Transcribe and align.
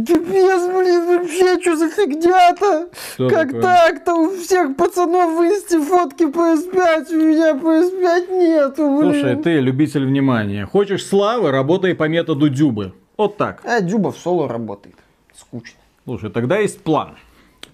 Пипец, 0.00 0.66
блин, 0.68 1.06
вообще, 1.06 1.60
что 1.60 1.76
за 1.76 1.90
фигня-то? 1.90 2.88
Как 3.28 3.48
такое? 3.48 3.62
так-то? 3.62 4.14
У 4.14 4.30
всех 4.36 4.76
пацанов 4.76 5.38
в 5.38 5.42
инсте 5.42 5.80
фотки 5.80 6.24
PS5, 6.24 7.12
у 7.12 7.16
меня 7.16 7.52
PS5 7.52 8.38
нету, 8.38 8.98
блин. 8.98 9.12
Слушай, 9.12 9.36
ты 9.36 9.60
любитель 9.60 10.06
внимания. 10.06 10.66
Хочешь 10.66 11.04
славы, 11.04 11.50
работай 11.50 11.94
по 11.94 12.08
методу 12.08 12.48
Дюбы. 12.48 12.94
Вот 13.18 13.36
так. 13.36 13.62
А 13.64 13.80
Дюба 13.80 14.12
в 14.12 14.16
соло 14.16 14.48
работает. 14.48 14.96
Скучно. 15.36 15.78
Слушай, 16.04 16.30
тогда 16.30 16.58
есть 16.58 16.80
план. 16.82 17.16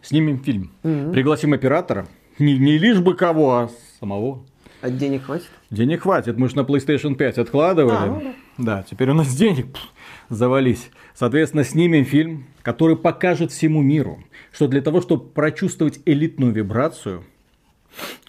Снимем 0.02 0.38
фильм. 0.40 0.72
Пригласим 0.82 1.52
оператора. 1.52 2.06
Не, 2.38 2.58
не 2.58 2.78
лишь 2.78 3.00
бы 3.00 3.14
кого, 3.14 3.56
а 3.56 3.70
самого. 4.00 4.44
А 4.80 4.90
денег 4.90 5.24
хватит? 5.24 5.48
Денег 5.70 6.02
хватит, 6.02 6.36
мы 6.38 6.48
же 6.48 6.56
на 6.56 6.60
PlayStation 6.60 7.14
5 7.14 7.38
откладывали. 7.38 7.96
А, 7.96 8.06
ну 8.06 8.20
да. 8.20 8.32
Теперь 8.88 9.10
у 9.10 9.14
нас 9.14 9.34
денег 9.34 9.66
завались. 10.28 10.90
Соответственно, 11.14 11.64
снимем 11.64 12.04
фильм, 12.04 12.46
который 12.62 12.96
покажет 12.96 13.52
всему 13.52 13.82
миру, 13.82 14.22
что 14.52 14.68
для 14.68 14.82
того, 14.82 15.00
чтобы 15.00 15.28
прочувствовать 15.28 16.00
элитную 16.04 16.52
вибрацию, 16.52 17.24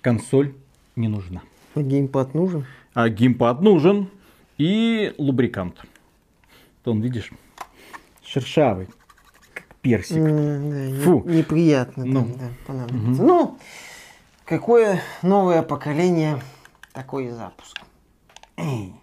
консоль 0.01 0.53
не 0.95 1.07
нужна. 1.07 1.41
А 1.75 1.81
геймпад 1.81 2.33
нужен? 2.33 2.65
А 2.93 3.09
геймпад 3.09 3.61
нужен 3.61 4.09
и 4.57 5.13
лубрикант. 5.17 5.81
Он, 6.85 7.01
видишь, 7.01 7.31
шершавый, 8.23 8.87
как 9.53 9.65
персик. 9.81 10.17
М, 10.17 10.97
да, 10.97 11.03
Фу. 11.03 11.23
Неприятно. 11.25 12.05
Ну. 12.05 12.25
так, 12.25 12.37
да, 12.37 12.49
понадобится. 12.65 13.21
Ну, 13.23 13.59
какое 14.45 15.01
новое 15.21 15.61
поколение, 15.61 16.41
такой 16.91 17.27
и 17.27 17.29
запуск. 17.29 17.79
Эй. 18.57 18.93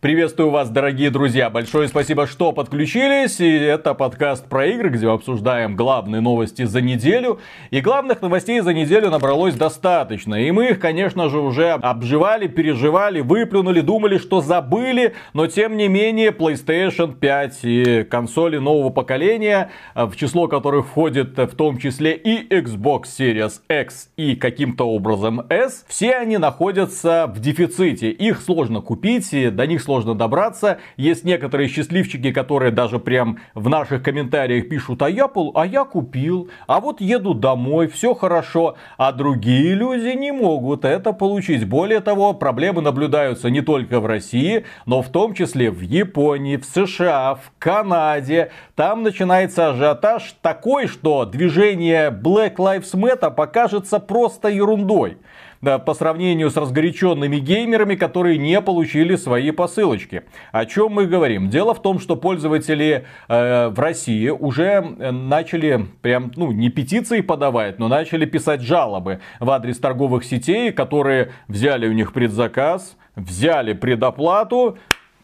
Приветствую 0.00 0.48
вас, 0.48 0.70
дорогие 0.70 1.10
друзья. 1.10 1.50
Большое 1.50 1.86
спасибо, 1.86 2.26
что 2.26 2.52
подключились. 2.52 3.38
И 3.38 3.46
это 3.46 3.92
подкаст 3.92 4.48
про 4.48 4.64
игры, 4.64 4.88
где 4.88 5.06
мы 5.06 5.12
обсуждаем 5.12 5.76
главные 5.76 6.22
новости 6.22 6.62
за 6.62 6.80
неделю. 6.80 7.38
И 7.70 7.82
главных 7.82 8.22
новостей 8.22 8.60
за 8.60 8.72
неделю 8.72 9.10
набралось 9.10 9.56
достаточно. 9.56 10.36
И 10.36 10.50
мы 10.52 10.70
их, 10.70 10.80
конечно 10.80 11.28
же, 11.28 11.38
уже 11.38 11.72
обживали, 11.72 12.46
переживали, 12.46 13.20
выплюнули, 13.20 13.82
думали, 13.82 14.16
что 14.16 14.40
забыли. 14.40 15.12
Но, 15.34 15.48
тем 15.48 15.76
не 15.76 15.88
менее, 15.88 16.30
PlayStation 16.30 17.14
5 17.14 17.58
и 17.64 18.02
консоли 18.04 18.56
нового 18.56 18.88
поколения, 18.88 19.70
в 19.94 20.16
число 20.16 20.48
которых 20.48 20.86
входит 20.86 21.36
в 21.36 21.54
том 21.54 21.76
числе 21.76 22.14
и 22.16 22.48
Xbox 22.48 23.02
Series 23.18 23.60
X 23.68 24.08
и 24.16 24.34
каким-то 24.34 24.84
образом 24.88 25.42
S, 25.50 25.84
все 25.88 26.14
они 26.14 26.38
находятся 26.38 27.30
в 27.30 27.38
дефиците. 27.38 28.10
Их 28.10 28.40
сложно 28.40 28.80
купить, 28.80 29.28
до 29.54 29.66
них 29.66 29.82
сложно 29.82 29.89
добраться. 29.98 30.78
Есть 30.96 31.24
некоторые 31.24 31.68
счастливчики, 31.68 32.32
которые 32.32 32.70
даже 32.70 32.98
прям 32.98 33.38
в 33.54 33.68
наших 33.68 34.02
комментариях 34.02 34.68
пишут, 34.68 35.02
а 35.02 35.10
я, 35.10 35.28
пол, 35.28 35.52
а 35.54 35.66
я 35.66 35.84
купил, 35.84 36.48
а 36.66 36.80
вот 36.80 37.00
еду 37.00 37.34
домой, 37.34 37.88
все 37.88 38.14
хорошо. 38.14 38.76
А 38.96 39.12
другие 39.12 39.74
люди 39.74 40.16
не 40.16 40.32
могут 40.32 40.84
это 40.84 41.12
получить. 41.12 41.66
Более 41.66 42.00
того, 42.00 42.32
проблемы 42.32 42.82
наблюдаются 42.82 43.50
не 43.50 43.60
только 43.60 44.00
в 44.00 44.06
России, 44.06 44.64
но 44.86 45.02
в 45.02 45.08
том 45.08 45.34
числе 45.34 45.70
в 45.70 45.80
Японии, 45.80 46.56
в 46.56 46.64
США, 46.64 47.34
в 47.34 47.52
Канаде. 47.58 48.50
Там 48.74 49.02
начинается 49.02 49.70
ажиотаж 49.70 50.34
такой, 50.42 50.86
что 50.86 51.24
движение 51.24 52.10
Black 52.10 52.56
Lives 52.56 52.94
Matter 52.94 53.30
покажется 53.30 53.98
просто 53.98 54.48
ерундой 54.48 55.18
да, 55.60 55.78
по 55.78 55.94
сравнению 55.94 56.50
с 56.50 56.56
разгоряченными 56.56 57.36
геймерами, 57.38 57.94
которые 57.94 58.38
не 58.38 58.60
получили 58.60 59.16
свои 59.16 59.50
посылочки. 59.50 60.22
О 60.52 60.64
чем 60.64 60.92
мы 60.92 61.06
говорим? 61.06 61.50
Дело 61.50 61.74
в 61.74 61.82
том, 61.82 61.98
что 61.98 62.16
пользователи 62.16 63.04
э, 63.28 63.68
в 63.68 63.78
России 63.78 64.28
уже 64.28 64.64
э, 64.98 65.10
начали 65.10 65.86
прям, 66.02 66.32
ну, 66.36 66.52
не 66.52 66.70
петиции 66.70 67.20
подавать, 67.20 67.78
но 67.78 67.88
начали 67.88 68.24
писать 68.24 68.62
жалобы 68.62 69.20
в 69.38 69.50
адрес 69.50 69.78
торговых 69.78 70.24
сетей, 70.24 70.72
которые 70.72 71.32
взяли 71.48 71.86
у 71.88 71.92
них 71.92 72.12
предзаказ, 72.12 72.96
взяли 73.16 73.74
предоплату, 73.74 74.78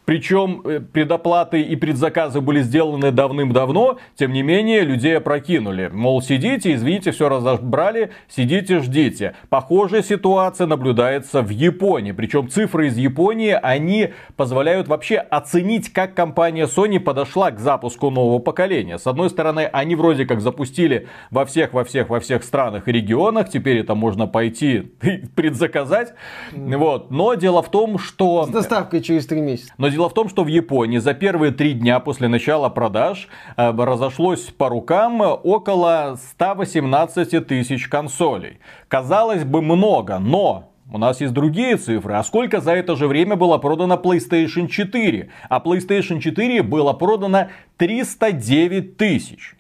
причем 0.06 0.62
э, 0.65 0.81
предоплаты 0.81 1.61
и 1.61 1.75
предзаказы 1.75 2.41
были 2.41 2.62
сделаны 2.62 3.11
давным-давно, 3.11 3.99
тем 4.15 4.33
не 4.33 4.43
менее 4.43 4.83
людей 4.83 5.19
опрокинули. 5.19 5.91
Мол, 5.93 6.22
сидите, 6.22 6.72
извините, 6.75 7.11
все 7.11 7.28
разобрали, 7.28 8.12
сидите, 8.28 8.78
ждите. 8.78 9.34
Похожая 9.50 10.03
ситуация 10.03 10.69
наблюдается 10.69 11.43
в 11.43 11.50
Японии. 11.50 12.12
Причем 12.12 12.49
цифры 12.49 12.87
из 12.87 12.97
Японии, 12.97 13.59
они 13.61 14.11
позволяют 14.37 14.87
вообще 14.87 15.17
оценить, 15.17 15.93
как 15.93 16.15
компания 16.15 16.67
Sony 16.67 17.00
подошла 17.00 17.50
к 17.50 17.59
запуску 17.59 18.11
нового 18.11 18.38
поколения. 18.38 18.99
С 18.99 19.09
одной 19.09 19.28
стороны, 19.28 19.69
они 19.73 19.97
вроде 19.97 20.25
как 20.25 20.41
запустили 20.41 21.09
во 21.33 21.44
всех, 21.44 21.73
во 21.73 21.83
всех, 21.83 22.11
во 22.11 22.21
всех 22.21 22.44
странах 22.44 22.87
и 22.87 22.93
регионах. 22.93 23.49
Теперь 23.49 23.78
это 23.78 23.97
можно 23.97 24.28
пойти 24.28 24.93
предзаказать. 25.34 26.15
Вот. 26.53 27.11
Но 27.11 27.34
дело 27.34 27.61
в 27.61 27.73
том, 27.73 27.99
что... 27.99 28.44
С 28.44 28.50
доставкой 28.50 29.00
через 29.00 29.27
три 29.27 29.41
месяца. 29.41 29.73
Но 29.78 29.88
дело 29.96 30.08
в 30.08 30.14
том, 30.14 30.28
что 30.28 30.44
в 30.44 30.48
Японии 30.48 30.98
за 30.98 31.14
первые 31.14 31.52
три 31.52 31.72
дня 31.72 32.00
после 32.00 32.28
начала 32.28 32.68
продаж 32.68 33.28
э, 33.56 33.70
разошлось 33.70 34.42
по 34.42 34.68
рукам 34.68 35.20
около 35.20 36.18
118 36.32 37.46
тысяч 37.46 37.88
консолей. 37.88 38.58
Казалось 38.88 39.44
бы 39.44 39.62
много, 39.62 40.18
но 40.18 40.70
у 40.92 40.98
нас 40.98 41.20
есть 41.20 41.32
другие 41.32 41.76
цифры. 41.76 42.14
А 42.14 42.22
сколько 42.22 42.60
за 42.60 42.72
это 42.72 42.94
же 42.94 43.08
время 43.08 43.36
было 43.36 43.58
продано 43.58 43.94
PlayStation 43.96 44.68
4? 44.68 45.30
А 45.48 45.58
PlayStation 45.58 46.20
4 46.20 46.62
было 46.62 46.92
продано 46.92 47.48
309 47.78 48.96
тысяч. 48.96 49.56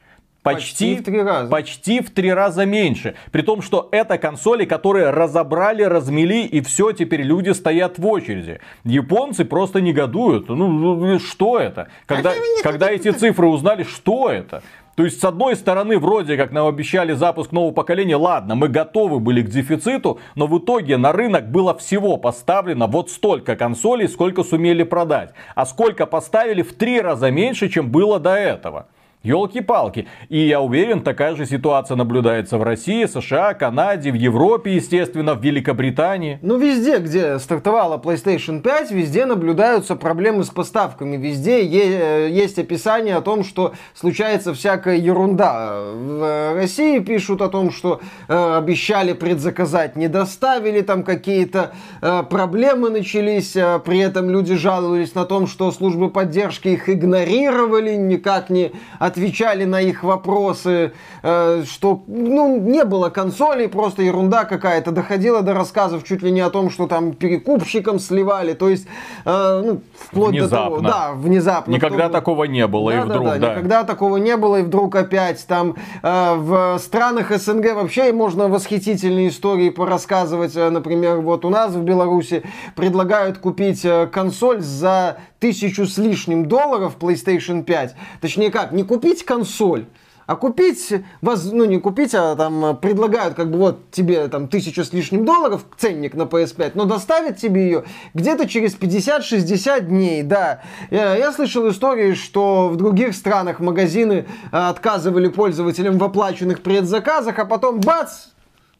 Почти 0.54 0.96
в 0.96 1.04
три 1.04 1.22
раза. 1.22 1.50
Почти 1.50 2.00
в 2.00 2.10
три 2.10 2.32
раза 2.32 2.64
меньше. 2.64 3.16
При 3.32 3.42
том, 3.42 3.62
что 3.62 3.88
это 3.90 4.16
консоли, 4.16 4.64
которые 4.64 5.10
разобрали, 5.10 5.82
размели, 5.82 6.44
и 6.44 6.60
все, 6.60 6.92
теперь 6.92 7.22
люди 7.22 7.50
стоят 7.50 7.98
в 7.98 8.06
очереди. 8.06 8.60
Японцы 8.84 9.44
просто 9.44 9.80
негодуют. 9.80 10.48
Ну, 10.48 10.68
ну, 10.68 11.18
что 11.18 11.58
это? 11.58 11.88
Когда, 12.06 12.32
когда 12.62 12.90
эти 12.90 13.10
цифры 13.10 13.48
узнали, 13.48 13.82
что 13.82 14.30
это? 14.30 14.62
То 14.94 15.04
есть, 15.04 15.20
с 15.20 15.24
одной 15.24 15.56
стороны, 15.56 15.98
вроде 15.98 16.38
как 16.38 16.52
нам 16.52 16.66
обещали 16.66 17.12
запуск 17.12 17.52
нового 17.52 17.72
поколения, 17.72 18.16
ладно, 18.16 18.54
мы 18.54 18.68
готовы 18.68 19.20
были 19.20 19.42
к 19.42 19.50
дефициту, 19.50 20.20
но 20.36 20.46
в 20.46 20.58
итоге 20.58 20.96
на 20.96 21.12
рынок 21.12 21.50
было 21.50 21.76
всего 21.76 22.16
поставлено 22.16 22.86
вот 22.86 23.10
столько 23.10 23.56
консолей, 23.56 24.08
сколько 24.08 24.42
сумели 24.42 24.84
продать. 24.84 25.34
А 25.54 25.66
сколько 25.66 26.06
поставили 26.06 26.62
в 26.62 26.72
три 26.72 27.00
раза 27.00 27.30
меньше, 27.30 27.68
чем 27.68 27.90
было 27.90 28.18
до 28.18 28.36
этого. 28.36 28.86
Елки-палки. 29.26 30.06
И 30.28 30.38
я 30.38 30.60
уверен, 30.60 31.02
такая 31.02 31.34
же 31.34 31.46
ситуация 31.46 31.96
наблюдается 31.96 32.58
в 32.58 32.62
России, 32.62 33.06
США, 33.06 33.54
Канаде, 33.54 34.12
в 34.12 34.14
Европе, 34.14 34.76
естественно, 34.76 35.34
в 35.34 35.42
Великобритании. 35.42 36.38
Ну, 36.42 36.58
везде, 36.58 36.98
где 36.98 37.38
стартовала 37.40 37.98
PlayStation 37.98 38.60
5, 38.60 38.92
везде 38.92 39.26
наблюдаются 39.26 39.96
проблемы 39.96 40.44
с 40.44 40.50
поставками. 40.50 41.16
Везде 41.16 41.64
е- 41.64 42.30
есть 42.30 42.58
описание 42.58 43.16
о 43.16 43.20
том, 43.20 43.42
что 43.42 43.72
случается 43.94 44.54
всякая 44.54 44.96
ерунда. 44.96 45.80
В 45.92 46.54
России 46.54 47.00
пишут 47.00 47.42
о 47.42 47.48
том, 47.48 47.72
что 47.72 48.00
э, 48.28 48.56
обещали 48.56 49.12
предзаказать, 49.12 49.96
не 49.96 50.06
доставили, 50.08 50.82
там 50.82 51.02
какие-то 51.02 51.72
э, 52.00 52.22
проблемы 52.30 52.90
начались, 52.90 53.56
э, 53.56 53.80
при 53.84 53.98
этом 53.98 54.30
люди 54.30 54.54
жаловались 54.54 55.14
на 55.16 55.24
том, 55.24 55.48
что 55.48 55.72
службы 55.72 56.10
поддержки 56.10 56.68
их 56.68 56.88
игнорировали, 56.88 57.96
никак 57.96 58.50
не 58.50 58.70
отвечали 59.16 59.64
на 59.64 59.80
их 59.80 60.02
вопросы, 60.02 60.92
э, 61.22 61.64
что 61.66 62.04
ну, 62.06 62.60
не 62.60 62.84
было 62.84 63.08
консолей, 63.08 63.66
просто 63.66 64.02
ерунда 64.02 64.44
какая-то. 64.44 64.90
Доходило 64.90 65.40
до 65.40 65.54
рассказов 65.54 66.04
чуть 66.04 66.22
ли 66.22 66.30
не 66.30 66.40
о 66.40 66.50
том, 66.50 66.68
что 66.70 66.86
там 66.86 67.12
перекупщикам 67.14 67.98
сливали, 67.98 68.52
то 68.52 68.68
есть 68.68 68.86
э, 69.24 69.62
ну, 69.64 69.80
вплоть 69.98 70.34
до 70.34 70.42
Внезапно. 70.42 70.76
того, 70.76 70.80
да, 70.80 71.12
внезапно. 71.14 71.72
Никогда 71.72 72.04
Кто- 72.04 72.12
такого 72.12 72.44
не 72.44 72.66
было, 72.66 72.90
и 72.90 72.96
да, 72.96 73.04
вдруг, 73.04 73.24
да, 73.24 73.32
да. 73.34 73.38
да, 73.38 73.52
никогда 73.54 73.84
такого 73.84 74.18
не 74.18 74.36
было, 74.36 74.56
и 74.56 74.62
вдруг 74.62 74.94
опять 74.96 75.46
там 75.46 75.76
э, 76.02 76.34
в 76.34 76.78
странах 76.78 77.30
СНГ 77.34 77.74
вообще 77.74 78.12
можно 78.12 78.48
восхитительные 78.48 79.28
истории 79.28 79.70
порассказывать. 79.70 80.54
Например, 80.54 81.20
вот 81.20 81.44
у 81.46 81.48
нас 81.48 81.72
в 81.72 81.82
Беларуси 81.82 82.42
предлагают 82.74 83.38
купить 83.38 83.86
консоль 84.12 84.60
за 84.60 85.16
тысячу 85.38 85.86
с 85.86 85.98
лишним 85.98 86.46
долларов 86.46 86.96
PlayStation 86.98 87.62
5. 87.62 87.94
Точнее 88.20 88.50
как, 88.50 88.72
не 88.72 88.82
купить 88.82 89.05
консоль, 89.14 89.86
а 90.26 90.34
купить, 90.34 90.92
воз- 91.22 91.50
ну 91.52 91.64
не 91.64 91.78
купить, 91.78 92.14
а 92.14 92.34
там 92.34 92.64
э, 92.64 92.74
предлагают 92.74 93.34
как 93.34 93.50
бы 93.50 93.58
вот 93.58 93.90
тебе 93.92 94.26
там 94.26 94.48
тысячу 94.48 94.84
с 94.84 94.92
лишним 94.92 95.24
долларов 95.24 95.64
ценник 95.78 96.14
на 96.14 96.22
PS5, 96.22 96.72
но 96.74 96.84
доставят 96.84 97.38
тебе 97.38 97.64
ее 97.64 97.84
где-то 98.12 98.48
через 98.48 98.76
50-60 98.76 99.82
дней, 99.82 100.22
да. 100.22 100.62
Я, 100.90 101.14
я 101.14 101.32
слышал 101.32 101.68
истории, 101.70 102.14
что 102.14 102.68
в 102.68 102.76
других 102.76 103.14
странах 103.14 103.60
магазины 103.60 104.26
э, 104.50 104.56
отказывали 104.56 105.28
пользователям 105.28 105.98
в 105.98 106.04
оплаченных 106.04 106.60
предзаказах, 106.60 107.38
а 107.38 107.44
потом 107.44 107.80
бац, 107.80 108.26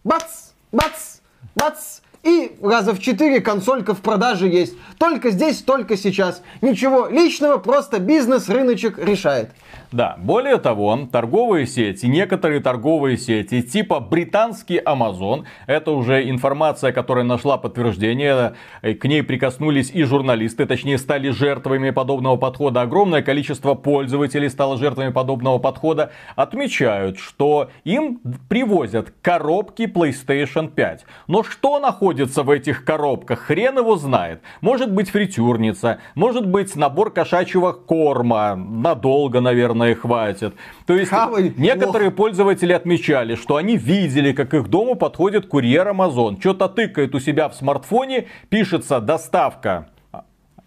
бац, 0.03 0.51
бац, 0.73 1.21
бац, 1.55 2.01
и 2.27 2.57
раза 2.61 2.93
в 2.93 2.99
четыре 2.99 3.41
консолька 3.41 3.95
в 3.95 4.01
продаже 4.01 4.49
есть. 4.49 4.75
Только 4.99 5.31
здесь, 5.31 5.59
только 5.59 5.97
сейчас. 5.97 6.43
Ничего 6.61 7.07
личного, 7.07 7.59
просто 7.59 8.01
бизнес, 8.01 8.49
рыночек 8.49 8.99
решает. 8.99 9.51
Да, 9.93 10.17
более 10.19 10.59
того, 10.59 10.99
торговые 11.11 11.67
сети, 11.67 12.07
некоторые 12.07 12.61
торговые 12.61 13.17
сети, 13.17 13.63
типа 13.63 14.01
британский 14.01 14.79
Amazon, 14.79 15.45
это 15.67 15.93
уже 15.93 16.29
информация, 16.29 16.93
которая 16.93 17.25
нашла 17.25 17.57
подтверждение, 17.57 18.55
э, 18.83 18.95
к 18.95 19.05
ней 19.05 19.23
прикоснулись 19.23 19.91
и 19.91 20.03
журналисты, 20.03 20.67
точнее 20.67 20.99
стали 20.99 21.31
жертвами 21.31 21.91
подобного 21.91 22.37
подхода. 22.37 22.81
Огромное 22.81 23.23
количество 23.23 23.75
пользователей 23.75 24.49
стало 24.49 24.77
жертвами 24.77 25.13
подобного 25.13 25.59
подхода. 25.59 26.11
Отмечают, 26.35 27.19
что 27.19 27.71
им 27.85 28.21
привозят 28.49 29.13
коробки 29.23 29.83
PlayStation 29.83 30.69
5. 30.69 31.05
Но 31.29 31.45
что 31.45 31.79
находится 31.79 32.43
в 32.43 32.51
этих 32.51 32.85
коробках, 32.85 33.39
хрен 33.39 33.79
его 33.79 33.97
знает. 33.97 34.43
Может 34.61 34.93
быть 34.93 35.11
фритюрница, 35.11 36.01
может 36.15 36.47
быть 36.47 36.75
набор 36.75 37.13
кошачьего 37.13 37.73
корма, 37.73 38.57
надолго, 38.57 39.41
наверное 39.41 39.76
наверное, 39.77 40.01
хватит. 40.01 40.55
То 40.87 40.95
есть 40.95 41.11
Хавай, 41.11 41.53
некоторые 41.57 42.11
плохо. 42.11 42.17
пользователи 42.17 42.73
отмечали, 42.73 43.35
что 43.35 43.57
они 43.57 43.77
видели, 43.77 44.33
как 44.33 44.55
их 44.55 44.69
дому 44.69 44.95
подходит 44.95 45.47
курьер 45.47 45.89
Amazon. 45.89 46.39
Что-то 46.41 46.69
тыкает 46.69 47.15
у 47.15 47.21
себя 47.21 47.49
в 47.49 47.55
смартфоне, 47.55 48.27
пишется 48.49 49.01
доставка 49.01 49.89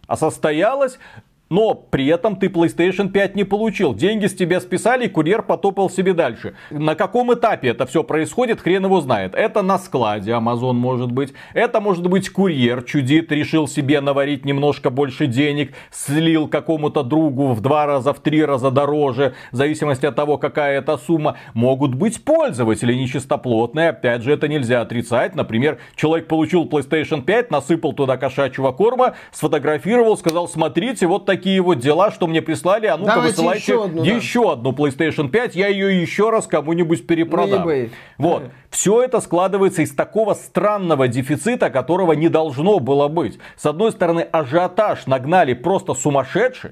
а 0.10 0.18
состоялась, 0.18 0.98
но 1.50 1.74
при 1.74 2.08
этом 2.08 2.36
ты 2.36 2.48
PlayStation 2.48 3.10
5 3.10 3.36
не 3.36 3.44
получил. 3.44 3.94
Деньги 3.94 4.28
с 4.28 4.36
тебя 4.36 4.60
списали, 4.60 5.06
и 5.06 5.10
курьер 5.10 5.42
потопал 5.42 5.90
себе 5.90 6.14
дальше. 6.14 6.54
На 6.70 6.96
каком 6.96 7.34
этапе 7.34 7.70
это 7.70 7.86
все 7.86 8.04
происходит, 8.04 8.62
хрен 8.62 8.86
его 8.86 9.02
знает. 9.02 9.34
Это 9.36 9.62
на 9.62 9.78
складе 9.78 10.32
Amazon 10.32 10.74
может 10.74 11.12
быть. 11.12 11.34
Это 11.54 11.80
может 11.80 12.08
быть 12.08 12.30
курьер 12.30 12.84
чудит, 12.84 13.32
решил 13.32 13.68
себе 13.68 14.02
наварить 14.02 14.46
немножко 14.46 14.90
больше 14.90 15.28
денег, 15.28 15.74
слил 15.92 16.48
какому-то 16.48 17.04
другу 17.04 17.54
в 17.54 17.62
два 17.62 17.86
раза, 17.86 18.14
в 18.14 18.20
три 18.20 18.46
раза 18.46 18.72
дороже, 18.72 19.34
в 19.52 19.56
зависимости 19.56 20.06
от 20.06 20.16
того, 20.16 20.38
какая 20.38 20.80
это 20.80 20.98
сумма. 20.98 21.38
Могут 21.54 21.96
быть 21.96 22.24
пользователи 22.24 22.94
нечистоплотные, 22.94 23.90
опять 23.90 24.22
же, 24.22 24.32
это 24.34 24.48
нельзя 24.48 24.82
отрицать. 24.82 25.36
Например, 25.36 25.80
человек 25.96 26.28
получил 26.28 26.66
PlayStation 26.66 27.24
5, 27.24 27.52
насыпал 27.52 27.94
туда 27.94 28.18
кошачьего 28.18 28.72
корма, 28.72 29.16
сфотографировал, 29.32 30.18
сказал, 30.18 30.48
смотрите, 30.48 31.08
вот 31.08 31.26
такие 31.26 31.39
такие 31.40 31.62
вот 31.62 31.80
дела, 31.80 32.12
что 32.12 32.28
мне 32.28 32.42
прислали, 32.42 32.88
а 32.88 32.98
ну-ка 32.98 33.22
высылайте 33.22 33.62
еще 33.62 33.86
одну, 33.86 34.04
еще 34.04 34.44
да. 34.44 34.52
одну 34.54 34.72
PlayStation 34.72 35.30
5, 35.30 35.56
я 35.56 35.68
ее 35.68 36.02
еще 36.02 36.30
раз 36.30 36.48
кому-нибудь 36.48 37.08
перепродам. 37.08 37.90
Вот. 38.18 38.44
Все 38.70 39.02
это 39.02 39.22
складывается 39.22 39.82
из 39.82 39.92
такого 39.96 40.34
странного 40.34 41.08
дефицита, 41.08 41.70
которого 41.70 42.14
не 42.14 42.28
должно 42.28 42.80
было 42.80 43.08
быть. 43.08 43.40
С 43.56 43.66
одной 43.66 43.92
стороны, 43.92 44.22
ажиотаж 44.22 45.08
нагнали 45.08 45.54
просто 45.54 45.94
сумасшедший 45.94 46.72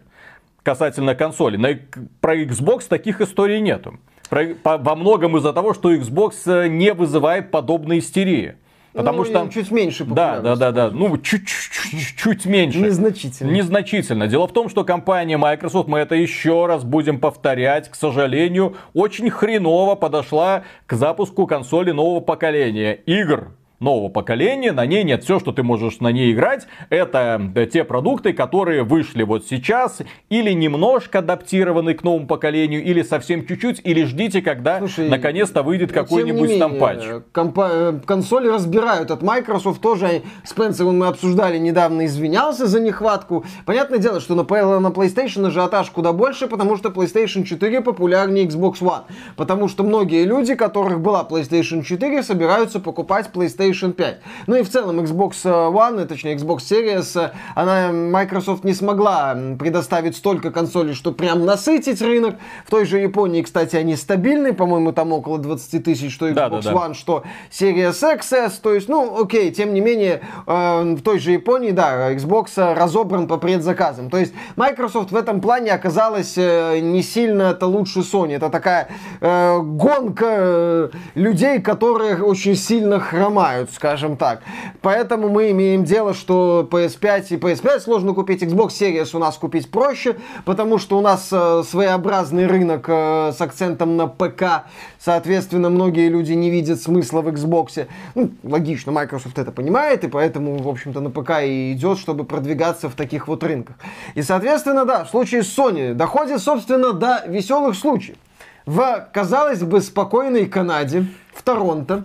касательно 0.64 1.16
консоли. 1.16 1.56
На, 1.56 1.80
про 2.20 2.36
Xbox 2.36 2.88
таких 2.90 3.22
историй 3.22 3.62
нету. 3.62 4.00
Про, 4.30 4.48
по, 4.62 4.78
во 4.78 4.96
многом 4.96 5.38
из-за 5.38 5.54
того, 5.54 5.74
что 5.74 5.94
Xbox 5.94 6.34
э, 6.46 6.68
не 6.68 6.94
вызывает 6.94 7.52
подобной 7.52 8.00
истерии. 8.00 8.58
Потому 8.98 9.20
ну, 9.20 9.26
что 9.26 9.48
чуть 9.54 9.70
меньше 9.70 10.06
Да, 10.06 10.40
да, 10.40 10.56
да, 10.56 10.72
да. 10.72 10.90
Ну, 10.90 11.20
чуть-чуть 11.20 12.46
меньше. 12.48 12.80
Незначительно. 12.80 13.52
Незначительно. 13.52 14.28
Дело 14.28 14.48
в 14.48 14.54
том, 14.54 14.70
что 14.70 14.84
компания 14.84 15.38
Microsoft, 15.38 15.88
мы 15.88 16.00
это 16.00 16.16
еще 16.16 16.66
раз 16.66 16.84
будем 16.84 17.20
повторять, 17.20 17.90
к 17.90 17.96
сожалению, 17.96 18.76
очень 18.96 19.30
хреново 19.30 19.94
подошла 19.94 20.64
к 20.88 20.94
запуску 20.94 21.46
консоли 21.46 21.92
нового 21.92 22.22
поколения 22.22 22.94
игр 23.06 23.52
нового 23.80 24.10
поколения, 24.10 24.72
на 24.72 24.86
ней 24.86 25.04
нет 25.04 25.24
все, 25.24 25.40
что 25.40 25.52
ты 25.52 25.64
можешь 25.64 26.00
на 26.00 26.12
ней 26.12 26.34
играть, 26.34 26.68
это 26.90 27.40
те 27.72 27.84
продукты, 27.84 28.34
которые 28.34 28.84
вышли 28.84 29.24
вот 29.24 29.46
сейчас, 29.46 30.02
или 30.30 30.52
немножко 30.52 31.20
адаптированы 31.20 31.94
к 31.94 32.04
новому 32.04 32.28
поколению, 32.28 32.84
или 32.84 33.04
совсем 33.04 33.46
чуть-чуть, 33.46 33.82
или 33.84 34.04
ждите, 34.04 34.42
когда 34.42 34.82
наконец-то 34.98 35.62
выйдет 35.62 35.92
какой-нибудь 35.92 36.58
там 36.60 36.78
патч. 36.78 37.04
Компа- 37.32 37.70
э, 37.72 38.00
консоли 38.06 38.48
разбирают 38.48 39.12
от 39.12 39.22
Microsoft, 39.22 39.82
тоже 39.82 40.24
Спенсер 40.44 40.86
мы 40.86 41.08
обсуждали 41.08 41.58
недавно, 41.58 42.06
извинялся 42.06 42.66
за 42.66 42.80
нехватку. 42.80 43.46
Понятное 43.66 44.00
дело, 44.00 44.20
что 44.20 44.36
на, 44.36 44.44
на 44.44 44.88
PlayStation 44.88 45.48
ажиотаж 45.48 45.90
куда 45.92 46.14
больше, 46.14 46.48
потому 46.48 46.78
что 46.78 46.90
PlayStation 46.90 47.44
4 47.44 47.82
популярнее 47.82 48.46
Xbox 48.46 48.80
One. 48.80 49.04
Потому 49.36 49.68
что 49.68 49.84
многие 49.84 50.24
люди, 50.24 50.56
которых 50.56 51.00
была 51.02 51.28
PlayStation 51.30 51.84
4, 51.84 52.24
собираются 52.24 52.80
покупать 52.80 53.30
PlayStation 53.34 53.67
PlayStation 53.68 53.94
5. 53.94 54.18
Ну 54.48 54.56
и 54.56 54.64
в 54.64 54.70
целом 54.70 55.00
Xbox 55.00 55.44
One, 55.44 56.06
точнее 56.06 56.36
Xbox 56.36 56.60
Series, 56.60 57.32
она, 57.56 57.92
Microsoft 57.92 58.64
не 58.64 58.74
смогла 58.74 59.36
предоставить 59.60 60.16
столько 60.16 60.52
консолей, 60.52 60.94
что 60.94 61.12
прям 61.12 61.46
насытить 61.46 62.02
рынок. 62.02 62.36
В 62.66 62.70
той 62.70 62.86
же 62.86 63.00
Японии, 63.00 63.42
кстати, 63.42 63.76
они 63.76 63.96
стабильны, 63.96 64.54
по-моему, 64.54 64.92
там 64.92 65.14
около 65.14 65.38
20 65.38 65.84
тысяч, 65.84 66.14
что 66.14 66.28
Xbox 66.28 66.34
да, 66.34 66.50
да, 66.50 66.62
да. 66.62 66.72
One, 66.72 66.94
что 66.94 67.24
Series 67.52 67.92
XS. 67.92 68.54
То 68.62 68.74
есть, 68.74 68.90
ну, 68.90 69.22
окей, 69.22 69.52
тем 69.52 69.74
не 69.74 69.82
менее, 69.82 70.22
э, 70.46 70.96
в 70.96 71.02
той 71.02 71.20
же 71.20 71.32
Японии, 71.32 71.72
да, 71.72 72.14
Xbox 72.14 72.74
разобран 72.74 73.28
по 73.28 73.38
предзаказам. 73.38 74.10
То 74.10 74.18
есть, 74.18 74.34
Microsoft 74.56 75.12
в 75.12 75.16
этом 75.16 75.42
плане 75.42 75.72
оказалась 75.72 76.34
э, 76.38 76.80
не 76.80 77.04
сильно 77.04 77.44
это 77.44 77.66
лучше 77.68 78.00
Sony. 78.00 78.36
Это 78.36 78.50
такая 78.50 78.90
э, 79.22 79.60
гонка 79.62 80.26
э, 80.28 80.90
людей, 81.16 81.60
которые 81.60 82.24
очень 82.24 82.56
сильно 82.56 83.00
хромают 83.00 83.57
знают, 83.58 83.72
скажем 83.72 84.18
так. 84.18 84.42
Поэтому 84.82 85.30
мы 85.30 85.52
имеем 85.52 85.84
дело, 85.84 86.14
что 86.14 86.68
PS5 86.70 87.28
и 87.30 87.36
PS5 87.36 87.80
сложно 87.80 88.14
купить, 88.14 88.44
Xbox 88.44 88.70
Series 88.70 89.16
у 89.16 89.20
нас 89.20 89.38
купить 89.38 89.70
проще, 89.70 90.16
потому 90.46 90.78
что 90.78 90.98
у 90.98 91.02
нас 91.02 91.30
э, 91.32 91.64
своеобразный 91.68 92.46
рынок 92.46 92.86
э, 92.88 93.32
с 93.36 93.42
акцентом 93.42 93.98
на 93.98 94.08
ПК. 94.08 94.66
Соответственно, 95.00 95.70
многие 95.70 96.10
люди 96.10 96.34
не 96.34 96.50
видят 96.50 96.82
смысла 96.82 97.22
в 97.22 97.28
Xbox. 97.28 97.88
Ну, 98.16 98.32
логично, 98.44 98.92
Microsoft 98.92 99.38
это 99.40 99.52
понимает, 99.52 100.04
и 100.04 100.08
поэтому, 100.08 100.58
в 100.58 100.68
общем-то, 100.68 101.00
на 101.02 101.10
ПК 101.10 101.42
и 101.44 101.74
идет, 101.74 101.98
чтобы 101.98 102.24
продвигаться 102.24 102.90
в 102.90 102.94
таких 102.94 103.28
вот 103.28 103.44
рынках. 103.44 103.76
И, 104.16 104.22
соответственно, 104.22 104.86
да, 104.86 105.04
в 105.04 105.10
случае 105.10 105.44
с 105.44 105.58
Sony 105.58 105.94
доходит, 105.94 106.42
собственно, 106.42 106.94
до 106.94 107.24
веселых 107.28 107.76
случаев. 107.76 108.18
В, 108.66 109.08
казалось 109.14 109.64
бы, 109.64 109.80
спокойной 109.80 110.46
Канаде, 110.46 111.06
в 111.34 111.42
Торонто, 111.42 112.04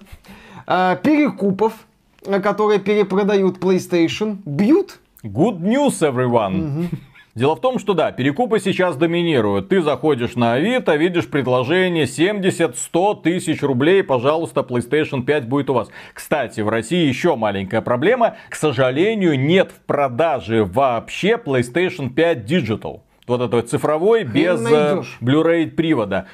перекупов, 0.66 1.72
э, 2.24 2.40
которые 2.40 2.80
перепродают 2.80 3.58
PlayStation, 3.58 4.38
бьют. 4.44 4.98
Good 5.22 5.60
news, 5.60 6.00
everyone. 6.00 6.80
Угу. 6.80 6.88
Дело 7.34 7.56
в 7.56 7.60
том, 7.60 7.78
что 7.78 7.94
да, 7.94 8.12
перекупы 8.12 8.60
сейчас 8.60 8.94
доминируют. 8.96 9.70
Ты 9.70 9.80
заходишь 9.80 10.34
на 10.34 10.52
Авито, 10.52 10.96
видишь 10.96 11.28
предложение 11.28 12.04
70-100 12.04 13.22
тысяч 13.22 13.62
рублей, 13.62 14.02
пожалуйста, 14.02 14.60
PlayStation 14.60 15.22
5 15.22 15.48
будет 15.48 15.70
у 15.70 15.74
вас. 15.74 15.88
Кстати, 16.12 16.60
в 16.60 16.68
России 16.68 17.08
еще 17.08 17.34
маленькая 17.34 17.80
проблема. 17.80 18.36
К 18.50 18.54
сожалению, 18.54 19.40
нет 19.40 19.72
в 19.72 19.80
продаже 19.86 20.64
вообще 20.64 21.40
PlayStation 21.42 22.10
5 22.10 22.38
Digital. 22.50 23.00
Вот 23.26 23.40
этот 23.40 23.70
цифровой 23.70 24.24
без 24.24 24.60
э, 24.66 25.00
Blu-ray 25.22 25.70
привода. 25.70 26.26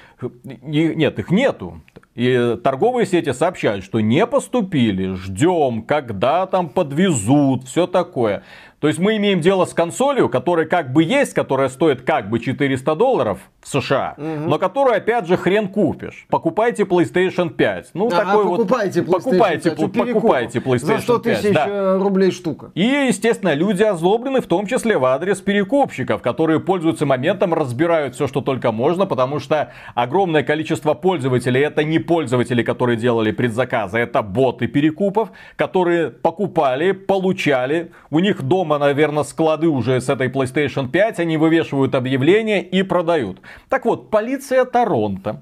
Нет, 0.43 1.19
их 1.21 1.31
нету. 1.31 1.81
И 2.19 2.59
торговые 2.65 3.07
сети 3.07 3.33
сообщают, 3.33 3.85
что 3.85 4.01
не 4.01 4.27
поступили, 4.27 5.15
ждем, 5.15 5.83
когда 5.83 6.47
там 6.47 6.69
подвезут, 6.69 7.69
все 7.69 7.87
такое. 7.87 8.43
То 8.81 8.87
есть 8.87 9.01
мы 9.01 9.17
имеем 9.17 9.41
дело 9.41 9.65
с 9.65 9.75
консолью, 9.75 10.29
которая 10.29 10.67
как 10.67 10.93
бы 10.93 11.03
есть, 11.03 11.35
которая 11.35 11.69
стоит 11.69 12.03
как 12.03 12.31
бы 12.31 12.39
400 12.39 12.95
долларов 12.95 13.41
в 13.61 13.69
США, 13.69 14.15
угу. 14.17 14.49
но 14.49 14.59
которую 14.59 14.97
опять 14.97 15.27
же 15.27 15.37
хрен 15.37 15.69
купишь. 15.69 16.27
Покупайте 16.31 16.85
PlayStation 16.85 17.51
5. 17.51 17.91
Ну, 17.95 18.07
а, 18.07 18.11
такой 18.11 18.45
покупайте 18.45 19.03
вот, 19.03 19.17
PlayStation 19.17 19.31
покупайте, 19.31 19.71
5. 19.71 19.91
покупайте 20.13 20.59
PlayStation 20.61 20.97
За 20.97 20.99
100 20.99 21.19
тысяч 21.19 21.55
да. 21.55 21.67
Э, 21.69 21.99
рублей 21.99 22.31
штука. 22.31 22.71
И, 22.75 22.83
естественно, 22.83 23.53
люди 23.55 23.83
озлоблены, 23.83 24.41
в 24.41 24.47
том 24.47 24.67
числе 24.67 24.97
в 24.97 25.05
адрес 25.05 25.41
перекупщиков, 25.41 26.23
которые 26.23 26.61
пользуются 26.61 27.05
моментом, 27.05 27.55
разбирают 27.55 28.15
все, 28.15 28.29
что 28.29 28.43
только 28.43 28.71
можно, 28.71 29.07
потому 29.07 29.41
что 29.41 29.73
огромное 29.97 30.45
количество 30.45 30.95
пользователей, 30.95 31.63
это 31.63 31.83
не 31.83 31.99
пользователи, 31.99 32.63
которые 32.63 32.97
делали 32.97 33.33
предзаказы, 33.33 33.99
это 33.99 34.23
боты 34.23 34.69
перекупов, 34.69 35.31
которые 35.57 36.11
покупали, 36.11 36.93
получали, 36.93 37.91
у 38.11 38.21
них 38.21 38.43
дома 38.43 38.68
дома, 38.69 38.79
наверное, 38.79 39.25
склады 39.25 39.67
уже 39.67 40.01
с 40.01 40.09
этой 40.09 40.29
PlayStation 40.29 40.89
5, 40.89 41.21
они 41.21 41.37
вывешивают 41.39 41.95
объявления 41.95 42.63
и 42.63 42.83
продают. 42.83 43.41
Так 43.69 43.87
вот, 43.87 44.11
полиция 44.11 44.65
Торонто 44.65 45.41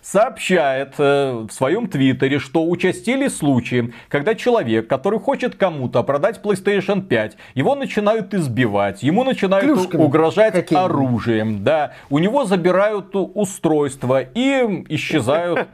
сообщает 0.00 0.94
э, 0.98 1.46
в 1.48 1.50
своем 1.50 1.88
твиттере, 1.88 2.38
что 2.38 2.66
участились 2.66 3.36
случаи, 3.36 3.92
когда 4.08 4.34
человек, 4.34 4.86
который 4.86 5.18
хочет 5.18 5.56
кому-то 5.56 6.02
продать 6.02 6.40
PlayStation 6.42 7.02
5, 7.02 7.36
его 7.54 7.74
начинают 7.74 8.34
избивать, 8.34 9.02
ему 9.02 9.24
начинают 9.24 9.64
Клюшками 9.64 10.02
угрожать 10.02 10.52
какими? 10.52 10.80
оружием, 10.80 11.64
да, 11.64 11.92
у 12.10 12.18
него 12.18 12.44
забирают 12.44 13.10
устройство 13.12 14.20
и 14.20 14.84
исчезают 14.88 15.68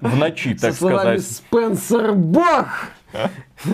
в 0.00 0.16
ночи, 0.16 0.54
так 0.60 0.74
сказать. 0.74 1.22
Спенсер 1.22 2.12
Бах! 2.12 2.90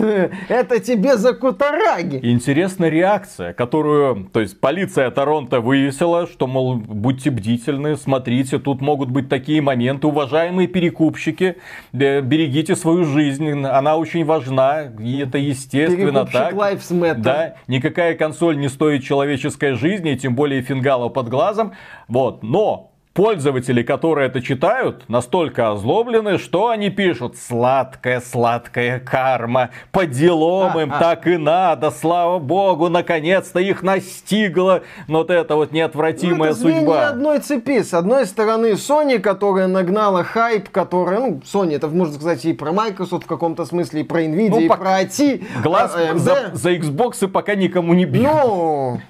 Это 0.49 0.79
тебе 0.79 1.17
за 1.17 1.33
кутараги. 1.33 2.19
Интересная 2.21 2.89
реакция, 2.89 3.53
которую, 3.53 4.29
то 4.31 4.39
есть 4.39 4.59
полиция 4.59 5.09
Торонто 5.11 5.61
вывесила, 5.61 6.27
что, 6.27 6.47
мол, 6.47 6.75
будьте 6.75 7.29
бдительны, 7.29 7.95
смотрите, 7.95 8.59
тут 8.59 8.81
могут 8.81 9.09
быть 9.09 9.29
такие 9.29 9.61
моменты. 9.61 10.07
Уважаемые 10.07 10.67
перекупщики, 10.67 11.57
э, 11.93 12.21
берегите 12.21 12.75
свою 12.75 13.05
жизнь, 13.05 13.63
она 13.65 13.97
очень 13.97 14.25
важна, 14.25 14.83
и 14.99 15.19
это 15.19 15.37
естественно 15.37 16.25
так. 16.25 16.53
Lives 16.53 16.91
Matter. 16.91 17.15
Да, 17.15 17.55
никакая 17.67 18.15
консоль 18.15 18.57
не 18.57 18.69
стоит 18.69 19.03
человеческой 19.03 19.73
жизни, 19.73 20.15
тем 20.15 20.35
более 20.35 20.61
фингала 20.61 21.09
под 21.09 21.29
глазом. 21.29 21.73
Вот, 22.07 22.43
но 22.43 22.88
пользователи, 23.13 23.81
которые 23.83 24.27
это 24.27 24.41
читают, 24.41 25.03
настолько 25.09 25.71
озлоблены, 25.71 26.37
что 26.37 26.69
они 26.69 26.89
пишут 26.89 27.35
«Сладкая, 27.37 28.21
сладкая 28.21 28.99
карма, 28.99 29.71
по 29.91 30.05
делам 30.05 30.77
А, 30.77 30.81
им 30.81 30.93
а. 30.93 30.99
так 30.99 31.27
и 31.27 31.35
надо, 31.37 31.91
слава 31.91 32.39
богу, 32.39 32.87
наконец-то 32.87 33.59
их 33.59 33.81
настигла 33.83 34.83
вот 35.07 35.31
эта 35.31 35.55
вот 35.55 35.71
Ну, 35.71 35.77
неотвратимая 35.77 36.51
это 36.51 36.59
звенья 36.59 36.79
судьба». 36.79 37.07
одной 37.09 37.39
цепи. 37.39 37.81
С 37.81 37.93
одной 37.93 38.25
стороны, 38.25 38.73
Sony, 38.73 39.19
которая 39.19 39.67
нагнала 39.67 40.23
хайп, 40.23 40.69
которая, 40.69 41.19
ну, 41.19 41.41
Sony, 41.43 41.75
это 41.75 41.87
можно 41.87 42.13
сказать 42.13 42.45
и 42.45 42.53
про 42.53 42.71
Microsoft 42.71 43.25
в 43.25 43.27
каком-то 43.27 43.65
смысле, 43.65 44.01
и 44.01 44.03
про 44.03 44.21
Nvidia, 44.23 44.49
Ну, 44.51 44.59
и 44.59 44.67
пок- 44.67 44.77
про 44.77 45.01
IT. 45.01 45.43
Глаз 45.63 45.93
а, 45.95 46.13
AMD. 46.13 46.17
за, 46.19 46.49
за 46.53 46.73
Xbox 46.75 47.27
пока 47.27 47.55
никому 47.55 47.93
не 47.95 48.05
бьют. 48.05 48.27
Ну, 48.31 49.01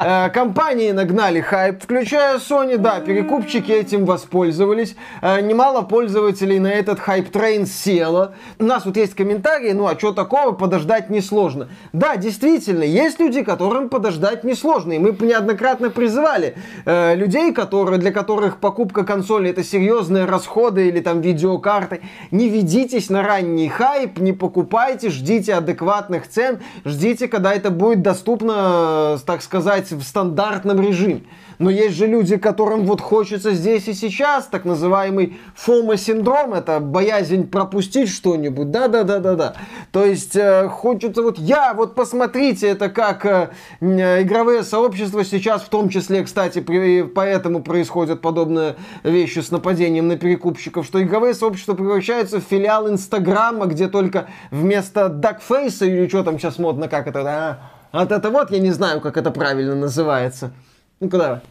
э, 0.00 0.30
компании 0.30 0.90
нагнали 0.90 1.40
хайп, 1.40 1.82
включая 1.82 2.38
Sony, 2.38 2.76
да, 2.78 2.93
перекупщики 3.00 3.70
этим 3.72 4.04
воспользовались. 4.04 4.96
Э, 5.22 5.40
Немало 5.40 5.82
пользователей 5.82 6.58
на 6.58 6.68
этот 6.68 6.98
hype 7.00 7.29
train 7.29 7.66
село. 7.66 8.32
У 8.58 8.64
нас 8.64 8.84
вот 8.84 8.96
есть 8.96 9.14
комментарии, 9.14 9.72
ну 9.72 9.86
а 9.86 9.98
что 9.98 10.12
такого, 10.12 10.52
подождать 10.52 11.10
несложно. 11.10 11.68
Да, 11.92 12.16
действительно, 12.16 12.82
есть 12.82 13.20
люди, 13.20 13.42
которым 13.42 13.88
подождать 13.88 14.44
несложно. 14.44 14.92
И 14.92 14.98
мы 14.98 15.16
неоднократно 15.20 15.90
призывали 15.90 16.56
э, 16.84 17.14
людей, 17.14 17.52
которые, 17.52 17.98
для 17.98 18.12
которых 18.12 18.58
покупка 18.58 19.04
консоли 19.04 19.50
это 19.50 19.62
серьезные 19.62 20.24
расходы 20.24 20.88
или 20.88 21.00
там 21.00 21.20
видеокарты. 21.20 22.00
Не 22.30 22.48
ведитесь 22.48 23.10
на 23.10 23.22
ранний 23.22 23.68
хайп, 23.68 24.18
не 24.18 24.32
покупайте, 24.32 25.10
ждите 25.10 25.54
адекватных 25.54 26.28
цен, 26.28 26.60
ждите, 26.84 27.28
когда 27.28 27.54
это 27.54 27.70
будет 27.70 28.02
доступно, 28.02 29.16
э, 29.16 29.18
так 29.26 29.42
сказать, 29.42 29.90
в 29.90 30.02
стандартном 30.02 30.80
режиме. 30.80 31.22
Но 31.58 31.70
есть 31.70 31.96
же 31.96 32.06
люди, 32.06 32.36
которым 32.36 32.83
вот 32.84 33.00
хочется 33.00 33.52
здесь 33.52 33.88
и 33.88 33.94
сейчас, 33.94 34.46
так 34.46 34.64
называемый 34.64 35.38
фомо-синдром, 35.56 36.54
это 36.54 36.80
боязнь 36.80 37.48
пропустить 37.48 38.08
что-нибудь, 38.08 38.70
да-да-да-да-да. 38.70 39.54
То 39.92 40.04
есть 40.04 40.36
э, 40.36 40.68
хочется 40.68 41.22
вот 41.22 41.38
я, 41.38 41.74
вот 41.74 41.94
посмотрите, 41.94 42.68
это 42.68 42.88
как 42.88 43.26
э, 43.26 43.50
м, 43.80 43.98
игровые 43.98 44.62
сообщества 44.62 45.24
сейчас, 45.24 45.62
в 45.62 45.68
том 45.68 45.88
числе, 45.88 46.22
кстати, 46.24 46.60
при- 46.60 47.02
поэтому 47.02 47.62
происходят 47.62 48.20
подобные 48.20 48.76
вещи 49.02 49.40
с 49.40 49.50
нападением 49.50 50.08
на 50.08 50.16
перекупщиков, 50.16 50.86
что 50.86 51.02
игровые 51.02 51.34
сообщества 51.34 51.74
превращаются 51.74 52.40
в 52.40 52.44
филиал 52.44 52.88
Инстаграма, 52.88 53.66
где 53.66 53.88
только 53.88 54.28
вместо 54.50 55.08
дакфейса 55.08 55.84
или 55.86 56.08
что 56.08 56.22
там 56.22 56.38
сейчас 56.38 56.58
модно, 56.58 56.88
как 56.88 57.06
это, 57.06 57.22
да, 57.22 57.58
вот 57.92 58.10
это 58.12 58.30
вот, 58.30 58.50
я 58.50 58.58
не 58.58 58.70
знаю, 58.72 59.00
как 59.00 59.16
это 59.16 59.30
правильно 59.30 59.74
называется. 59.74 60.52
Ну, 61.00 61.08
когда 61.08 61.42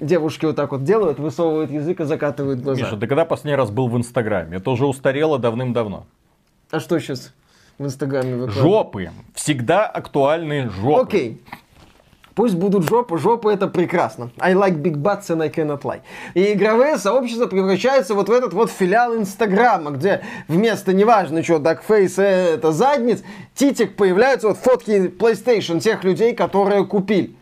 девушки 0.00 0.46
вот 0.46 0.56
так 0.56 0.72
вот 0.72 0.84
делают, 0.84 1.18
высовывают 1.18 1.70
язык 1.70 2.00
и 2.00 2.04
закатывают 2.04 2.60
глаза. 2.60 2.80
Миша, 2.80 2.96
ты 2.96 3.06
когда 3.06 3.24
последний 3.24 3.56
раз 3.56 3.70
был 3.70 3.88
в 3.88 3.96
Инстаграме? 3.96 4.58
Это 4.58 4.70
уже 4.70 4.86
устарело 4.86 5.38
давным-давно. 5.38 6.06
А 6.70 6.80
что 6.80 6.98
сейчас 6.98 7.32
в 7.78 7.84
Инстаграме 7.84 8.36
выкладывают? 8.36 8.62
Жопы. 8.62 9.10
Всегда 9.34 9.86
актуальные 9.86 10.70
жопы. 10.70 11.02
Окей. 11.02 11.42
Пусть 12.34 12.56
будут 12.56 12.88
жопы, 12.88 13.16
жопы 13.16 13.52
это 13.52 13.68
прекрасно. 13.68 14.30
I 14.40 14.54
like 14.54 14.82
big 14.82 14.96
butts 14.96 15.28
and 15.28 15.40
I 15.40 15.48
cannot 15.48 15.82
lie. 15.82 16.00
И 16.34 16.52
игровые 16.52 16.98
сообщества 16.98 17.46
превращаются 17.46 18.14
вот 18.14 18.28
в 18.28 18.32
этот 18.32 18.52
вот 18.52 18.72
филиал 18.72 19.16
Инстаграма, 19.16 19.92
где 19.92 20.22
вместо, 20.48 20.92
неважно 20.92 21.44
что, 21.44 21.60
дакфейс, 21.60 22.18
э, 22.18 22.54
это 22.54 22.72
задниц, 22.72 23.22
титик 23.54 23.94
появляются 23.94 24.48
вот 24.48 24.58
фотки 24.58 25.06
PlayStation 25.06 25.78
тех 25.78 26.02
людей, 26.02 26.34
которые 26.34 26.84
купили. 26.84 27.36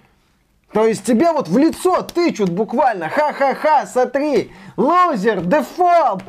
То 0.73 0.87
есть 0.87 1.05
тебе 1.05 1.31
вот 1.33 1.49
в 1.49 1.59
лицо 1.59 2.01
тычут 2.03 2.49
буквально, 2.49 3.09
ха-ха-ха, 3.11 3.85
смотри, 3.87 4.51
лузер, 4.77 5.43
дефолт. 5.43 6.23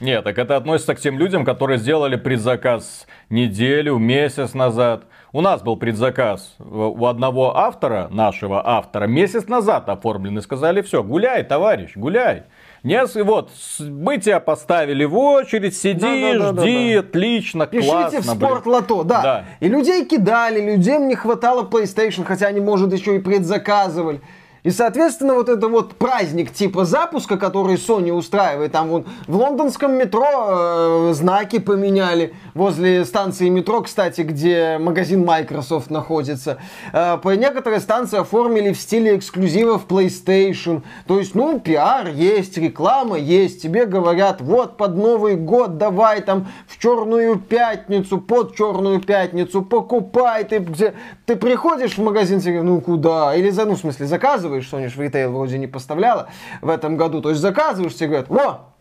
Нет, 0.00 0.24
так 0.24 0.36
это 0.38 0.56
относится 0.56 0.94
к 0.94 1.00
тем 1.00 1.18
людям, 1.18 1.46
которые 1.46 1.78
сделали 1.78 2.16
предзаказ 2.16 3.06
неделю, 3.30 3.96
месяц 3.96 4.52
назад. 4.52 5.04
У 5.32 5.40
нас 5.40 5.62
был 5.62 5.76
предзаказ 5.76 6.56
у 6.58 7.06
одного 7.06 7.56
автора, 7.56 8.08
нашего 8.10 8.66
автора, 8.68 9.06
месяц 9.06 9.46
назад 9.48 9.88
оформленный. 9.88 10.42
Сказали, 10.42 10.82
все, 10.82 11.02
гуляй, 11.02 11.42
товарищ, 11.42 11.96
гуляй. 11.96 12.42
Не, 12.84 13.02
вот, 13.22 13.50
мы 13.80 14.18
тебя 14.18 14.40
поставили 14.40 15.04
в 15.04 15.16
очередь, 15.16 15.74
сиди, 15.74 16.00
Да-да-да-да-да. 16.00 16.62
жди, 16.62 16.94
отлично, 16.94 17.66
Пишите 17.66 17.90
классно. 17.90 18.20
в 18.20 18.24
блин». 18.26 18.36
спорт 18.36 18.66
лото, 18.66 19.02
да. 19.04 19.22
Да. 19.22 19.44
И 19.60 19.68
людей 19.68 20.04
кидали, 20.04 20.60
людям 20.60 21.08
не 21.08 21.14
хватало 21.14 21.62
PlayStation, 21.62 22.24
хотя 22.24 22.46
они, 22.46 22.60
может, 22.60 22.92
еще 22.92 23.16
и 23.16 23.20
предзаказывали. 23.20 24.20
И, 24.64 24.70
соответственно, 24.70 25.34
вот 25.34 25.50
это 25.50 25.68
вот 25.68 25.94
праздник 25.96 26.50
типа 26.50 26.86
запуска, 26.86 27.36
который 27.36 27.76
Sony 27.76 28.10
устраивает, 28.10 28.72
там 28.72 28.88
вон 28.88 29.04
в 29.26 29.36
лондонском 29.36 29.92
метро 29.92 30.24
э, 30.26 31.12
знаки 31.12 31.58
поменяли, 31.58 32.34
возле 32.54 33.04
станции 33.04 33.50
метро, 33.50 33.82
кстати, 33.82 34.22
где 34.22 34.78
магазин 34.80 35.22
Microsoft 35.22 35.90
находится. 35.90 36.56
Э, 36.94 37.18
по 37.22 37.34
некоторые 37.36 37.80
станции 37.80 38.18
оформили 38.18 38.72
в 38.72 38.80
стиле 38.80 39.16
эксклюзивов 39.16 39.86
PlayStation. 39.86 40.82
То 41.06 41.18
есть, 41.18 41.34
ну, 41.34 41.60
пиар 41.60 42.08
есть, 42.08 42.56
реклама 42.56 43.18
есть. 43.18 43.60
Тебе 43.60 43.84
говорят, 43.84 44.40
вот 44.40 44.78
под 44.78 44.96
Новый 44.96 45.36
год 45.36 45.76
давай 45.76 46.22
там 46.22 46.48
в 46.66 46.78
черную 46.78 47.38
пятницу, 47.38 48.16
под 48.16 48.56
черную 48.56 49.00
пятницу, 49.00 49.60
покупай. 49.60 50.44
Ты, 50.44 50.60
где, 50.60 50.94
ты 51.26 51.36
приходишь 51.36 51.98
в 51.98 52.02
магазин, 52.02 52.40
тебе 52.40 52.62
ну 52.62 52.80
куда? 52.80 53.34
Или, 53.34 53.50
за, 53.50 53.66
ну, 53.66 53.74
в 53.74 53.78
смысле, 53.78 54.06
заказываешь, 54.54 54.68
Sony 54.70 54.88
ж 54.88 54.96
в 54.96 55.00
ритейл 55.00 55.32
вроде 55.32 55.58
не 55.58 55.66
поставляла 55.66 56.28
в 56.60 56.68
этом 56.68 56.96
году. 56.96 57.20
То 57.20 57.30
есть 57.30 57.40
заказываешь, 57.40 57.94
тебе 57.94 58.08
говорят, 58.08 58.28
во! 58.28 58.74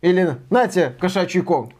Или 0.00 0.36
на 0.50 0.66
тебе 0.66 0.90
кошачий 0.90 1.40
корм. 1.40 1.72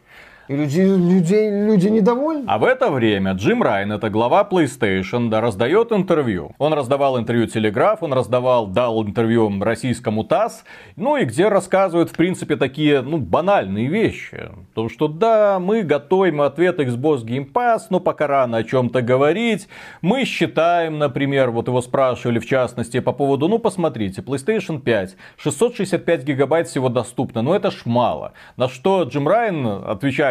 И 0.46 0.54
люди, 0.54 0.80
людей, 0.80 1.50
люди 1.50 1.88
недовольны. 1.88 2.44
А 2.46 2.58
в 2.58 2.64
это 2.64 2.90
время 2.90 3.32
Джим 3.32 3.62
Райн, 3.62 3.92
это 3.92 4.10
глава 4.10 4.46
PlayStation, 4.50 5.30
да, 5.30 5.40
раздает 5.40 5.90
интервью. 5.90 6.52
Он 6.58 6.74
раздавал 6.74 7.18
интервью 7.18 7.46
Телеграф, 7.46 8.02
он 8.02 8.12
раздавал, 8.12 8.66
дал 8.66 9.02
интервью 9.02 9.50
российскому 9.62 10.22
ТАСС, 10.22 10.64
ну 10.96 11.16
и 11.16 11.24
где 11.24 11.48
рассказывают, 11.48 12.10
в 12.10 12.16
принципе, 12.16 12.56
такие, 12.56 13.00
ну, 13.00 13.16
банальные 13.16 13.86
вещи. 13.86 14.50
То, 14.74 14.90
что 14.90 15.08
да, 15.08 15.58
мы 15.58 15.82
готовим 15.82 16.42
ответ 16.42 16.78
Xbox 16.78 17.24
Game 17.24 17.50
Pass, 17.50 17.84
но 17.88 17.98
пока 18.00 18.26
рано 18.26 18.58
о 18.58 18.64
чем-то 18.64 19.00
говорить. 19.00 19.68
Мы 20.02 20.26
считаем, 20.26 20.98
например, 20.98 21.52
вот 21.52 21.68
его 21.68 21.80
спрашивали 21.80 22.38
в 22.38 22.46
частности 22.46 23.00
по 23.00 23.12
поводу, 23.12 23.48
ну, 23.48 23.58
посмотрите, 23.58 24.20
PlayStation 24.20 24.78
5, 24.78 25.16
665 25.38 26.24
гигабайт 26.24 26.68
всего 26.68 26.90
доступно, 26.90 27.40
но 27.40 27.56
это 27.56 27.70
ж 27.70 27.82
мало. 27.86 28.32
На 28.58 28.68
что 28.68 29.04
Джим 29.04 29.26
Райан, 29.26 29.64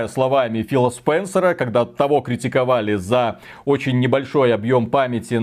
отвечая 0.03 0.07
словами 0.07 0.63
Фила 0.63 0.89
Спенсера, 0.89 1.53
когда 1.53 1.85
того 1.85 2.21
критиковали 2.21 2.95
за 2.95 3.39
очень 3.65 3.99
небольшой 3.99 4.53
объем 4.53 4.87
памяти 4.87 5.35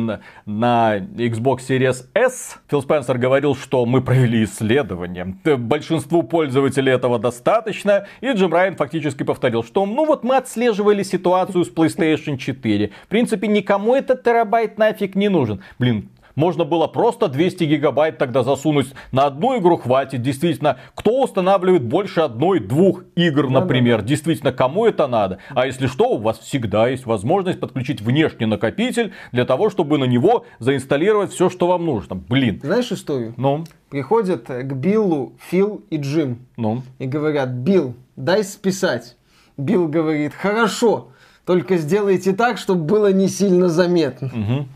на, 0.47 0.99
Xbox 0.99 1.61
Series 1.69 2.07
S, 2.15 2.59
Фил 2.69 2.83
Спенсер 2.83 3.19
говорил, 3.19 3.55
что 3.55 3.87
мы 3.87 4.01
провели 4.03 4.45
исследование. 4.45 5.37
Большинству 5.57 6.23
пользователей 6.23 6.93
этого 6.93 7.19
достаточно. 7.19 8.07
И 8.21 8.33
Джим 8.33 8.53
Райан 8.53 8.77
фактически 8.77 9.23
повторил, 9.23 9.65
что 9.65 9.87
ну 9.87 10.07
вот 10.07 10.25
мы 10.25 10.37
отслеживали 10.37 11.03
ситуацию 11.03 11.65
с 11.65 11.71
PlayStation 11.71 12.37
4. 12.37 12.91
В 13.05 13.09
принципе, 13.09 13.49
никому 13.49 13.95
этот 13.95 14.23
терабайт 14.23 14.79
нафиг 14.79 15.15
не 15.15 15.29
нужен. 15.29 15.63
Блин, 15.79 16.09
можно 16.35 16.65
было 16.65 16.87
просто 16.87 17.29
200 17.29 17.65
гигабайт 17.65 18.19
тогда 18.19 18.43
засунуть. 18.43 18.89
На 19.13 19.27
одну 19.27 19.59
игру 19.59 19.77
хватит. 19.77 20.23
Действительно, 20.23 20.79
кто 20.95 21.23
устанавливает 21.23 21.85
больше 21.85 22.21
одной-двух 22.21 23.05
игр, 23.17 23.51
например? 23.51 24.03
Действительно, 24.03 24.53
кому 24.53 24.87
это 24.87 25.07
надо? 25.07 25.39
А 25.51 25.67
если 25.67 25.87
что, 25.87 26.11
у 26.11 26.19
вас 26.19 26.39
всегда 26.39 26.89
есть 26.89 27.07
возможность 27.07 27.61
подключить 27.61 28.01
внешний 28.01 28.47
накопитель 28.47 29.13
для 29.33 29.45
того, 29.45 29.71
чтобы 29.71 29.99
на 29.99 30.05
него 30.05 30.45
заинсталлировать 30.59 31.33
все, 31.33 31.51
что 31.51 31.67
вам 31.67 31.85
нужно. 31.85 32.17
Блин. 32.17 32.61
Знаешь 32.63 32.93
историю? 32.93 33.35
Ну, 33.37 33.65
Приходят 33.91 34.45
к 34.47 34.73
Биллу 34.73 35.33
Фил 35.51 35.85
и 35.91 35.97
Джим. 35.97 36.47
ну. 36.57 36.83
и 37.01 37.07
говорят, 37.07 37.49
Билл, 37.51 37.95
дай 38.15 38.45
списать. 38.45 39.17
Билл 39.57 39.89
говорит, 39.89 40.33
хорошо, 40.33 41.09
только 41.45 41.77
сделайте 41.77 42.33
так, 42.33 42.57
чтобы 42.57 42.85
было 42.85 43.13
не 43.13 43.27
сильно 43.27 43.69
заметно. 43.69 44.31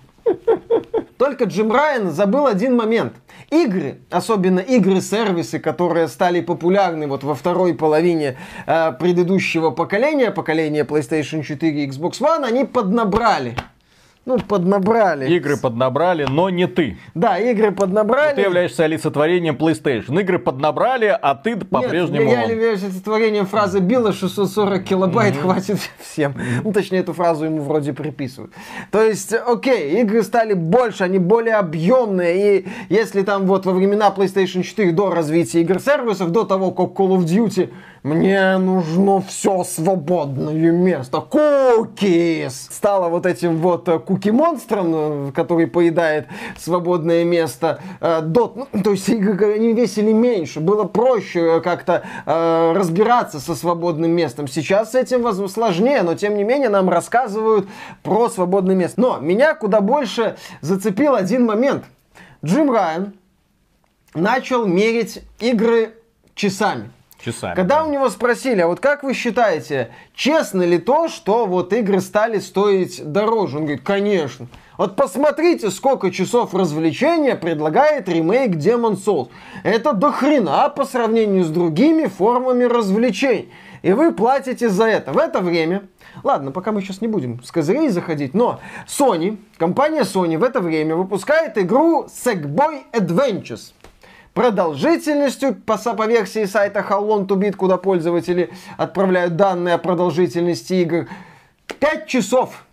Только 1.19 1.45
Джим 1.45 1.71
Райан 1.71 2.11
забыл 2.11 2.47
один 2.47 2.77
момент. 2.77 3.15
Игры, 3.51 3.99
особенно 4.11 4.59
игры-сервисы, 4.59 5.59
которые 5.59 6.09
стали 6.09 6.41
популярны 6.41 7.07
вот 7.07 7.23
во 7.23 7.35
второй 7.35 7.75
половине 7.75 8.37
э, 8.67 8.93
предыдущего 8.93 9.71
поколения, 9.71 10.31
поколения 10.33 10.85
PlayStation 10.85 11.43
4 11.43 11.85
и 11.85 11.89
Xbox 11.89 12.21
One, 12.21 12.45
они 12.45 12.65
поднабрали 12.65 13.57
ну, 14.27 14.39
поднабрали. 14.39 15.29
Игры 15.35 15.59
поднабрали, 15.59 16.27
но 16.29 16.49
не 16.49 16.67
ты. 16.67 16.97
Да, 17.15 17.39
игры 17.39 17.73
поднабрали. 17.73 18.31
Но 18.31 18.37
ты 18.37 18.41
являешься 18.43 18.85
олицетворением 18.85 19.55
PlayStation. 19.55 20.19
Игры 20.19 20.39
поднабрали, 20.39 21.17
а 21.21 21.35
ты 21.35 21.57
по-прежнему... 21.57 22.25
Нет, 22.25 22.33
я 22.33 22.45
являюсь 22.45 22.83
олицетворением 22.83 23.47
фразы 23.47 23.81
Билла 23.81 24.13
640 24.15 24.83
килобайт 24.83 25.35
mm-hmm. 25.35 25.41
хватит 25.41 25.79
всем. 26.01 26.35
Ну, 26.63 26.73
точнее, 26.73 27.01
эту 27.01 27.13
фразу 27.13 27.45
ему 27.45 27.61
вроде 27.61 27.93
приписывают. 27.93 28.53
То 28.91 29.03
есть, 29.03 29.35
окей, 29.35 30.01
игры 30.01 30.23
стали 30.23 30.55
больше, 30.55 31.05
они 31.05 31.19
более 31.19 31.57
объемные. 31.57 32.61
И 32.61 32.69
если 32.89 33.23
там 33.23 33.45
вот 33.45 33.67
во 33.67 33.73
времена 33.73 34.13
PlayStation 34.17 34.63
4 34.63 34.93
до 34.93 35.11
развития 35.11 35.61
игр-сервисов, 35.61 36.31
до 36.31 36.45
того, 36.45 36.71
как 36.71 36.99
Call 36.99 37.19
of 37.19 37.25
Duty 37.25 37.71
мне 38.05 38.59
нужно 38.59 39.23
все 39.23 39.65
свободное 39.65 40.71
место. 40.73 41.23
Кукис! 41.23 42.69
Стало 42.71 43.09
вот 43.09 43.25
этим 43.25 43.57
вот 43.57 43.89
э, 43.89 43.99
куки-монстром, 43.99 45.29
э, 45.29 45.33
который 45.33 45.67
поедает 45.67 46.27
свободное 46.59 47.25
место. 47.25 47.81
Э, 48.03 48.21
дот, 48.21 48.57
ну, 48.57 48.83
то 48.83 48.91
есть 48.91 49.09
они 49.09 49.73
весили 49.73 50.13
меньше. 50.13 50.61
Было 50.61 50.85
проще 50.85 51.63
как-то 51.63 52.03
э, 52.27 52.73
разбираться 52.77 53.41
со 53.41 53.55
свободным 53.55 54.11
местом. 54.11 54.49
Сейчас 54.49 54.93
с 54.93 54.95
этим 54.95 55.25
сложнее, 55.49 56.03
но 56.03 56.15
тем 56.15 56.37
не 56.37 56.45
менее 56.45 56.69
нам 56.69 56.91
рассказывают 56.91 57.67
про 58.03 58.29
свободное 58.29 58.77
место. 58.77 59.01
Но 59.01 59.17
меня 59.19 59.55
куда 59.55 59.81
больше 59.81 60.37
зацепил 60.61 61.15
один 61.15 61.47
момент. 61.47 61.85
Джим 62.45 62.71
Райан 62.71 63.15
начал 64.13 64.67
мерить 64.67 65.23
игры 65.41 65.95
часами 66.35 66.91
часами. 67.25 67.55
Когда 67.55 67.81
да. 67.81 67.85
у 67.85 67.91
него 67.91 68.09
спросили, 68.11 68.61
а 68.61 68.67
вот 68.67 68.81
как 68.81 69.03
вы 69.03 69.15
считаете, 69.15 69.91
честно 70.15 70.63
ли 70.63 70.79
то, 70.79 71.09
что 71.09 71.47
вот 71.47 71.73
игры 71.73 72.01
стали 72.01 72.39
стоить 72.39 73.03
дороже? 73.05 73.59
Он 73.59 73.65
говорит, 73.65 73.85
конечно. 73.85 74.47
Вот 74.77 74.97
посмотрите, 74.97 75.71
сколько 75.71 76.11
часов 76.11 76.55
развлечения 76.55 77.37
предлагает 77.37 78.09
ремейк 78.09 78.57
Demon 78.57 78.97
Souls. 78.97 79.29
Это 79.63 79.93
до 79.93 80.13
хрена 80.13 80.69
по 80.69 80.85
сравнению 80.85 81.45
с 81.45 81.49
другими 81.49 82.07
формами 82.07 82.65
развлечений. 82.65 83.53
И 83.83 83.93
вы 83.93 84.13
платите 84.13 84.69
за 84.69 84.85
это. 84.85 85.13
В 85.13 85.19
это 85.19 85.41
время 85.41 85.83
Ладно, 86.23 86.53
пока 86.53 86.71
мы 86.71 86.81
сейчас 86.81 87.01
не 87.01 87.09
будем 87.09 87.43
с 87.43 87.51
козырей 87.51 87.89
заходить, 87.89 88.35
но 88.35 88.61
Sony, 88.87 89.37
компания 89.59 90.03
Sony 90.03 90.39
в 90.39 90.45
это 90.45 90.61
время 90.61 90.95
выпускает 90.95 91.59
игру 91.59 92.05
Sackboy 92.05 92.85
Adventures 92.93 93.73
продолжительностью 94.35 95.55
по, 95.55 95.79
по 95.79 96.07
версии 96.07 96.45
сайта 96.45 96.81
How 96.81 97.01
Long 97.07 97.27
to 97.27 97.39
Beat, 97.39 97.57
куда 97.57 97.79
пользователи 97.79 98.51
отправляют 98.77 99.37
данные 99.37 99.77
о 99.77 99.79
продолжительности 99.79 100.75
игр. 100.75 101.09
5 101.81 102.07
часов. 102.07 102.65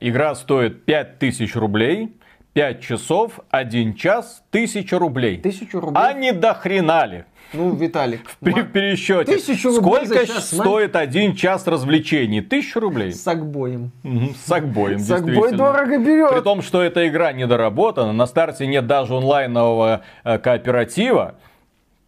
Игра 0.00 0.34
стоит 0.34 0.84
5000 0.84 1.54
рублей. 1.56 2.16
5 2.60 2.80
часов, 2.82 3.40
1 3.50 3.94
час, 3.94 4.42
1000 4.50 4.98
рублей. 4.98 5.38
1000 5.38 5.80
рублей. 5.80 6.02
А 6.04 6.12
не 6.12 6.32
до 6.32 6.52
хрена 6.52 7.06
ли? 7.06 7.24
Ну, 7.54 7.74
Виталик. 7.74 8.28
В 8.28 8.36
при, 8.36 8.62
пересчете. 8.62 9.32
Тысячу 9.32 9.74
рублей 9.74 10.04
Сколько 10.04 10.26
час, 10.26 10.50
стоит 10.50 10.94
один 10.94 11.34
час 11.34 11.66
развлечений? 11.66 12.42
Тысячу 12.42 12.80
рублей. 12.80 13.12
С 13.12 13.26
Акбоем. 13.26 13.92
С 14.36 14.52
Акбоем, 14.52 14.98
С 14.98 15.10
Акбой 15.10 15.52
дорого 15.52 15.96
берет. 15.98 16.32
При 16.32 16.42
том, 16.42 16.60
что 16.60 16.82
эта 16.82 17.08
игра 17.08 17.32
недоработана, 17.32 18.12
на 18.12 18.26
старте 18.26 18.66
нет 18.66 18.86
даже 18.86 19.16
онлайнового 19.16 20.02
э, 20.24 20.38
кооператива. 20.38 21.36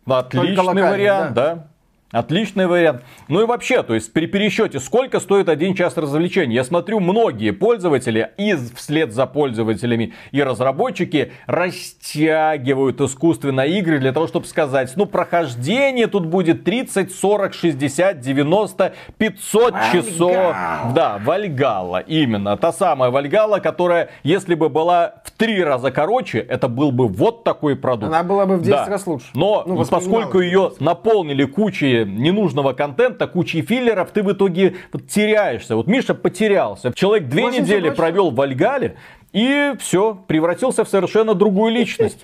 Отличный 0.04 0.82
вариант, 0.82 1.32
да. 1.32 1.54
да. 1.54 1.66
Отличный 2.12 2.66
вариант. 2.66 3.02
Ну 3.28 3.40
и 3.40 3.46
вообще, 3.46 3.82
то 3.82 3.94
есть 3.94 4.12
при 4.12 4.26
пересчете, 4.26 4.80
сколько 4.80 5.18
стоит 5.18 5.48
один 5.48 5.74
час 5.74 5.96
развлечений? 5.96 6.54
Я 6.54 6.62
смотрю, 6.62 7.00
многие 7.00 7.52
пользователи 7.52 8.32
и 8.36 8.54
вслед 8.76 9.14
за 9.14 9.24
пользователями 9.24 10.12
и 10.30 10.42
разработчики 10.42 11.32
растягивают 11.46 13.00
искусственно 13.00 13.62
игры 13.62 13.98
для 13.98 14.12
того, 14.12 14.26
чтобы 14.26 14.44
сказать, 14.44 14.92
ну 14.96 15.06
прохождение 15.06 16.06
тут 16.06 16.26
будет 16.26 16.64
30, 16.64 17.14
40, 17.14 17.54
60, 17.54 18.20
90, 18.20 18.94
500 19.16 19.72
Вальгала. 19.72 19.92
часов. 19.92 20.56
Да, 20.94 21.18
Вальгала, 21.24 22.00
именно. 22.00 22.58
Та 22.58 22.72
самая 22.72 23.10
Вальгала, 23.10 23.58
которая, 23.60 24.10
если 24.22 24.54
бы 24.54 24.68
была 24.68 25.14
в 25.24 25.30
три 25.30 25.64
раза 25.64 25.90
короче, 25.90 26.40
это 26.40 26.68
был 26.68 26.92
бы 26.92 27.08
вот 27.08 27.42
такой 27.42 27.74
продукт. 27.74 28.12
Она 28.12 28.22
была 28.22 28.44
бы 28.44 28.58
в 28.58 28.62
10 28.62 28.70
да. 28.70 28.86
раз 28.86 29.06
лучше. 29.06 29.28
Но 29.32 29.64
ну, 29.66 29.82
поскольку 29.86 30.40
ее 30.40 30.72
наполнили 30.78 31.44
кучей 31.44 32.01
ненужного 32.04 32.72
контента, 32.72 33.26
кучей 33.26 33.62
филлеров, 33.62 34.10
ты 34.10 34.22
в 34.22 34.32
итоге 34.32 34.76
теряешься. 35.08 35.76
Вот 35.76 35.86
Миша 35.86 36.14
потерялся. 36.14 36.92
Человек 36.94 37.28
две 37.28 37.44
недели 37.46 37.88
точно. 37.88 37.96
провел 37.96 38.30
в 38.30 38.40
Альгале 38.40 38.96
и 39.32 39.72
все, 39.78 40.14
превратился 40.26 40.84
в 40.84 40.88
совершенно 40.88 41.34
другую 41.34 41.72
личность. 41.72 42.18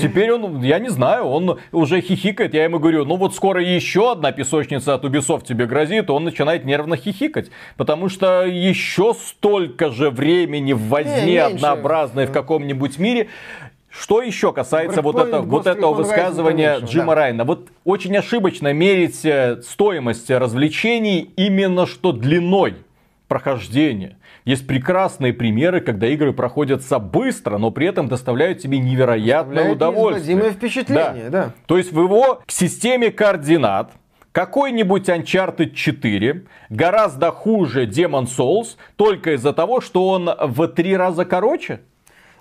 Теперь 0.00 0.30
он, 0.30 0.62
я 0.62 0.78
не 0.78 0.88
знаю, 0.88 1.24
он 1.24 1.58
уже 1.72 2.00
хихикает. 2.00 2.54
Я 2.54 2.64
ему 2.64 2.78
говорю, 2.78 3.04
ну 3.04 3.16
вот 3.16 3.34
скоро 3.34 3.60
еще 3.60 4.12
одна 4.12 4.30
песочница 4.30 4.94
от 4.94 5.04
Ubisoft 5.04 5.44
тебе 5.44 5.66
грозит. 5.66 6.10
Он 6.10 6.22
начинает 6.22 6.64
нервно 6.64 6.96
хихикать. 6.96 7.50
Потому 7.76 8.08
что 8.08 8.44
еще 8.44 9.14
столько 9.14 9.90
же 9.90 10.10
времени 10.10 10.74
в 10.74 10.82
возне 10.82 11.24
не, 11.24 11.36
однообразной 11.38 12.26
в 12.26 12.32
каком-нибудь 12.32 12.98
мире. 12.98 13.28
Что 13.90 14.22
еще 14.22 14.52
касается 14.52 15.02
вот, 15.02 15.16
это, 15.16 15.40
вот 15.42 15.66
этого 15.66 15.94
высказывания 15.94 16.78
Rising, 16.78 16.86
Джима 16.86 17.06
да. 17.06 17.14
Райна? 17.14 17.44
Вот 17.44 17.68
очень 17.84 18.16
ошибочно 18.16 18.72
мерить 18.72 19.24
э, 19.24 19.60
стоимость 19.62 20.30
развлечений 20.30 21.32
именно 21.36 21.86
что 21.86 22.12
длиной 22.12 22.76
прохождения. 23.26 24.16
Есть 24.44 24.66
прекрасные 24.66 25.32
примеры, 25.32 25.80
когда 25.80 26.06
игры 26.06 26.32
проходятся 26.32 26.98
быстро, 26.98 27.58
но 27.58 27.70
при 27.70 27.88
этом 27.88 28.08
доставляют 28.08 28.60
тебе 28.60 28.78
невероятное 28.78 29.72
удовольствие. 29.72 30.50
впечатление, 30.50 31.30
да. 31.30 31.44
да. 31.44 31.52
То 31.66 31.76
есть 31.76 31.92
в 31.92 32.00
его 32.00 32.42
системе 32.46 33.10
координат 33.10 33.92
какой-нибудь 34.32 35.08
Uncharted 35.08 35.70
4 35.70 36.44
гораздо 36.70 37.32
хуже 37.32 37.86
Demon 37.86 38.26
Souls 38.26 38.76
только 38.96 39.34
из-за 39.34 39.52
того, 39.52 39.80
что 39.80 40.08
он 40.08 40.30
в 40.38 40.68
три 40.68 40.96
раза 40.96 41.24
короче. 41.24 41.80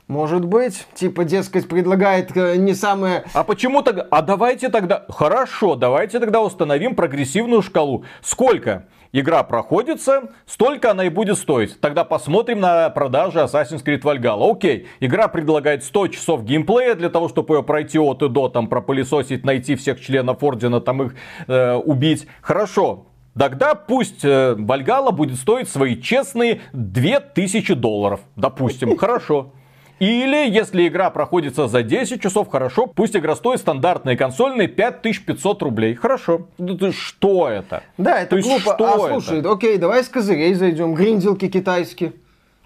Может 0.09 0.43
быть, 0.43 0.87
типа, 0.95 1.23
дескать, 1.23 1.67
предлагает 1.67 2.35
э, 2.35 2.55
не 2.55 2.73
самое... 2.73 3.25
А 3.31 3.43
почему 3.43 3.83
тогда... 3.83 4.07
А 4.09 4.23
давайте 4.23 4.69
тогда... 4.69 5.05
Хорошо, 5.07 5.75
давайте 5.75 6.19
тогда 6.19 6.41
установим 6.41 6.95
прогрессивную 6.95 7.61
шкалу. 7.61 8.03
Сколько 8.23 8.87
игра 9.11 9.43
проходится, 9.43 10.31
столько 10.47 10.89
она 10.89 11.05
и 11.05 11.09
будет 11.09 11.37
стоить. 11.37 11.79
Тогда 11.79 12.05
посмотрим 12.05 12.59
на 12.59 12.89
продажи 12.89 13.37
Assassin's 13.37 13.85
Creed 13.85 14.01
Valhalla. 14.01 14.51
Окей, 14.51 14.87
игра 14.99 15.27
предлагает 15.27 15.83
100 15.83 16.07
часов 16.07 16.43
геймплея 16.43 16.95
для 16.95 17.11
того, 17.11 17.29
чтобы 17.29 17.57
ее 17.57 17.61
пройти 17.61 17.99
от 17.99 18.23
и 18.23 18.29
до, 18.29 18.49
там, 18.49 18.65
пропылесосить, 18.65 19.45
найти 19.45 19.75
всех 19.75 20.01
членов 20.01 20.41
Ордена, 20.41 20.81
там 20.81 21.03
их 21.03 21.15
э, 21.45 21.75
убить. 21.75 22.25
Хорошо, 22.41 23.05
Тогда 23.37 23.75
пусть 23.75 24.25
э, 24.25 24.55
Вальгала 24.57 25.11
будет 25.11 25.37
стоить 25.37 25.69
свои 25.69 26.01
честные 26.01 26.61
2000 26.73 27.75
долларов. 27.75 28.21
Допустим, 28.35 28.97
хорошо. 28.97 29.53
Или, 29.99 30.49
если 30.49 30.87
игра 30.87 31.09
проходится 31.09 31.67
за 31.67 31.83
10 31.83 32.21
часов, 32.21 32.49
хорошо, 32.49 32.87
пусть 32.87 33.15
игра 33.15 33.35
стоит 33.35 33.59
стандартные 33.59 34.15
консольные 34.15 34.67
5500 34.67 35.61
рублей. 35.61 35.95
Хорошо. 35.95 36.47
Что 36.91 37.49
это? 37.49 37.83
Да, 37.97 38.21
это 38.21 38.37
То 38.37 38.41
глупо. 38.41 38.75
Что 38.75 38.93
а 38.93 39.09
слушай, 39.09 39.39
это? 39.39 39.51
окей, 39.51 39.77
давай 39.77 40.03
с 40.03 40.07
козырей 40.09 40.53
зайдем. 40.53 40.93
Гринделки 40.93 41.49
китайские. 41.49 42.13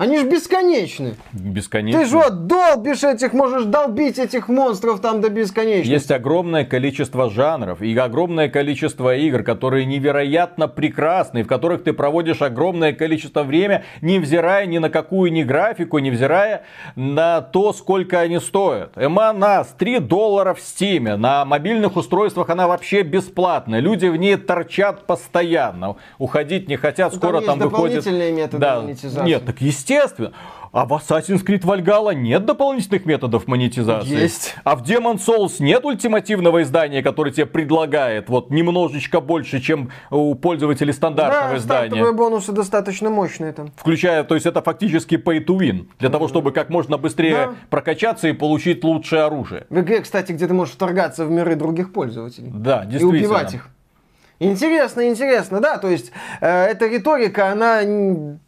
Они 0.03 0.17
же 0.17 0.27
бесконечны. 0.27 1.15
Бесконечны. 1.31 2.03
Ты 2.03 2.09
же 2.09 2.29
долбишь 2.29 3.05
этих, 3.05 3.31
можешь 3.31 3.63
долбить 3.63 4.19
этих 4.19 4.49
монстров 4.49 4.99
там 4.99 5.21
до 5.21 5.29
бесконечности. 5.29 5.93
Есть 5.93 6.11
огромное 6.11 6.65
количество 6.65 7.29
жанров 7.29 7.81
и 7.81 7.95
огромное 7.97 8.49
количество 8.49 9.15
игр, 9.15 9.43
которые 9.43 9.85
невероятно 9.85 10.67
прекрасны, 10.67 11.43
в 11.43 11.47
которых 11.47 11.85
ты 11.85 11.93
проводишь 11.93 12.41
огромное 12.41 12.91
количество 12.91 13.43
времени, 13.43 13.85
невзирая 14.01 14.65
ни 14.65 14.77
на 14.77 14.89
какую 14.89 15.31
ни 15.31 15.43
графику, 15.43 15.99
невзирая 15.99 16.63
на 16.97 17.39
то, 17.39 17.71
сколько 17.71 18.19
они 18.19 18.39
стоят. 18.39 18.91
Эманас 18.97 19.73
3 19.77 19.99
доллара 19.99 20.53
в 20.53 20.59
стиме. 20.59 21.15
На 21.15 21.45
мобильных 21.45 21.95
устройствах 21.95 22.49
она 22.49 22.67
вообще 22.67 23.03
бесплатная. 23.03 23.79
Люди 23.79 24.07
в 24.07 24.17
ней 24.17 24.35
торчат 24.35 25.05
постоянно. 25.05 25.95
Уходить 26.17 26.67
не 26.67 26.75
хотят, 26.75 27.13
ну, 27.13 27.19
скоро 27.19 27.39
там, 27.39 27.57
там 27.57 27.69
выходит... 27.69 27.99
дополнительные 27.99 28.33
методы 28.33 28.57
да. 28.57 28.81
монетизации. 28.81 29.25
Нет, 29.25 29.45
так 29.45 29.61
естественно 29.61 29.92
естественно. 29.93 30.33
А 30.71 30.87
в 30.87 30.93
Assassin's 30.93 31.45
Creed 31.45 31.61
Valhalla 31.61 32.15
нет 32.15 32.45
дополнительных 32.45 33.05
методов 33.05 33.45
монетизации. 33.45 34.09
Есть. 34.21 34.55
А 34.63 34.75
в 34.75 34.81
Demon 34.81 35.17
Souls 35.19 35.57
нет 35.59 35.85
ультимативного 35.85 36.63
издания, 36.63 37.03
которое 37.03 37.29
тебе 37.31 37.45
предлагает 37.45 38.27
вот 38.27 38.49
немножечко 38.49 39.19
больше, 39.19 39.59
чем 39.61 39.91
у 40.09 40.33
пользователей 40.33 40.91
стандартного 40.91 41.49
Да, 41.51 41.57
издания. 41.57 41.89
стартовые 41.89 42.13
бонусы 42.13 42.51
достаточно 42.53 43.11
мощные 43.11 43.53
там. 43.53 43.71
Включая, 43.77 44.23
то 44.23 44.33
есть 44.33 44.47
это 44.47 44.63
фактически 44.63 45.13
pay 45.13 45.45
to 45.45 45.55
win. 45.59 45.89
Для 45.99 46.09
того, 46.09 46.27
чтобы 46.27 46.51
как 46.51 46.69
можно 46.71 46.97
быстрее 46.97 47.33
Да. 47.35 47.53
прокачаться 47.69 48.27
и 48.27 48.33
получить 48.33 48.83
лучшее 48.83 49.21
оружие. 49.25 49.67
В 49.69 49.79
игре, 49.79 50.01
кстати, 50.01 50.31
где 50.31 50.47
ты 50.47 50.55
можешь 50.55 50.73
вторгаться 50.73 51.25
в 51.25 51.29
миры 51.29 51.53
других 51.55 51.93
пользователей. 51.93 52.49
Да, 52.51 52.81
и 52.83 52.87
действительно. 52.87 53.19
убивать 53.27 53.53
их. 53.53 53.69
Интересно, 54.43 55.07
интересно, 55.07 55.59
да, 55.59 55.77
то 55.77 55.87
есть 55.89 56.11
э, 56.41 56.65
эта 56.65 56.87
риторика, 56.87 57.51
она 57.51 57.81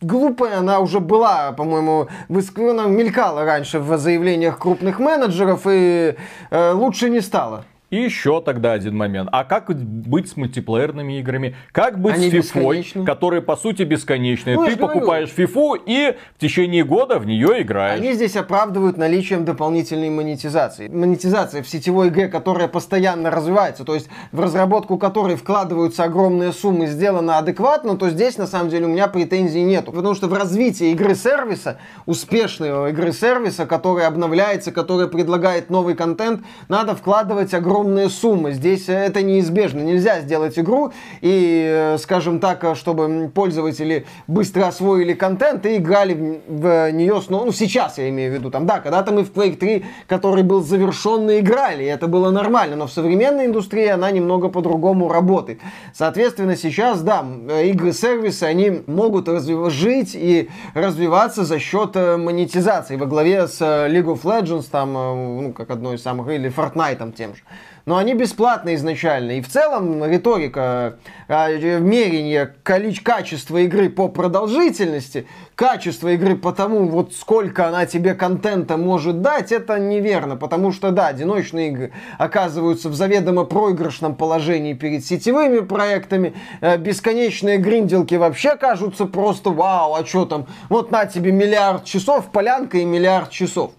глупая, 0.01 0.59
она 0.59 0.79
уже 0.79 0.99
была, 0.99 1.51
по-моему, 1.53 2.07
выск- 2.29 2.69
она 2.69 2.85
мелькала 2.85 3.45
раньше 3.45 3.79
в 3.79 3.97
заявлениях 3.97 4.59
крупных 4.59 4.99
менеджеров 4.99 5.61
и 5.69 6.15
э, 6.51 6.71
лучше 6.71 7.09
не 7.09 7.21
стало. 7.21 7.63
И 7.95 7.97
еще 7.97 8.41
тогда 8.41 8.73
один 8.73 8.97
момент. 8.97 9.29
А 9.31 9.45
как 9.45 9.73
быть 9.73 10.27
с 10.27 10.35
мультиплеерными 10.35 11.17
играми? 11.19 11.55
Как 11.71 11.97
быть 11.97 12.15
Они 12.15 12.27
с 12.27 12.31
фифой, 12.31 12.79
бесконечны. 12.79 13.05
которые 13.05 13.41
по 13.41 13.55
сути 13.55 13.83
бесконечные? 13.83 14.57
Ну, 14.57 14.65
Ты 14.65 14.75
покупаешь 14.75 15.29
фифу 15.29 15.75
и 15.75 16.17
в 16.35 16.41
течение 16.41 16.83
года 16.83 17.19
в 17.19 17.25
нее 17.25 17.61
играешь. 17.61 18.01
Они 18.01 18.11
здесь 18.11 18.35
оправдывают 18.35 18.97
наличием 18.97 19.45
дополнительной 19.45 20.09
монетизации. 20.09 20.89
Монетизация 20.89 21.63
в 21.63 21.69
сетевой 21.69 22.09
игре, 22.09 22.27
которая 22.27 22.67
постоянно 22.67 23.31
развивается, 23.31 23.85
то 23.85 23.95
есть 23.95 24.09
в 24.33 24.41
разработку 24.41 24.97
которой 24.97 25.37
вкладываются 25.37 26.03
огромные 26.03 26.51
суммы, 26.51 26.87
сделана 26.87 27.37
адекватно, 27.37 27.95
то 27.95 28.09
здесь 28.09 28.37
на 28.37 28.45
самом 28.45 28.71
деле 28.71 28.87
у 28.87 28.89
меня 28.89 29.07
претензий 29.07 29.63
нету. 29.63 29.93
Потому 29.93 30.15
что 30.15 30.27
в 30.27 30.33
развитии 30.33 30.91
игры-сервиса, 30.91 31.77
успешной 32.05 32.89
игры-сервиса, 32.89 33.65
которая 33.65 34.07
обновляется, 34.07 34.73
которая 34.73 35.07
предлагает 35.07 35.69
новый 35.69 35.95
контент, 35.95 36.41
надо 36.67 36.93
вкладывать 36.93 37.53
огромные 37.53 37.84
суммы. 38.09 38.53
Здесь 38.53 38.89
э, 38.89 38.93
это 38.93 39.21
неизбежно. 39.21 39.81
Нельзя 39.81 40.21
сделать 40.21 40.57
игру 40.57 40.91
и, 41.21 41.93
э, 41.93 41.97
скажем 41.99 42.39
так, 42.39 42.63
э, 42.63 42.75
чтобы 42.75 43.29
пользователи 43.33 44.05
быстро 44.27 44.67
освоили 44.67 45.13
контент 45.13 45.65
и 45.65 45.77
играли 45.77 46.41
в, 46.47 46.91
нее 46.91 47.21
снова. 47.21 47.45
Ну, 47.45 47.51
сейчас 47.51 47.97
я 47.97 48.09
имею 48.09 48.31
в 48.31 48.35
виду. 48.35 48.51
Там, 48.51 48.65
да, 48.65 48.79
когда-то 48.79 49.11
мы 49.11 49.23
в 49.23 49.31
Quake 49.31 49.57
3, 49.57 49.85
который 50.07 50.43
был 50.43 50.63
завершенный, 50.63 51.39
играли. 51.39 51.83
и 51.83 51.87
Это 51.87 52.07
было 52.07 52.31
нормально. 52.31 52.75
Но 52.75 52.87
в 52.87 52.91
современной 52.91 53.45
индустрии 53.45 53.87
она 53.87 54.11
немного 54.11 54.49
по-другому 54.49 55.09
работает. 55.09 55.59
Соответственно, 55.93 56.55
сейчас, 56.55 57.01
да, 57.01 57.25
игры-сервисы, 57.63 58.43
они 58.43 58.81
могут 58.87 59.27
развив- 59.27 59.69
жить 59.69 60.11
и 60.13 60.49
развиваться 60.73 61.43
за 61.43 61.59
счет 61.59 61.95
монетизации. 61.95 62.95
Во 62.95 63.05
главе 63.05 63.47
с 63.47 63.61
League 63.61 64.05
of 64.05 64.23
Legends, 64.23 64.65
там, 64.69 64.93
ну, 64.93 65.53
как 65.53 65.69
одной 65.69 65.95
из 65.95 66.01
самых, 66.01 66.29
или 66.29 66.49
Fortnite 66.49 66.95
там 66.95 67.11
тем 67.11 67.35
же. 67.35 67.41
Но 67.85 67.97
они 67.97 68.15
бесплатные 68.15 68.75
изначально. 68.77 69.33
И 69.33 69.41
в 69.41 69.47
целом 69.47 70.03
риторика, 70.03 70.97
э, 71.27 71.79
мерение 71.79 72.55
колич- 72.63 73.01
качества 73.03 73.57
игры 73.57 73.89
по 73.89 74.07
продолжительности, 74.07 75.27
качество 75.53 76.07
игры 76.07 76.35
по 76.35 76.51
тому, 76.51 76.87
вот 76.87 77.13
сколько 77.13 77.67
она 77.67 77.85
тебе 77.85 78.15
контента 78.15 78.77
может 78.77 79.21
дать, 79.21 79.51
это 79.51 79.77
неверно. 79.77 80.35
Потому 80.35 80.71
что, 80.71 80.89
да, 80.89 81.07
одиночные 81.07 81.69
игры 81.69 81.91
оказываются 82.17 82.89
в 82.89 82.95
заведомо 82.95 83.43
проигрышном 83.43 84.15
положении 84.15 84.73
перед 84.73 85.05
сетевыми 85.05 85.59
проектами. 85.59 86.33
Э, 86.61 86.77
Бесконечные 86.77 87.57
гринделки 87.57 88.15
вообще 88.15 88.55
кажутся 88.55 89.05
просто 89.05 89.51
вау, 89.51 89.93
а 89.93 90.03
что 90.03 90.25
там? 90.25 90.47
Вот 90.69 90.89
на 90.89 91.05
тебе 91.05 91.31
миллиард 91.31 91.83
часов, 91.85 92.31
полянка 92.31 92.79
и 92.79 92.85
миллиард 92.85 93.29
часов. 93.29 93.73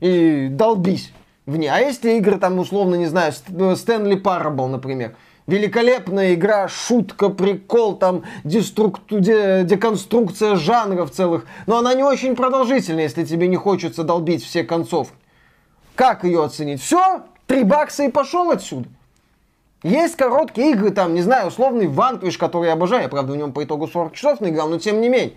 И 0.00 0.48
долбись 0.50 1.10
в 1.46 1.56
ней. 1.56 1.68
А 1.68 1.78
если 1.78 2.18
игры 2.18 2.38
там, 2.38 2.58
условно, 2.58 2.96
не 2.96 3.06
знаю, 3.06 3.32
Стэнли 3.32 4.16
Парабл, 4.16 4.68
например, 4.68 5.14
Великолепная 5.46 6.34
игра, 6.34 6.66
шутка, 6.66 7.28
прикол, 7.28 7.96
там, 7.96 8.24
деструкту- 8.42 9.20
де- 9.20 9.62
деконструкция 9.62 10.56
жанров 10.56 11.12
целых. 11.12 11.46
Но 11.68 11.78
она 11.78 11.94
не 11.94 12.02
очень 12.02 12.34
продолжительная, 12.34 13.04
если 13.04 13.24
тебе 13.24 13.46
не 13.46 13.54
хочется 13.56 14.02
долбить 14.02 14.44
все 14.44 14.64
концовки. 14.64 15.14
Как 15.94 16.24
ее 16.24 16.44
оценить? 16.44 16.82
Все, 16.82 17.22
три 17.46 17.62
бакса 17.62 18.02
и 18.02 18.10
пошел 18.10 18.50
отсюда. 18.50 18.88
Есть 19.84 20.16
короткие 20.16 20.72
игры, 20.72 20.90
там, 20.90 21.14
не 21.14 21.22
знаю, 21.22 21.46
условный 21.46 21.86
Ванквиш, 21.86 22.38
который 22.38 22.66
я 22.66 22.72
обожаю. 22.72 23.02
Я, 23.04 23.08
правда, 23.08 23.32
в 23.32 23.36
нем 23.36 23.52
по 23.52 23.62
итогу 23.62 23.86
40 23.86 24.14
часов 24.14 24.40
наиграл, 24.40 24.68
но 24.68 24.78
тем 24.80 25.00
не 25.00 25.08
менее. 25.08 25.34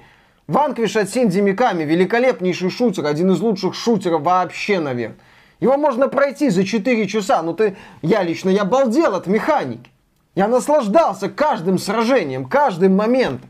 Ванквиш 0.47 0.95
от 0.95 1.11
Синди 1.11 1.39
Миками, 1.39 1.83
великолепнейший 1.83 2.71
шутер, 2.71 3.05
один 3.05 3.31
из 3.31 3.39
лучших 3.41 3.75
шутеров 3.75 4.23
вообще, 4.23 4.79
наверное. 4.79 5.19
Его 5.59 5.77
можно 5.77 6.07
пройти 6.07 6.49
за 6.49 6.63
4 6.63 7.07
часа, 7.07 7.41
но 7.41 7.53
ты, 7.53 7.75
я 8.01 8.23
лично, 8.23 8.49
я 8.49 8.65
балдел 8.65 9.15
от 9.15 9.27
механики. 9.27 9.91
Я 10.35 10.47
наслаждался 10.47 11.29
каждым 11.29 11.77
сражением, 11.77 12.45
каждым 12.45 12.95
моментом. 12.95 13.49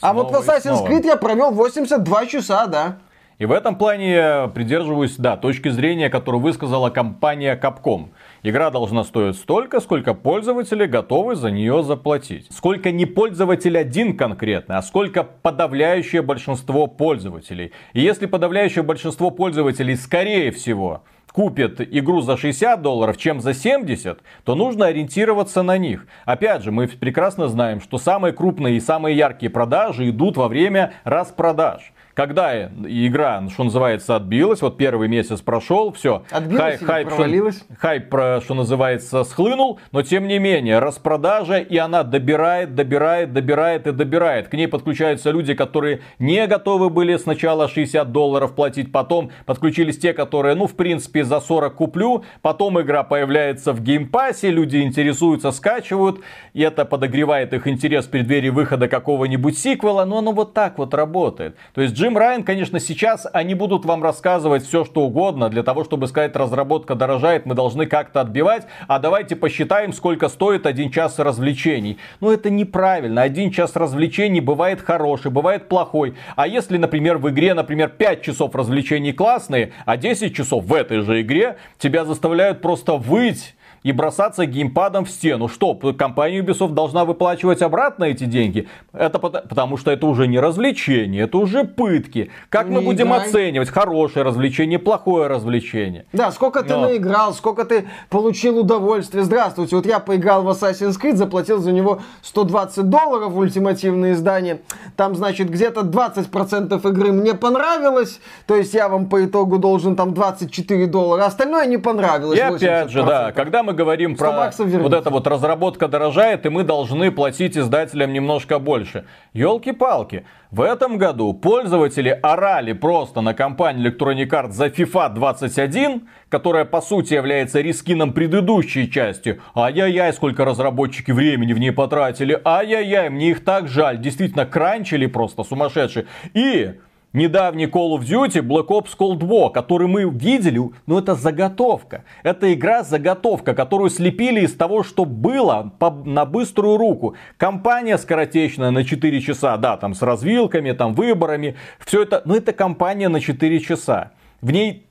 А 0.00 0.12
вот 0.12 0.26
в 0.26 0.30
Снова 0.30 0.44
Assassin's 0.44 0.76
снова. 0.78 0.88
Creed 0.88 1.06
я 1.06 1.16
провел 1.16 1.52
82 1.52 2.26
часа, 2.26 2.66
да. 2.66 2.98
И 3.38 3.46
в 3.46 3.52
этом 3.52 3.76
плане 3.76 4.12
я 4.12 4.46
придерживаюсь, 4.54 5.16
да, 5.16 5.36
точки 5.36 5.68
зрения, 5.68 6.08
которую 6.08 6.40
высказала 6.40 6.90
компания 6.90 7.58
Capcom. 7.60 8.10
Игра 8.44 8.70
должна 8.70 9.02
стоить 9.02 9.36
столько, 9.36 9.80
сколько 9.80 10.14
пользователи 10.14 10.86
готовы 10.86 11.34
за 11.34 11.50
нее 11.50 11.82
заплатить. 11.82 12.46
Сколько 12.50 12.92
не 12.92 13.06
пользователь 13.06 13.76
один 13.76 14.16
конкретно, 14.16 14.78
а 14.78 14.82
сколько 14.82 15.24
подавляющее 15.24 16.22
большинство 16.22 16.86
пользователей. 16.86 17.72
И 17.92 18.00
если 18.00 18.26
подавляющее 18.26 18.84
большинство 18.84 19.30
пользователей, 19.30 19.96
скорее 19.96 20.52
всего, 20.52 21.02
купит 21.32 21.80
игру 21.80 22.20
за 22.20 22.36
60 22.36 22.80
долларов, 22.80 23.16
чем 23.16 23.40
за 23.40 23.54
70, 23.54 24.20
то 24.44 24.54
нужно 24.54 24.86
ориентироваться 24.86 25.62
на 25.62 25.76
них. 25.76 26.06
Опять 26.24 26.62
же, 26.62 26.70
мы 26.70 26.86
прекрасно 26.86 27.48
знаем, 27.48 27.80
что 27.80 27.98
самые 27.98 28.32
крупные 28.32 28.76
и 28.76 28.80
самые 28.80 29.16
яркие 29.16 29.50
продажи 29.50 30.08
идут 30.08 30.36
во 30.36 30.46
время 30.46 30.92
распродаж. 31.02 31.92
Когда 32.14 32.66
игра, 32.66 33.42
что 33.50 33.64
называется, 33.64 34.14
отбилась, 34.14 34.62
вот 34.62 34.76
первый 34.76 35.08
месяц 35.08 35.40
прошел, 35.40 35.92
все. 35.92 36.22
Отбилась 36.30 36.80
или 36.80 37.04
провалилась? 37.04 37.56
Что, 37.56 37.74
хайп, 37.76 38.06
что 38.44 38.54
называется, 38.54 39.24
схлынул, 39.24 39.80
но 39.90 40.02
тем 40.02 40.28
не 40.28 40.38
менее, 40.38 40.78
распродажа, 40.78 41.58
и 41.58 41.76
она 41.76 42.04
добирает, 42.04 42.76
добирает, 42.76 43.32
добирает 43.32 43.88
и 43.88 43.92
добирает. 43.92 44.48
К 44.48 44.52
ней 44.52 44.68
подключаются 44.68 45.30
люди, 45.30 45.54
которые 45.54 46.02
не 46.20 46.46
готовы 46.46 46.88
были 46.88 47.16
сначала 47.16 47.68
60 47.68 48.12
долларов 48.12 48.54
платить, 48.54 48.92
потом 48.92 49.32
подключились 49.44 49.98
те, 49.98 50.12
которые, 50.12 50.54
ну, 50.54 50.68
в 50.68 50.74
принципе, 50.74 51.24
за 51.24 51.40
40 51.40 51.74
куплю, 51.74 52.24
потом 52.42 52.80
игра 52.80 53.02
появляется 53.02 53.72
в 53.72 53.80
Game 53.82 54.09
Pass 54.09 54.36
е, 54.36 54.50
люди 54.50 54.76
интересуются, 54.76 55.50
скачивают, 55.50 56.20
и 56.52 56.62
это 56.62 56.84
подогревает 56.84 57.52
их 57.54 57.66
интерес 57.66 58.06
в 58.06 58.10
преддверии 58.10 58.50
выхода 58.50 58.86
какого-нибудь 58.86 59.58
сиквела, 59.58 60.04
но 60.04 60.18
оно 60.18 60.30
вот 60.30 60.54
так 60.54 60.78
вот 60.78 60.94
работает. 60.94 61.56
То 61.74 61.80
есть 61.80 61.94
Джим 62.04 62.18
Райан, 62.18 62.42
конечно, 62.42 62.80
сейчас 62.80 63.26
они 63.32 63.54
будут 63.54 63.86
вам 63.86 64.02
рассказывать 64.02 64.66
все, 64.66 64.84
что 64.84 65.04
угодно, 65.04 65.48
для 65.48 65.62
того, 65.62 65.84
чтобы 65.84 66.06
сказать, 66.06 66.36
разработка 66.36 66.94
дорожает, 66.94 67.46
мы 67.46 67.54
должны 67.54 67.86
как-то 67.86 68.20
отбивать, 68.20 68.66
а 68.88 68.98
давайте 68.98 69.36
посчитаем, 69.36 69.94
сколько 69.94 70.28
стоит 70.28 70.66
один 70.66 70.90
час 70.90 71.18
развлечений. 71.18 71.96
Но 72.20 72.30
это 72.30 72.50
неправильно. 72.50 73.22
Один 73.22 73.50
час 73.50 73.74
развлечений 73.74 74.42
бывает 74.42 74.82
хороший, 74.82 75.30
бывает 75.30 75.70
плохой. 75.70 76.14
А 76.36 76.46
если, 76.46 76.76
например, 76.76 77.16
в 77.16 77.30
игре, 77.30 77.54
например, 77.54 77.88
5 77.88 78.20
часов 78.20 78.54
развлечений 78.54 79.14
классные, 79.14 79.72
а 79.86 79.96
10 79.96 80.36
часов 80.36 80.66
в 80.66 80.74
этой 80.74 81.00
же 81.00 81.22
игре 81.22 81.56
тебя 81.78 82.04
заставляют 82.04 82.60
просто 82.60 82.96
выть 82.96 83.54
и 83.84 83.92
бросаться 83.92 84.46
геймпадом 84.46 85.04
в 85.04 85.10
стену. 85.10 85.46
Что, 85.46 85.74
компания 85.96 86.40
Ubisoft 86.40 86.72
должна 86.72 87.04
выплачивать 87.04 87.60
обратно 87.60 88.04
эти 88.04 88.24
деньги? 88.24 88.66
Это 88.94 89.18
пото- 89.18 89.46
потому, 89.46 89.76
что 89.76 89.90
это 89.90 90.06
уже 90.06 90.26
не 90.26 90.40
развлечение, 90.40 91.24
это 91.24 91.36
уже 91.36 91.64
пытки. 91.64 92.30
Как 92.48 92.66
мы 92.68 92.80
Не 92.80 92.86
будем 92.86 93.08
играй. 93.08 93.26
оценивать 93.28 93.68
хорошее 93.68 94.24
развлечение, 94.24 94.78
плохое 94.78 95.26
развлечение? 95.28 96.06
Да, 96.14 96.32
сколько 96.32 96.62
ты 96.62 96.74
Но. 96.74 96.86
наиграл, 96.88 97.34
сколько 97.34 97.66
ты 97.66 97.84
получил 98.08 98.58
удовольствие. 98.58 99.22
Здравствуйте, 99.22 99.76
вот 99.76 99.84
я 99.84 100.00
поиграл 100.00 100.42
в 100.44 100.48
Assassin's 100.48 100.98
Creed, 100.98 101.16
заплатил 101.16 101.58
за 101.58 101.70
него 101.70 102.00
120 102.22 102.88
долларов 102.88 103.32
в 103.32 103.38
ультимативное 103.38 104.12
издание. 104.12 104.62
Там, 104.96 105.14
значит, 105.14 105.50
где-то 105.50 105.82
20% 105.82 106.88
игры 106.88 107.12
мне 107.12 107.34
понравилось, 107.34 108.18
то 108.46 108.56
есть 108.56 108.72
я 108.72 108.88
вам 108.88 109.10
по 109.10 109.22
итогу 109.26 109.58
должен 109.58 109.94
там 109.94 110.14
24 110.14 110.86
доллара, 110.86 111.26
остальное 111.26 111.66
не 111.66 111.76
понравилось. 111.76 112.38
И 112.38 112.40
опять 112.40 112.90
же, 112.90 113.00
80%. 113.02 113.06
да, 113.06 113.32
когда 113.32 113.62
мы 113.62 113.73
говорим 113.74 114.16
100 114.16 114.24
про 114.24 114.50
вот 114.78 114.94
это 114.94 115.10
вот 115.10 115.26
разработка 115.26 115.88
дорожает, 115.88 116.46
и 116.46 116.48
мы 116.48 116.64
должны 116.64 117.10
платить 117.10 117.58
издателям 117.58 118.12
немножко 118.12 118.58
больше. 118.58 119.04
Елки-палки, 119.32 120.24
в 120.50 120.60
этом 120.60 120.98
году 120.98 121.32
пользователи 121.34 122.08
орали 122.22 122.72
просто 122.72 123.20
на 123.20 123.34
компанию 123.34 123.92
Electronic 123.92 124.28
Arts 124.28 124.52
за 124.52 124.66
FIFA 124.66 125.14
21, 125.14 126.08
которая 126.28 126.64
по 126.64 126.80
сути 126.80 127.14
является 127.14 127.60
рискином 127.60 128.12
предыдущей 128.12 128.90
части. 128.90 129.40
Ай-яй-яй, 129.54 130.12
сколько 130.12 130.44
разработчики 130.44 131.10
времени 131.10 131.52
в 131.52 131.58
ней 131.58 131.72
потратили. 131.72 132.40
Ай-яй-яй, 132.44 133.10
мне 133.10 133.30
их 133.30 133.44
так 133.44 133.68
жаль. 133.68 133.98
Действительно, 133.98 134.46
кранчили 134.46 135.06
просто 135.06 135.44
сумасшедшие. 135.44 136.06
И 136.34 136.74
недавний 137.14 137.66
Call 137.66 137.98
of 137.98 138.00
Duty 138.00 138.42
Black 138.42 138.66
Ops 138.66 138.90
Cold 138.98 139.20
War, 139.20 139.50
который 139.50 139.86
мы 139.86 140.02
видели, 140.10 140.60
ну 140.86 140.98
это 140.98 141.14
заготовка. 141.14 142.04
Это 142.22 142.52
игра-заготовка, 142.52 143.54
которую 143.54 143.88
слепили 143.88 144.40
из 144.40 144.54
того, 144.54 144.82
что 144.82 145.06
было 145.06 145.72
по, 145.78 145.90
на 145.90 146.26
быструю 146.26 146.76
руку. 146.76 147.14
Компания 147.38 147.96
скоротечная 147.96 148.70
на 148.70 148.84
4 148.84 149.20
часа, 149.22 149.56
да, 149.56 149.76
там 149.76 149.94
с 149.94 150.02
развилками, 150.02 150.72
там 150.72 150.92
выборами. 150.92 151.56
Все 151.84 152.02
это, 152.02 152.20
ну 152.26 152.34
это 152.34 152.52
компания 152.52 153.08
на 153.08 153.20
4 153.20 153.60
часа. 153.60 154.12
В 154.42 154.50
ней 154.50 154.86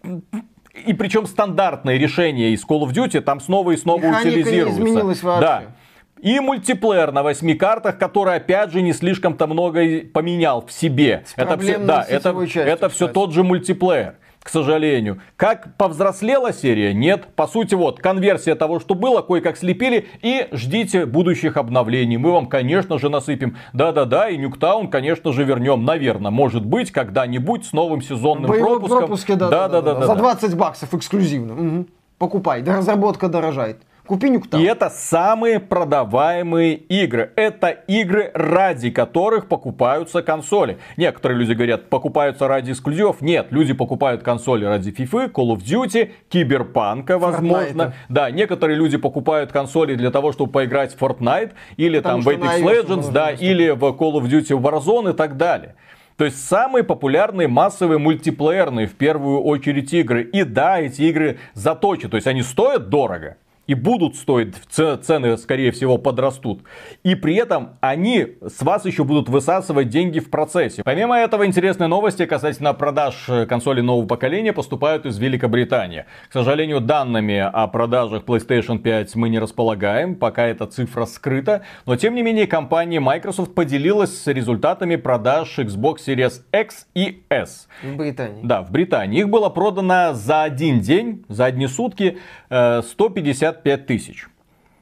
и 0.88 0.94
причем 0.94 1.28
стандартные 1.28 2.00
решения 2.00 2.52
из 2.52 2.66
Call 2.66 2.82
of 2.82 2.94
Duty 2.94 3.22
там 3.22 3.40
снова 3.40 3.72
и 3.72 3.78
снова 3.78 4.00
Механика 4.00 4.30
утилизируются. 4.30 4.82
не 4.82 4.88
изменилась 4.88 5.24
вообще. 5.24 5.42
Да. 5.46 5.64
И 6.24 6.40
мультиплеер 6.40 7.12
на 7.12 7.22
восьми 7.22 7.54
картах, 7.54 7.98
который 7.98 8.36
опять 8.38 8.72
же 8.72 8.82
не 8.82 8.94
слишком-то 8.94 9.46
много 9.46 9.82
поменял 10.14 10.66
в 10.66 10.72
себе. 10.72 11.26
С 11.28 11.34
это 11.36 11.58
все, 11.58 11.78
да, 11.78 12.06
это, 12.08 12.34
частью, 12.46 12.62
это 12.64 12.88
все 12.88 13.08
кстати. 13.08 13.14
тот 13.14 13.34
же 13.34 13.44
мультиплеер. 13.44 14.16
К 14.42 14.48
сожалению. 14.48 15.20
Как 15.36 15.76
повзрослела 15.78 16.54
серия? 16.54 16.94
Нет. 16.94 17.28
По 17.36 17.46
сути, 17.46 17.76
вот, 17.76 18.00
конверсия 18.00 18.56
того, 18.56 18.80
что 18.80 18.96
было, 18.96 19.22
кое-как 19.22 19.58
слепили. 19.58 20.08
И 20.22 20.48
ждите 20.54 21.06
будущих 21.06 21.58
обновлений. 21.58 22.16
Мы 22.16 22.32
вам, 22.32 22.48
конечно 22.48 23.00
же, 23.00 23.10
насыпем. 23.10 23.58
Да-да-да, 23.74 24.30
и 24.30 24.38
Нюктаун, 24.38 24.90
конечно 24.90 25.34
же, 25.34 25.44
вернем. 25.44 25.84
Наверное, 25.84 26.32
может 26.32 26.66
быть, 26.66 26.92
когда-нибудь 26.92 27.66
с 27.66 27.74
новым 27.74 28.02
сезонным 28.02 28.50
Боевой 28.50 28.80
пропуском. 28.80 28.98
пропуске, 29.00 29.36
да, 29.36 29.50
да, 29.50 29.68
да, 29.68 29.82
да, 29.82 29.94
Да-да-да-да. 29.94 30.08
За 30.08 30.16
20 30.16 30.56
баксов 30.56 30.94
эксклюзивно. 30.94 31.54
Мгм. 31.54 31.88
Покупай, 32.18 32.62
да 32.62 32.78
разработка 32.78 33.28
дорожает. 33.28 33.82
Купи 34.06 34.30
нюкта. 34.30 34.58
И 34.58 34.64
это 34.64 34.90
самые 34.90 35.62
продаваемые 35.62 36.76
игры. 36.76 37.32
Это 37.38 37.70
игры, 37.70 38.32
ради 38.34 38.92
которых 38.92 39.48
покупаются 39.48 40.22
консоли. 40.22 40.78
Некоторые 40.98 41.40
люди 41.40 41.54
говорят, 41.54 41.90
покупаются 41.90 42.50
ради 42.50 42.72
эксклюзивов. 42.72 43.22
Нет, 43.22 43.48
люди 43.52 43.74
покупают 43.74 44.22
консоли 44.22 44.66
ради 44.66 44.90
FIFA, 44.90 45.32
Call 45.32 45.56
of 45.56 45.60
Duty, 45.60 46.12
Киберпанка, 46.28 47.18
возможно. 47.18 47.82
Fortnite. 47.82 47.94
Да, 48.10 48.30
некоторые 48.30 48.78
люди 48.78 48.98
покупают 48.98 49.54
консоли 49.54 49.96
для 49.96 50.12
того, 50.12 50.34
чтобы 50.34 50.52
поиграть 50.52 50.94
в 50.94 51.02
Fortnite, 51.02 51.52
или 51.78 52.00
Потому 52.00 52.24
там 52.24 52.34
в 52.34 52.38
Apex 52.38 52.62
Legends, 52.62 53.12
да, 53.12 53.32
или 53.32 53.70
в 53.70 53.84
Call 53.84 54.16
of 54.16 54.24
Duty 54.24 54.60
Warzone 54.60 55.12
и 55.12 55.16
так 55.16 55.38
далее. 55.38 55.76
То 56.18 56.26
есть 56.26 56.46
самые 56.46 56.84
популярные 56.84 57.48
массовые 57.48 57.98
мультиплеерные 57.98 58.86
в 58.86 58.96
первую 58.96 59.42
очередь 59.42 59.94
игры. 59.94 60.24
И 60.24 60.44
да, 60.44 60.80
эти 60.80 61.04
игры 61.04 61.40
заточены, 61.54 62.10
то 62.10 62.18
есть 62.18 62.28
они 62.28 62.44
стоят 62.44 62.90
дорого 62.90 63.38
и 63.66 63.76
будут 63.76 64.16
стоить, 64.16 64.56
цены, 64.70 65.38
скорее 65.38 65.72
всего, 65.72 65.98
подрастут. 65.98 66.62
И 67.04 67.16
при 67.16 67.36
этом 67.36 67.78
они 67.80 68.36
с 68.46 68.62
вас 68.62 68.86
еще 68.86 69.04
будут 69.06 69.30
высасывать 69.30 69.90
деньги 69.90 70.20
в 70.20 70.30
процессе. 70.30 70.84
Помимо 70.84 71.18
этого, 71.18 71.46
интересные 71.46 71.88
новости 71.88 72.26
касательно 72.26 72.74
продаж 72.74 73.26
э, 73.30 73.46
консоли 73.46 73.82
нового 73.82 74.06
поколения 74.06 74.52
поступают 74.52 75.06
из 75.06 75.18
Великобритании. 75.18 76.06
К 76.30 76.34
сожалению, 76.34 76.82
данными 76.82 77.38
о 77.38 77.68
продажах 77.68 78.24
PlayStation 78.24 78.80
5 78.80 79.16
мы 79.16 79.30
не 79.30 79.40
располагаем, 79.40 80.16
пока 80.16 80.46
эта 80.46 80.66
цифра 80.66 81.06
скрыта. 81.06 81.62
Но, 81.86 81.96
тем 81.96 82.16
не 82.16 82.22
менее, 82.22 82.48
компания 82.48 83.00
Microsoft 83.00 83.56
поделилась 83.56 84.24
с 84.24 84.28
результатами 84.28 84.98
продаж 84.98 85.58
Xbox 85.60 86.00
Series 86.06 86.42
X 86.52 86.88
и 86.96 87.24
S. 87.30 87.70
В 87.82 87.96
Британии. 87.96 88.42
Да, 88.44 88.62
в 88.62 88.72
Британии. 88.72 89.22
Их 89.22 89.30
было 89.30 89.48
продано 89.48 90.14
за 90.14 90.44
один 90.44 90.82
день, 90.82 91.24
за 91.30 91.46
одни 91.46 91.68
сутки, 91.68 92.18
э, 92.50 92.82
150 92.82 93.53
65 93.54 93.86
тысяч. 93.86 94.28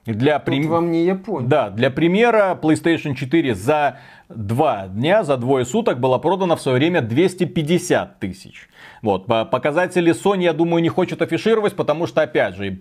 Для 0.06 0.40
прим... 0.40 0.68
вам 0.68 0.92
не 0.92 1.06
Япония. 1.06 1.48
Да, 1.48 1.70
для 1.70 1.92
примера, 1.92 2.58
PlayStation 2.62 3.14
4 3.14 3.54
за 3.54 4.00
два 4.30 4.88
дня, 4.88 5.24
за 5.24 5.38
двое 5.38 5.64
суток 5.64 6.00
было 6.00 6.18
продано 6.18 6.56
в 6.56 6.62
свое 6.62 6.78
время 6.78 7.02
250 7.02 8.20
тысяч. 8.20 8.68
Вот, 9.02 9.26
по- 9.26 9.46
показатели 9.46 10.14
Sony, 10.14 10.44
я 10.44 10.54
думаю, 10.54 10.84
не 10.84 10.90
хочет 10.90 11.22
афишировать, 11.24 11.76
потому 11.76 12.06
что, 12.06 12.22
опять 12.22 12.56
же, 12.56 12.72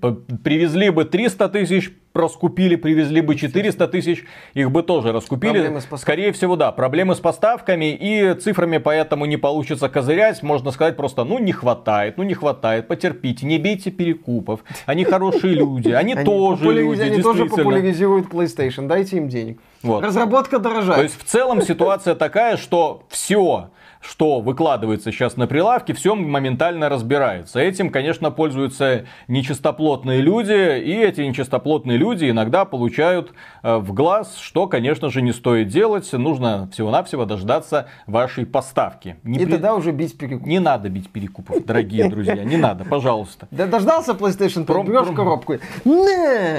привезли 0.45 0.91
бы 0.91 1.05
300 1.07 1.49
тысяч, 1.49 1.93
раскупили, 2.13 2.77
привезли 2.77 3.23
бы 3.23 3.37
400 3.37 3.89
тысяч, 3.89 4.25
их 4.53 4.71
бы 4.71 4.83
тоже 4.83 5.13
раскупили. 5.13 5.81
Скорее 5.97 6.33
всего, 6.33 6.57
да, 6.57 6.73
проблемы 6.73 7.15
с 7.15 7.21
поставками 7.21 7.97
и 7.99 8.35
цифрами 8.35 8.77
поэтому 8.77 9.25
не 9.25 9.39
получится 9.39 9.89
козырять. 9.89 10.43
Можно 10.43 10.73
сказать 10.73 10.97
просто, 10.97 11.25
ну 11.25 11.39
не 11.39 11.53
хватает, 11.53 12.19
ну 12.19 12.25
не 12.25 12.35
хватает, 12.35 12.87
потерпите, 12.89 13.47
не 13.47 13.59
бейте 13.59 13.91
перекупов. 13.91 14.61
Они 14.85 15.05
хорошие 15.05 15.55
люди, 15.55 15.91
они 15.91 16.15
тоже 16.25 16.73
люди, 16.73 17.01
Они 17.01 17.23
тоже 17.23 17.47
популяризируют 17.47 18.27
PlayStation. 18.29 18.89
Дайте 18.89 19.17
им 19.17 19.29
денег. 19.29 19.59
Вот. 19.83 20.05
Разработка 20.05 20.59
дорожает. 20.59 20.97
То 20.99 21.03
есть 21.05 21.19
в 21.19 21.25
целом 21.25 21.63
ситуация 21.63 22.15
такая, 22.15 22.59
что 22.59 23.05
все, 23.09 23.71
что 24.01 24.41
выкладывается 24.41 25.13
сейчас 25.13 25.37
на 25.37 25.47
прилавке, 25.47 25.93
все 25.93 26.15
моментально 26.15 26.89
разбирается. 26.89 27.61
Этим, 27.61 27.91
конечно, 27.91 28.31
пользуются 28.31 29.05
нечистоплотные 29.29 30.21
люди, 30.23 30.79
и 30.81 30.93
эти 30.97 31.21
нечистоплотные 31.21 31.99
люди 31.99 32.31
иногда 32.31 32.65
получают 32.65 33.33
э, 33.63 33.77
в 33.77 33.93
глаз, 33.93 34.37
что, 34.41 34.67
конечно 34.69 35.11
же, 35.11 35.21
не 35.23 35.33
стоит 35.33 35.69
делать. 35.69 36.11
Нужно 36.13 36.69
всего-навсего 36.73 37.25
дождаться 37.27 37.89
вашей 38.07 38.47
поставки. 38.47 39.17
Не, 39.23 39.39
И 39.41 39.45
при- 39.45 39.53
тогда 39.53 39.75
уже 39.75 39.93
бить 39.93 40.17
перекуп. 40.17 40.47
не 40.47 40.61
надо 40.61 40.89
бить 40.89 41.11
перекупов, 41.11 41.65
дорогие 41.65 42.09
друзья, 42.09 42.43
не 42.45 42.57
надо, 42.57 42.85
пожалуйста. 42.85 43.49
Да 43.51 43.67
дождался 43.67 44.13
PlayStation 44.13 44.65
5, 44.65 44.67
Пром- 44.67 44.87
берешь 44.87 45.07
пром- 45.09 45.15
коробку. 45.17 45.55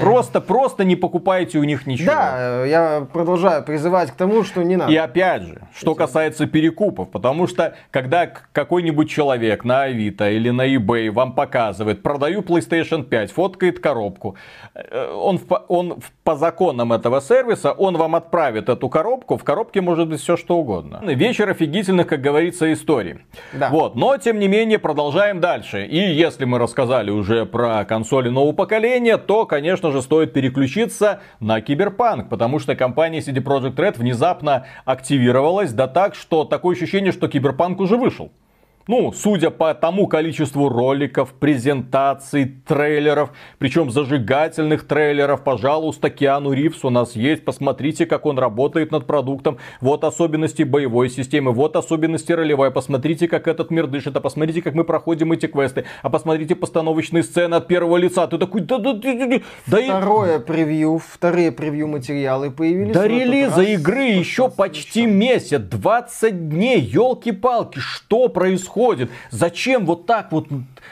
Просто, 0.00 0.40
просто 0.40 0.84
не 0.84 0.96
покупайте 0.96 1.58
у 1.58 1.64
них 1.64 1.86
ничего. 1.86 2.06
Да, 2.12 2.64
я 2.66 3.06
продолжаю 3.12 3.62
призывать 3.64 4.10
к 4.10 4.14
тому, 4.14 4.44
что 4.44 4.62
не 4.62 4.76
надо. 4.76 4.92
И 4.92 4.96
опять 4.96 5.42
же, 5.42 5.62
что 5.74 5.94
касается 5.94 6.46
перекупов, 6.46 7.10
потому 7.10 7.31
что 7.46 7.74
когда 7.90 8.26
какой-нибудь 8.26 9.10
человек 9.10 9.64
на 9.64 9.82
Авито 9.82 10.30
или 10.30 10.50
на 10.50 10.66
eBay 10.74 11.10
вам 11.10 11.34
показывает, 11.34 12.02
продаю 12.02 12.40
PlayStation 12.42 13.02
5, 13.04 13.32
фоткает 13.32 13.78
коробку, 13.80 14.36
э, 14.74 15.12
он, 15.12 15.38
в 15.38 15.46
он 15.68 16.00
в- 16.00 16.12
по 16.24 16.36
законам 16.36 16.92
этого 16.92 17.20
сервиса, 17.20 17.72
он 17.72 17.96
вам 17.96 18.14
отправит 18.14 18.68
эту 18.68 18.88
коробку, 18.88 19.36
в 19.36 19.44
коробке 19.44 19.80
может 19.80 20.08
быть 20.08 20.20
все 20.20 20.36
что 20.36 20.56
угодно. 20.56 21.00
Вечер 21.02 21.50
офигительных, 21.50 22.06
как 22.06 22.20
говорится, 22.20 22.72
историй. 22.72 23.18
Да. 23.52 23.70
Вот, 23.70 23.96
но 23.96 24.16
тем 24.18 24.38
не 24.38 24.46
менее 24.46 24.78
продолжаем 24.78 25.40
дальше. 25.40 25.84
И 25.84 25.98
если 25.98 26.44
мы 26.44 26.58
рассказали 26.58 27.10
уже 27.10 27.44
про 27.44 27.84
консоли 27.84 28.28
нового 28.28 28.52
поколения, 28.52 29.18
то, 29.18 29.46
конечно 29.46 29.90
же, 29.90 30.00
стоит 30.00 30.32
переключиться 30.32 31.20
на 31.40 31.60
Киберпанк, 31.60 32.28
потому 32.28 32.60
что 32.60 32.76
компания 32.76 33.18
CD 33.18 33.42
Projekt 33.42 33.74
Red 33.74 33.98
внезапно 33.98 34.66
активировалась, 34.84 35.72
да 35.72 35.88
так, 35.88 36.14
что 36.14 36.44
такое 36.44 36.76
ощущение, 36.76 37.12
что 37.12 37.26
Киберпанк 37.26 37.80
уже 37.80 37.96
вышел. 37.96 38.30
Ну, 38.88 39.12
судя 39.12 39.50
по 39.50 39.72
тому 39.74 40.06
количеству 40.08 40.68
роликов, 40.68 41.32
презентаций, 41.34 42.46
трейлеров, 42.66 43.30
причем 43.58 43.90
зажигательных 43.90 44.86
трейлеров, 44.86 45.42
пожалуйста, 45.44 46.10
Киану 46.10 46.52
Ривз 46.52 46.84
у 46.84 46.90
нас 46.90 47.14
есть, 47.14 47.44
посмотрите, 47.44 48.06
как 48.06 48.26
он 48.26 48.38
работает 48.38 48.90
над 48.90 49.06
продуктом, 49.06 49.58
вот 49.80 50.02
особенности 50.04 50.64
боевой 50.64 51.08
системы, 51.10 51.52
вот 51.52 51.76
особенности 51.76 52.32
ролевой, 52.32 52.70
посмотрите, 52.72 53.28
как 53.28 53.46
этот 53.46 53.70
мир 53.70 53.86
дышит, 53.86 54.16
а 54.16 54.20
посмотрите, 54.20 54.62
как 54.62 54.74
мы 54.74 54.82
проходим 54.84 55.30
эти 55.32 55.46
квесты, 55.46 55.84
а 56.02 56.10
посмотрите 56.10 56.54
постановочные 56.56 57.22
сцены 57.22 57.54
от 57.54 57.68
первого 57.68 57.96
лица, 57.96 58.26
ты 58.26 58.36
такой, 58.38 58.62
да, 58.62 58.78
да, 58.78 58.94
да, 58.94 59.12
да, 59.14 59.40
да, 59.66 59.80
и- 59.80 59.84
Второе 59.84 60.38
превью, 60.40 60.98
вторые 60.98 61.52
превью 61.52 61.86
материалы 61.88 62.50
появились. 62.50 62.92
до 62.94 63.06
релиза 63.06 63.62
игры 63.62 64.04
еще 64.06 64.48
почти 64.48 65.06
месяц, 65.06 65.60
20 65.60 66.48
дней, 66.48 66.80
елки-палки, 66.80 67.78
что 67.78 68.28
происходит? 68.28 68.71
Зачем 69.30 69.86
вот 69.86 70.06
так 70.06 70.32
вот? 70.32 70.46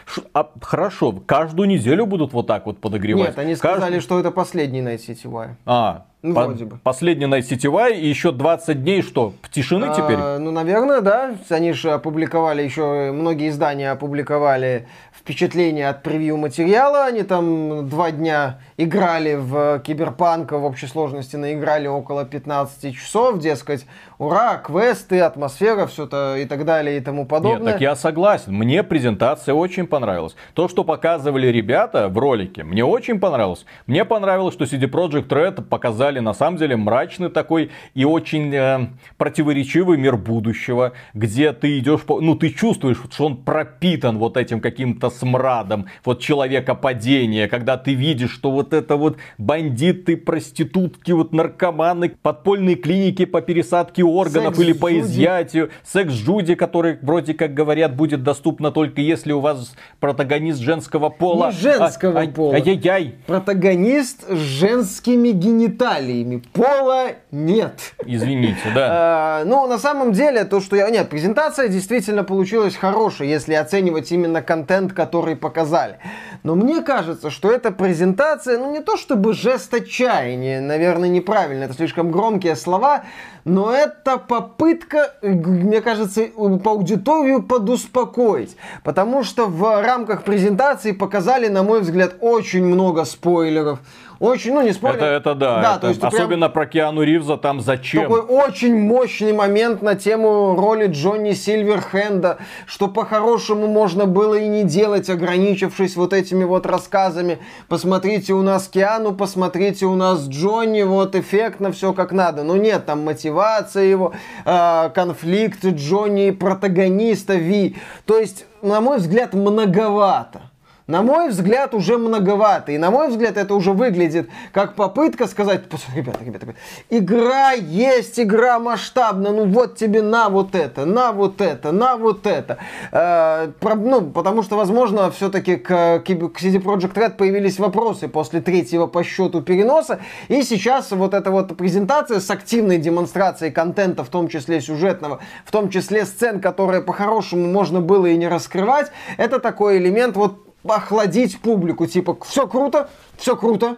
Ш- 0.07 0.23
а, 0.35 0.49
хорошо, 0.61 1.13
каждую 1.27 1.69
неделю 1.69 2.07
будут 2.07 2.33
вот 2.33 2.47
так 2.47 2.67
вот 2.67 2.79
подогревать. 2.79 3.29
Нет, 3.29 3.39
они 3.39 3.53
Кажд- 3.53 3.57
сказали, 3.57 4.01
что 4.01 4.19
это 4.21 4.31
последний 4.31 4.81
Night 4.81 5.01
City. 5.07 5.49
А, 5.67 6.05
Ну, 6.23 6.35
по- 6.35 6.45
вроде 6.45 6.65
бы. 6.67 6.79
последний 6.83 7.27
Night 7.27 7.49
City 7.49 7.97
и 7.97 8.07
еще 8.07 8.33
20 8.33 8.83
дней 8.83 9.03
что, 9.03 9.33
тишины 9.51 9.87
А, 9.87 9.95
теперь? 9.95 10.19
Ну, 10.39 10.51
наверное, 10.51 11.01
да. 11.01 11.35
Они 11.49 11.73
же 11.73 11.93
опубликовали 11.93 12.63
еще, 12.63 13.13
многие 13.13 13.49
издания 13.49 13.91
опубликовали 13.91 14.87
впечатления 15.13 15.89
от 15.89 16.03
превью 16.03 16.37
материала. 16.37 17.05
Они 17.07 17.23
там 17.23 17.89
два 17.89 18.11
дня 18.11 18.61
играли 18.85 19.35
в 19.35 19.81
Киберпанка, 19.81 20.59
в 20.59 20.65
общей 20.65 20.87
сложности 20.87 21.37
наиграли 21.37 21.87
около 21.87 22.25
15 22.25 22.97
часов, 22.97 23.39
дескать, 23.39 23.87
ура, 24.19 24.57
квесты, 24.57 25.21
атмосфера, 25.21 25.87
все 25.87 26.05
это 26.05 26.37
и 26.37 26.47
так 26.47 26.65
далее 26.65 26.97
и 26.97 27.01
тому 27.01 27.23
Нет, 27.23 27.29
подобное. 27.29 27.73
так 27.73 27.81
я 27.81 27.95
согласен. 27.95 28.55
Мне 28.55 28.83
презентация 28.83 29.55
очень 29.55 29.87
понравилась. 29.87 30.35
То, 30.55 30.69
что 30.69 30.85
показывали 30.85 31.49
ребята 31.49 32.09
в 32.09 32.19
ролике, 32.19 32.65
мне 32.65 32.85
очень 32.85 33.21
понравилось. 33.21 33.67
Мне 33.87 34.05
понравилось, 34.05 34.55
что 34.55 34.65
CD 34.65 34.91
Projekt 34.91 35.29
Red 35.29 35.63
показали 35.63 36.21
на 36.21 36.33
самом 36.33 36.57
деле 36.57 36.77
мрачный 36.77 37.29
такой 37.29 37.71
и 37.95 38.05
очень 38.05 38.55
э, 38.55 38.89
противоречивый 39.19 39.99
мир 39.99 40.17
будущего, 40.17 40.93
где 41.13 41.53
ты 41.53 41.79
идешь, 41.79 42.03
по... 42.03 42.21
ну 42.21 42.35
ты 42.35 42.51
чувствуешь, 42.51 42.99
что 43.13 43.27
он 43.27 43.37
пропитан 43.37 44.19
вот 44.19 44.37
этим 44.37 44.61
каким-то 44.61 45.11
смрадом, 45.11 45.87
вот 46.05 46.21
человека 46.21 46.75
падения, 46.75 47.49
когда 47.49 47.77
ты 47.77 47.95
видишь, 47.95 48.33
что 48.33 48.51
вот 48.51 48.70
это 48.73 48.97
вот 48.97 49.17
бандиты, 49.39 50.17
проститутки, 50.17 51.13
вот 51.13 51.33
наркоманы, 51.33 52.11
подпольные 52.11 52.77
клиники 52.77 53.25
по 53.25 53.41
пересадке 53.41 54.03
органов 54.03 54.59
или 54.59 54.73
по 54.73 54.99
изъятию, 54.99 55.71
секс-жуди, 55.85 56.55
который 56.55 56.99
вроде 57.03 57.35
как 57.35 57.55
говорят 57.55 57.97
будет 57.97 58.23
доступно 58.23 58.71
только 58.71 59.01
если 59.01 59.33
у 59.33 59.41
вас 59.41 59.75
протагонист 59.99 60.61
женского 60.61 61.09
пола. 61.09 61.47
Не 61.47 61.53
женского 61.53 62.21
а, 62.21 62.27
пола. 62.27 62.55
Ай-яй-яй. 62.55 63.17
Протагонист 63.27 64.25
с 64.29 64.37
женскими 64.37 65.31
гениталиями. 65.31 66.43
Пола 66.53 67.13
нет. 67.31 67.95
Извините, 68.05 68.61
да. 68.75 68.89
А, 68.91 69.45
ну, 69.45 69.67
на 69.67 69.79
самом 69.79 70.13
деле, 70.13 70.45
то, 70.45 70.61
что 70.61 70.77
я... 70.77 70.89
Нет, 70.91 71.09
презентация 71.09 71.69
действительно 71.69 72.25
получилась 72.25 72.77
хорошей, 72.77 73.29
если 73.29 73.55
оценивать 73.55 74.13
именно 74.13 74.43
контент, 74.43 74.93
который 74.93 75.37
показали. 75.37 75.99
Но 76.43 76.55
мне 76.55 76.83
кажется, 76.83 77.31
что 77.31 77.51
эта 77.51 77.71
презентация, 77.71 78.59
ну, 78.61 78.71
не 78.71 78.81
то 78.81 78.97
чтобы 78.97 79.33
жест 79.33 79.73
отчаяния, 79.73 80.61
наверное, 80.61 81.09
неправильно, 81.09 81.65
это 81.65 81.75
слишком 81.75 82.11
громкие 82.11 82.57
слова, 82.57 83.05
но 83.45 83.73
это 83.73 84.19
попытка, 84.19 85.15
мне 85.23 85.81
кажется, 85.81 86.25
по 86.63 86.73
аудиторию 86.73 87.43
подуспокоить. 87.43 88.57
Потому 88.85 89.25
что 89.25 89.47
в 89.47 89.83
рамках 89.83 90.25
презентации 90.25 90.93
показали, 90.93 91.49
на 91.49 91.63
мой 91.63 91.81
взгляд, 91.81 92.17
очень 92.21 92.65
много 92.65 93.05
спойлеров. 93.05 93.79
Очень, 94.21 94.53
ну 94.53 94.61
не 94.61 94.75
спойлер. 94.75 94.97
Это, 94.97 95.07
это 95.07 95.35
да. 95.35 95.63
да 95.63 95.73
это, 95.73 95.81
то 95.81 95.89
есть 95.89 96.05
особенно 96.05 96.51
прям... 96.51 96.53
про 96.53 96.67
Киану 96.67 97.03
Ривза 97.03 97.39
там 97.39 97.63
зачем. 97.63 98.03
Такой 98.03 98.21
очень 98.21 98.79
мощный 98.79 99.33
момент 99.33 99.81
на 99.81 99.95
тему 99.95 100.55
роли 100.57 100.89
Джонни 100.89 101.33
Сильверхенда, 101.33 102.37
что 102.67 102.89
по-хорошему 102.89 103.67
можно 103.67 104.05
было 104.05 104.35
и 104.35 104.47
не 104.47 104.65
делать, 104.65 105.09
ограничившись 105.09 105.97
вот 105.97 106.13
этими 106.13 106.45
вот 106.45 106.67
рассказами. 106.67 107.39
Посмотрите 107.69 108.35
у 108.35 108.43
нас 108.43 108.69
Киану, 108.69 109.15
посмотрите 109.15 109.87
у 109.87 109.95
нас 109.95 110.29
Джонни, 110.29 110.83
вот 110.83 111.15
эффектно 111.15 111.73
все 111.73 111.95
как 111.95 112.13
надо. 112.13 112.43
Но 112.43 112.59
нет, 112.59 112.85
там 112.85 113.03
мотивация 113.03 113.85
его, 113.85 114.13
э, 114.45 114.91
конфликт 114.95 115.65
Джонни 115.65 116.27
и 116.27 116.31
протагониста 116.31 117.37
Ви. 117.37 117.75
То 118.05 118.19
есть, 118.19 118.45
на 118.61 118.83
мой 118.83 118.99
взгляд, 118.99 119.33
многовато 119.33 120.50
на 120.91 121.03
мой 121.03 121.29
взгляд, 121.29 121.73
уже 121.73 121.97
многовато. 121.97 122.73
И 122.73 122.79
на 122.79 122.91
мой 122.91 123.09
взгляд, 123.09 123.37
это 123.37 123.55
уже 123.55 123.73
выглядит 123.73 124.29
как 124.53 124.75
попытка 124.75 125.27
сказать, 125.27 125.63
ребята, 125.95 126.19
ребята, 126.25 126.47
ребята, 126.47 126.59
игра 126.91 127.53
есть, 127.53 128.19
игра 128.19 128.59
масштабная, 128.59 129.31
ну 129.31 129.47
вот 129.47 129.77
тебе 129.77 130.03
на 130.03 130.29
вот 130.29 130.55
это, 130.55 130.85
на 130.85 131.13
вот 131.13 131.41
это, 131.41 131.73
на 131.73 131.97
вот 131.97 132.27
это. 132.27 132.59
Э, 132.91 133.53
про, 133.61 133.77
ну, 133.77 134.03
потому 134.11 134.43
что, 134.43 134.57
возможно, 134.57 135.11
все-таки 135.13 135.57
к, 135.57 136.01
к 136.01 136.11
CD 136.11 136.61
Projekt 136.61 136.95
Red 136.95 137.17
появились 137.17 137.59
вопросы 137.59 138.09
после 138.09 138.41
третьего 138.41 138.87
по 138.87 139.05
счету 139.05 139.43
переноса. 139.43 140.01
И 140.29 140.43
сейчас 140.43 140.91
вот 140.91 141.15
эта 141.15 141.31
вот 141.31 141.57
презентация 141.57 142.19
с 142.19 142.29
активной 142.31 142.79
демонстрацией 142.79 143.53
контента, 143.53 144.03
в 144.03 144.09
том 144.09 144.29
числе 144.29 144.61
сюжетного, 144.61 145.21
в 145.45 145.53
том 145.53 145.71
числе 145.71 146.05
сцен, 146.05 146.41
которые 146.41 146.83
по-хорошему 146.83 147.47
можно 147.47 147.81
было 147.81 148.07
и 148.07 148.17
не 148.17 148.27
раскрывать, 148.27 148.91
это 149.17 149.39
такой 149.39 149.79
элемент 149.79 150.17
вот 150.17 150.50
охладить 150.67 151.41
публику. 151.41 151.87
Типа, 151.87 152.17
все 152.25 152.47
круто, 152.47 152.91
все 153.17 153.37
круто. 153.37 153.77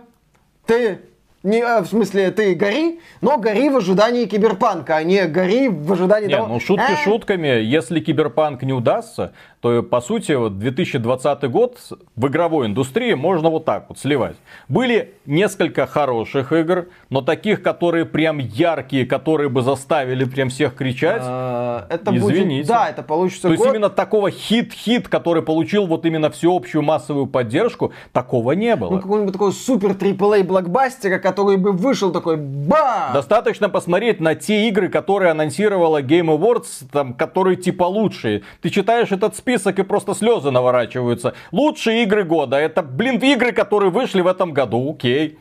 Ты 0.67 1.01
не, 1.43 1.61
а, 1.61 1.83
в 1.83 1.89
смысле, 1.89 2.31
ты 2.31 2.55
гори, 2.55 3.01
но 3.21 3.37
гори 3.37 3.69
в 3.69 3.77
ожидании 3.77 4.27
киберпанка, 4.27 4.97
а 4.97 5.03
не 5.03 5.27
гори 5.27 5.69
в 5.69 5.93
ожидании 5.93 6.29
не, 6.29 6.35
того... 6.37 6.47
ну 6.47 6.61
шутки 6.61 6.93
«Э, 6.93 6.97
шутками, 7.05 7.49
если 7.49 7.99
киберпанк 7.99 8.63
не 8.63 8.73
удастся, 8.73 9.33
то 9.63 9.81
по 9.85 10.01
сути 10.01 10.33
вот 10.33 10.59
2020 10.59 11.45
год 11.45 11.79
в 12.17 12.27
игровой 12.27 12.67
индустрии 12.67 13.15
можно 13.15 13.49
вот 13.49 13.65
так 13.65 13.85
вот 13.89 13.97
сливать. 13.97 14.35
Были 14.67 15.15
несколько 15.25 15.87
хороших 15.87 16.53
игр, 16.53 16.89
но 17.11 17.23
таких, 17.23 17.63
которые 17.63 18.05
прям 18.05 18.39
яркие, 18.39 19.07
которые 19.07 19.49
бы 19.51 19.63
заставили 19.63 20.25
прям 20.25 20.49
всех 20.49 20.75
кричать, 20.75 21.23
а, 21.25 21.87
это 21.89 22.11
извините. 22.17 22.63
Будет, 22.63 22.67
да, 22.67 22.89
это 22.89 23.05
получится 23.05 23.43
То 23.43 23.49
год... 23.51 23.59
есть 23.59 23.71
именно 23.73 23.89
такого 23.89 24.33
хит-хит, 24.33 25.07
который 25.07 25.45
получил 25.45 25.87
вот 25.87 26.05
именно 26.07 26.29
всеобщую 26.31 26.83
массовую 26.83 27.29
поддержку, 27.29 27.93
такого 28.13 28.53
не 28.53 28.75
было. 28.75 28.91
Ну 28.91 29.01
какой-нибудь 29.01 29.33
такой 29.33 29.53
супер 29.53 29.91
AAA 29.93 30.43
блокбастера, 30.43 31.21
который 31.21 31.57
бы 31.57 31.71
вышел 31.71 32.11
такой 32.11 32.37
ба! 32.37 33.11
Достаточно 33.15 33.69
посмотреть 33.69 34.19
на 34.19 34.35
те 34.35 34.69
игры, 34.69 34.89
которые 34.89 35.31
анонсировала 35.31 36.03
Game 36.03 36.37
Awards, 36.37 36.89
там, 36.91 37.15
которые 37.15 37.55
типа 37.55 37.85
лучшие. 37.85 38.43
Ты 38.61 38.71
читаешь 38.71 39.13
этот 39.13 39.37
список, 39.37 39.52
список 39.53 39.79
и 39.79 39.83
просто 39.83 40.15
слезы 40.15 40.51
наворачиваются. 40.51 41.35
Лучшие 41.51 42.05
игры 42.05 42.25
года. 42.25 42.57
Это, 42.57 42.83
блин, 42.83 43.19
игры, 43.19 43.53
которые 43.53 43.91
вышли 43.91 44.23
в 44.23 44.27
этом 44.27 44.53
году. 44.53 44.93
Окей. 44.93 45.39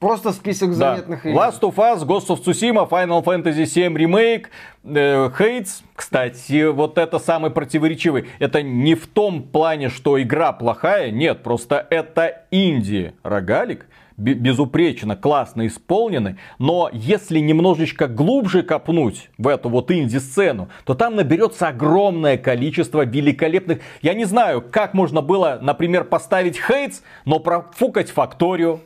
Просто 0.00 0.32
список 0.32 0.72
заметных 0.72 1.22
да. 1.22 1.30
игр. 1.30 1.38
Last 1.38 1.60
of 1.60 1.76
Us, 1.76 2.04
Ghost 2.04 2.26
of 2.26 2.42
Tsushima, 2.42 2.88
Final 2.88 3.22
Fantasy 3.22 3.64
VII 3.64 3.94
Remake, 3.94 4.46
э, 4.84 5.30
Hades. 5.38 5.82
Кстати, 5.94 6.70
вот 6.70 6.98
это 6.98 7.20
самый 7.20 7.52
противоречивый. 7.52 8.28
Это 8.40 8.62
не 8.62 8.96
в 8.96 9.06
том 9.06 9.44
плане, 9.44 9.90
что 9.90 10.20
игра 10.20 10.52
плохая. 10.52 11.12
Нет, 11.12 11.44
просто 11.44 11.86
это 11.88 12.42
инди 12.50 13.14
рогалик 13.22 13.86
безупречно, 14.16 15.16
классно 15.16 15.66
исполнены, 15.66 16.38
но 16.58 16.90
если 16.92 17.38
немножечко 17.38 18.06
глубже 18.06 18.62
копнуть 18.62 19.30
в 19.38 19.48
эту 19.48 19.68
вот 19.68 19.90
инди-сцену, 19.90 20.68
то 20.84 20.94
там 20.94 21.16
наберется 21.16 21.68
огромное 21.68 22.36
количество 22.36 23.04
великолепных... 23.04 23.80
Я 24.02 24.14
не 24.14 24.24
знаю, 24.24 24.62
как 24.62 24.94
можно 24.94 25.22
было, 25.22 25.58
например, 25.60 26.04
поставить 26.04 26.58
Хейтс, 26.58 27.02
но 27.24 27.38
профукать 27.38 28.10
Факторию. 28.10 28.80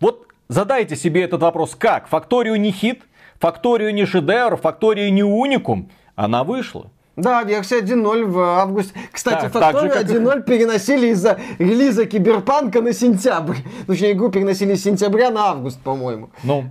Вот 0.00 0.26
задайте 0.48 0.96
себе 0.96 1.22
этот 1.22 1.42
вопрос, 1.42 1.74
как? 1.74 2.08
Факторию 2.08 2.60
не 2.60 2.70
хит? 2.70 3.02
Факторию 3.40 3.94
не 3.94 4.04
шедевр? 4.04 4.56
Факторию 4.56 5.12
не 5.12 5.22
уникум? 5.22 5.90
Она 6.14 6.44
вышла. 6.44 6.90
Да, 7.18 7.42
версия 7.42 7.80
1.0 7.80 8.24
в 8.26 8.38
августе. 8.38 8.92
Кстати, 9.10 9.50
так, 9.52 9.74
Factorio 9.74 9.90
как... 9.90 10.04
1.0 10.04 10.42
переносили 10.44 11.08
из-за 11.08 11.38
релиза 11.58 12.06
Киберпанка 12.06 12.80
на 12.80 12.92
сентябрь. 12.92 13.56
Ну, 13.86 13.94
точнее, 13.94 14.12
игру 14.12 14.28
переносили 14.28 14.74
с 14.74 14.82
сентября 14.84 15.30
на 15.30 15.46
август, 15.46 15.80
по-моему. 15.80 16.30
Ну, 16.44 16.64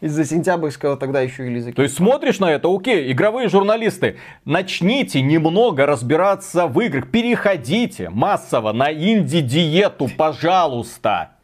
из-за 0.00 0.24
сентябрьского 0.24 0.96
тогда 0.96 1.20
еще 1.20 1.44
релиза. 1.44 1.72
То 1.72 1.82
есть 1.82 1.96
смотришь 1.96 2.40
на 2.40 2.50
это, 2.50 2.74
окей, 2.74 3.12
игровые 3.12 3.48
журналисты, 3.48 4.16
начните 4.44 5.22
немного 5.22 5.86
разбираться 5.86 6.66
в 6.66 6.80
играх, 6.80 7.10
переходите 7.10 8.10
массово 8.10 8.72
на 8.72 8.92
инди-диету, 8.92 10.08
пожалуйста. 10.16 11.35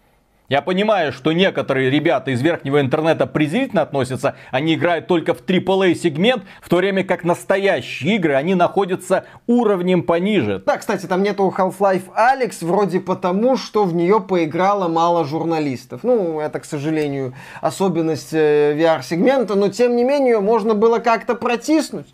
Я 0.48 0.60
понимаю, 0.60 1.12
что 1.12 1.32
некоторые 1.32 1.88
ребята 1.88 2.30
из 2.30 2.42
верхнего 2.42 2.80
интернета 2.80 3.26
презрительно 3.26 3.82
относятся, 3.82 4.34
они 4.50 4.74
играют 4.74 5.06
только 5.06 5.34
в 5.34 5.42
AAA 5.46 5.94
сегмент, 5.94 6.42
в 6.60 6.68
то 6.68 6.76
время 6.76 7.04
как 7.04 7.24
настоящие 7.24 8.16
игры, 8.16 8.34
они 8.34 8.54
находятся 8.54 9.24
уровнем 9.46 10.02
пониже. 10.02 10.62
Да, 10.66 10.76
кстати, 10.76 11.06
там 11.06 11.22
нету 11.22 11.52
Half-Life 11.56 12.12
Alex, 12.16 12.64
вроде 12.66 13.00
потому, 13.00 13.56
что 13.56 13.84
в 13.84 13.94
нее 13.94 14.20
поиграло 14.20 14.88
мало 14.88 15.24
журналистов. 15.24 16.00
Ну, 16.02 16.40
это, 16.40 16.60
к 16.60 16.64
сожалению, 16.64 17.34
особенность 17.60 18.34
э, 18.34 18.76
VR-сегмента, 18.76 19.54
но 19.54 19.68
тем 19.68 19.96
не 19.96 20.04
менее 20.04 20.40
можно 20.40 20.74
было 20.74 20.98
как-то 20.98 21.34
протиснуть 21.34 22.06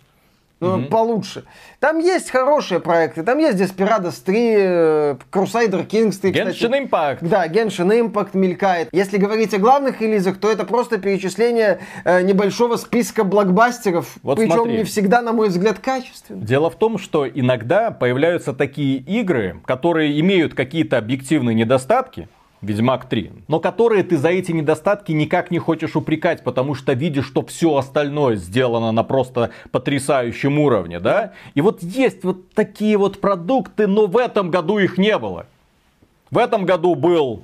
ну, 0.59 0.77
угу. 0.77 0.85
получше. 0.85 1.45
Там 1.79 1.99
есть 1.99 2.29
хорошие 2.31 2.79
проекты, 2.79 3.23
там 3.23 3.37
есть 3.37 3.57
Desperados 3.57 4.15
3, 4.23 4.55
э, 4.57 5.15
Crusader 5.31 5.87
Kings 5.87 6.19
3, 6.19 6.31
Genshin 6.31 6.51
кстати. 6.51 6.83
Impact. 6.83 7.17
Да, 7.21 7.47
Genshin 7.47 8.11
Impact 8.11 8.29
мелькает. 8.33 8.89
Если 8.91 9.17
говорить 9.17 9.53
о 9.53 9.57
главных 9.57 10.01
релизах, 10.01 10.37
то 10.37 10.51
это 10.51 10.65
просто 10.65 10.97
перечисление 10.97 11.79
э, 12.03 12.21
небольшого 12.21 12.75
списка 12.77 13.23
блокбастеров, 13.23 14.17
вот 14.21 14.37
причем 14.37 14.53
смотри. 14.53 14.77
не 14.77 14.83
всегда, 14.83 15.21
на 15.21 15.33
мой 15.33 15.49
взгляд, 15.49 15.79
качественных. 15.79 16.43
Дело 16.43 16.69
в 16.69 16.75
том, 16.75 16.97
что 16.97 17.27
иногда 17.27 17.91
появляются 17.91 18.53
такие 18.53 18.97
игры, 18.97 19.61
которые 19.65 20.19
имеют 20.19 20.53
какие-то 20.53 20.97
объективные 20.97 21.55
недостатки, 21.55 22.27
Ведьмак 22.61 23.07
3. 23.07 23.31
Но 23.47 23.59
которые 23.59 24.03
ты 24.03 24.17
за 24.17 24.29
эти 24.29 24.51
недостатки 24.51 25.11
никак 25.11 25.49
не 25.49 25.59
хочешь 25.59 25.95
упрекать, 25.95 26.43
потому 26.43 26.75
что 26.75 26.93
видишь, 26.93 27.25
что 27.25 27.45
все 27.45 27.77
остальное 27.77 28.35
сделано 28.35 28.91
на 28.91 29.03
просто 29.03 29.51
потрясающем 29.71 30.59
уровне, 30.59 30.99
да? 30.99 31.33
И 31.55 31.61
вот 31.61 31.81
есть 31.81 32.23
вот 32.23 32.49
такие 32.51 32.97
вот 32.97 33.21
продукты, 33.21 33.87
но 33.87 34.07
в 34.07 34.17
этом 34.17 34.51
году 34.51 34.77
их 34.77 34.97
не 34.97 35.17
было. 35.17 35.45
В 36.31 36.37
этом 36.37 36.65
году 36.65 36.95
был 36.95 37.43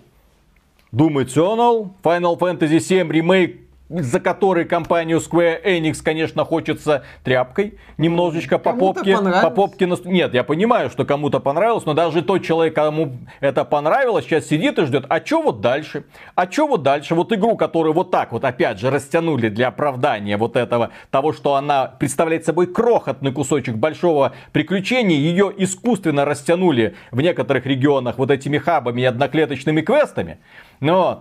Doom 0.91 1.25
Eternal, 1.25 1.89
Final 2.03 2.37
Fantasy 2.37 2.77
VII 2.77 3.09
Remake 3.09 3.59
за 3.89 4.19
который 4.19 4.65
компанию 4.65 5.19
Square 5.19 5.63
Enix, 5.63 6.01
конечно, 6.03 6.43
хочется 6.43 7.03
тряпкой 7.23 7.77
немножечко 7.97 8.57
по 8.57 8.73
попке, 8.73 9.17
по 9.17 9.49
попке. 9.51 9.89
Нет, 10.05 10.33
я 10.33 10.43
понимаю, 10.43 10.89
что 10.89 11.05
кому-то 11.05 11.39
понравилось, 11.39 11.85
но 11.85 11.93
даже 11.93 12.23
тот 12.23 12.43
человек, 12.43 12.73
кому 12.73 13.17
это 13.41 13.63
понравилось, 13.63 14.25
сейчас 14.25 14.47
сидит 14.47 14.79
и 14.79 14.85
ждет. 14.85 15.05
А 15.09 15.23
что 15.23 15.41
вот 15.41 15.61
дальше? 15.61 16.05
А 16.33 16.49
что 16.51 16.67
вот 16.67 16.81
дальше? 16.81 17.13
Вот 17.13 17.31
игру, 17.31 17.55
которую 17.55 17.93
вот 17.93 18.09
так 18.09 18.31
вот 18.31 18.43
опять 18.43 18.79
же 18.79 18.89
растянули 18.89 19.49
для 19.49 19.67
оправдания 19.67 20.37
вот 20.37 20.55
этого 20.55 20.89
того, 21.11 21.31
что 21.31 21.55
она 21.55 21.85
представляет 21.85 22.45
собой 22.45 22.67
крохотный 22.67 23.31
кусочек 23.31 23.75
большого 23.75 24.33
приключения, 24.51 25.15
ее 25.15 25.53
искусственно 25.55 26.25
растянули 26.25 26.95
в 27.11 27.21
некоторых 27.21 27.65
регионах 27.65 28.17
вот 28.17 28.31
этими 28.31 28.57
хабами 28.57 29.01
и 29.01 29.05
одноклеточными 29.05 29.81
квестами. 29.81 30.39
Ну 30.79 30.95
вот. 30.95 31.19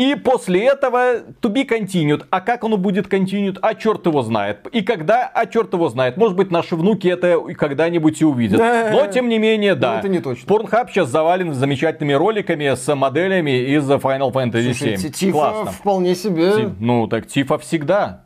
И 0.00 0.14
после 0.14 0.64
этого 0.64 1.18
to 1.42 1.52
be 1.52 1.68
continued. 1.68 2.24
А 2.30 2.40
как 2.40 2.64
оно 2.64 2.78
будет 2.78 3.06
continued? 3.06 3.58
А 3.60 3.74
черт 3.74 4.06
его 4.06 4.22
знает. 4.22 4.66
И 4.72 4.80
когда? 4.80 5.26
А 5.26 5.44
черт 5.44 5.74
его 5.74 5.90
знает. 5.90 6.16
Может 6.16 6.38
быть, 6.38 6.50
наши 6.50 6.74
внуки 6.74 7.06
это 7.06 7.38
когда-нибудь 7.54 8.22
и 8.22 8.24
увидят. 8.24 8.60
Но, 8.60 9.06
тем 9.08 9.28
не 9.28 9.38
менее, 9.38 9.74
да. 9.74 9.92
Но 9.92 9.98
это 9.98 10.08
не 10.08 10.20
точно. 10.20 10.46
Pornhub 10.46 10.88
сейчас 10.88 11.10
завален 11.10 11.52
замечательными 11.52 12.14
роликами 12.14 12.74
с 12.74 12.94
моделями 12.94 13.50
из 13.74 13.90
Final 13.90 14.32
Fantasy 14.32 14.72
Слушай, 14.72 14.96
7. 14.96 15.10
Тифа 15.12 15.32
Классно. 15.32 15.70
вполне 15.72 16.14
себе. 16.14 16.70
Ну, 16.78 17.06
так 17.06 17.26
Тифа 17.26 17.58
всегда. 17.58 18.24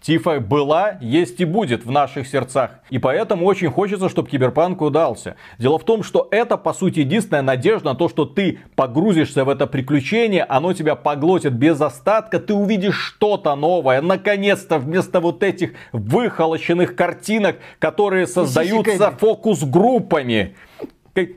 Тифа 0.00 0.40
была, 0.40 0.98
есть 1.00 1.40
и 1.40 1.44
будет 1.44 1.84
в 1.84 1.90
наших 1.90 2.28
сердцах. 2.28 2.70
И 2.90 2.98
поэтому 2.98 3.44
очень 3.44 3.70
хочется, 3.70 4.08
чтобы 4.08 4.28
Киберпанк 4.28 4.80
удался. 4.80 5.36
Дело 5.58 5.78
в 5.78 5.84
том, 5.84 6.02
что 6.02 6.28
это, 6.30 6.56
по 6.56 6.72
сути, 6.72 7.00
единственная 7.00 7.42
надежда 7.42 7.90
на 7.90 7.94
то, 7.96 8.08
что 8.08 8.24
ты 8.24 8.60
погрузишься 8.76 9.44
в 9.44 9.48
это 9.48 9.66
приключение, 9.66 10.44
оно 10.44 10.72
тебя 10.74 10.94
поглотит 10.94 11.54
без 11.54 11.80
остатка, 11.80 12.38
ты 12.38 12.54
увидишь 12.54 12.96
что-то 12.96 13.56
новое. 13.56 14.00
Наконец-то, 14.00 14.78
вместо 14.78 15.20
вот 15.20 15.42
этих 15.42 15.72
выхолощенных 15.92 16.94
картинок, 16.94 17.56
которые 17.78 18.26
создаются 18.26 19.10
фокус-группами 19.10 20.54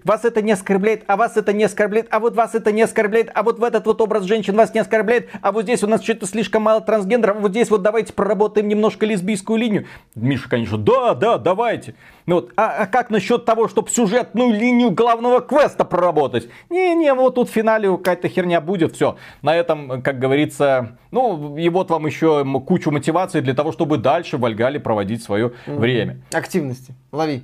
вас 0.03 0.25
это 0.25 0.41
не 0.41 0.51
оскорбляет, 0.51 1.03
а 1.07 1.15
вас 1.15 1.37
это 1.37 1.53
не 1.53 1.63
оскорбляет, 1.63 2.07
а 2.09 2.19
вот 2.19 2.35
вас 2.35 2.55
это 2.55 2.71
не 2.71 2.81
оскорбляет, 2.81 3.31
а 3.33 3.43
вот 3.43 3.59
в 3.59 3.63
этот 3.63 3.85
вот 3.85 4.01
образ 4.01 4.23
женщин 4.23 4.55
вас 4.55 4.73
не 4.73 4.79
оскорбляет, 4.79 5.29
а 5.41 5.51
вот 5.51 5.63
здесь 5.63 5.83
у 5.83 5.87
нас 5.87 6.03
что-то 6.03 6.25
слишком 6.25 6.63
мало 6.63 6.81
трансгендеров, 6.81 7.37
а 7.37 7.39
вот 7.39 7.51
здесь 7.51 7.69
вот 7.69 7.81
давайте 7.81 8.13
проработаем 8.13 8.67
немножко 8.67 9.05
лесбийскую 9.05 9.59
линию. 9.59 9.85
Миша, 10.15 10.49
конечно, 10.49 10.77
да, 10.77 11.13
да, 11.13 11.37
давайте. 11.37 11.95
Ну 12.25 12.35
вот, 12.35 12.51
а, 12.55 12.83
а 12.83 12.85
как 12.85 13.09
насчет 13.09 13.45
того, 13.45 13.67
чтобы 13.67 13.89
сюжетную 13.89 14.53
линию 14.53 14.91
главного 14.91 15.41
квеста 15.41 15.83
проработать? 15.83 16.47
Не-не, 16.69 17.13
вот 17.13 17.35
тут 17.35 17.49
в 17.49 17.51
финале 17.51 17.89
какая-то 17.97 18.27
херня 18.27 18.61
будет, 18.61 18.95
все. 18.95 19.17
На 19.41 19.55
этом, 19.55 20.01
как 20.03 20.19
говорится, 20.19 20.97
ну, 21.11 21.57
и 21.57 21.69
вот 21.69 21.89
вам 21.89 22.05
еще 22.05 22.45
кучу 22.67 22.91
мотивации 22.91 23.39
для 23.39 23.55
того, 23.55 23.71
чтобы 23.71 23.97
дальше 23.97 24.37
в 24.37 24.45
Альгале 24.45 24.79
проводить 24.79 25.23
свое 25.23 25.53
mm-hmm. 25.65 25.77
время. 25.79 26.17
Активности. 26.31 26.93
Лови. 27.11 27.43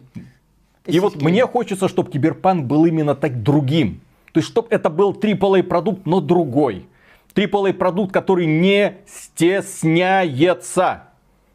И 0.85 0.99
вот 0.99 1.21
мне 1.21 1.45
хочется, 1.45 1.87
чтобы 1.87 2.11
Киберпанк 2.11 2.65
был 2.65 2.85
именно 2.85 3.15
так 3.15 3.41
другим. 3.41 4.01
То 4.31 4.39
есть, 4.39 4.49
чтобы 4.49 4.67
это 4.69 4.89
был 4.89 5.13
AAA 5.13 5.63
продукт, 5.63 6.05
но 6.05 6.19
другой. 6.19 6.87
AAA 7.33 7.73
продукт, 7.73 8.13
который 8.13 8.45
не 8.45 8.97
стесняется. 9.07 11.03